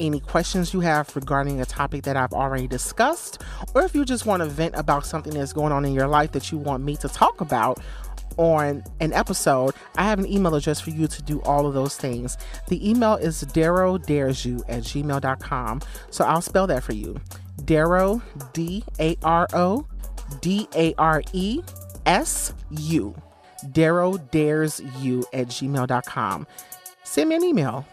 any 0.01 0.21
questions 0.21 0.73
you 0.73 0.81
have 0.81 1.15
regarding 1.15 1.61
a 1.61 1.65
topic 1.65 2.03
that 2.05 2.17
I've 2.17 2.33
already 2.33 2.67
discussed, 2.67 3.43
or 3.75 3.83
if 3.83 3.95
you 3.95 4.05
just 4.05 4.27
want 4.27 4.43
to 4.43 4.49
vent 4.49 4.75
about 4.77 5.07
something 5.07 5.35
that's 5.35 5.53
going 5.53 5.73
on 5.73 5.85
in 5.85 5.93
your 5.93 6.09
life 6.09 6.33
that 6.33 6.51
you 6.51 6.59
want 6.59 6.85
me 6.85 6.97
to 6.97 7.09
talk 7.09 7.41
about 7.41 7.81
on 8.37 8.83
an 9.01 9.13
episode, 9.13 9.75
I 9.97 10.05
have 10.05 10.19
an 10.19 10.31
email 10.31 10.55
address 10.55 10.81
for 10.81 10.91
you 10.91 11.07
to 11.07 11.23
do 11.23 11.41
all 11.43 11.67
of 11.67 11.75
those 11.75 11.97
things. 11.97 12.37
The 12.69 12.89
email 12.89 13.15
is 13.15 13.45
Daro 13.45 14.05
Dares 14.05 14.45
You 14.45 14.63
at 14.69 14.83
gmail.com. 14.83 15.81
So 16.11 16.25
I'll 16.25 16.43
spell 16.43 16.67
that 16.67 16.83
for 16.83 16.93
you. 16.93 17.19
Daro, 17.63 18.23
D 18.53 18.85
A 19.01 19.17
R 19.23 19.49
O 19.55 19.87
D 20.41 20.69
A 20.75 20.95
R 20.99 21.23
E 21.33 21.63
S 22.05 22.53
U. 22.71 23.15
Daro 23.69 24.31
Dares 24.31 24.83
You 24.99 25.25
at 25.33 25.49
gmail.com. 25.49 26.47
Send 27.05 27.29
me 27.31 27.37
an 27.37 27.45
email 27.45 27.87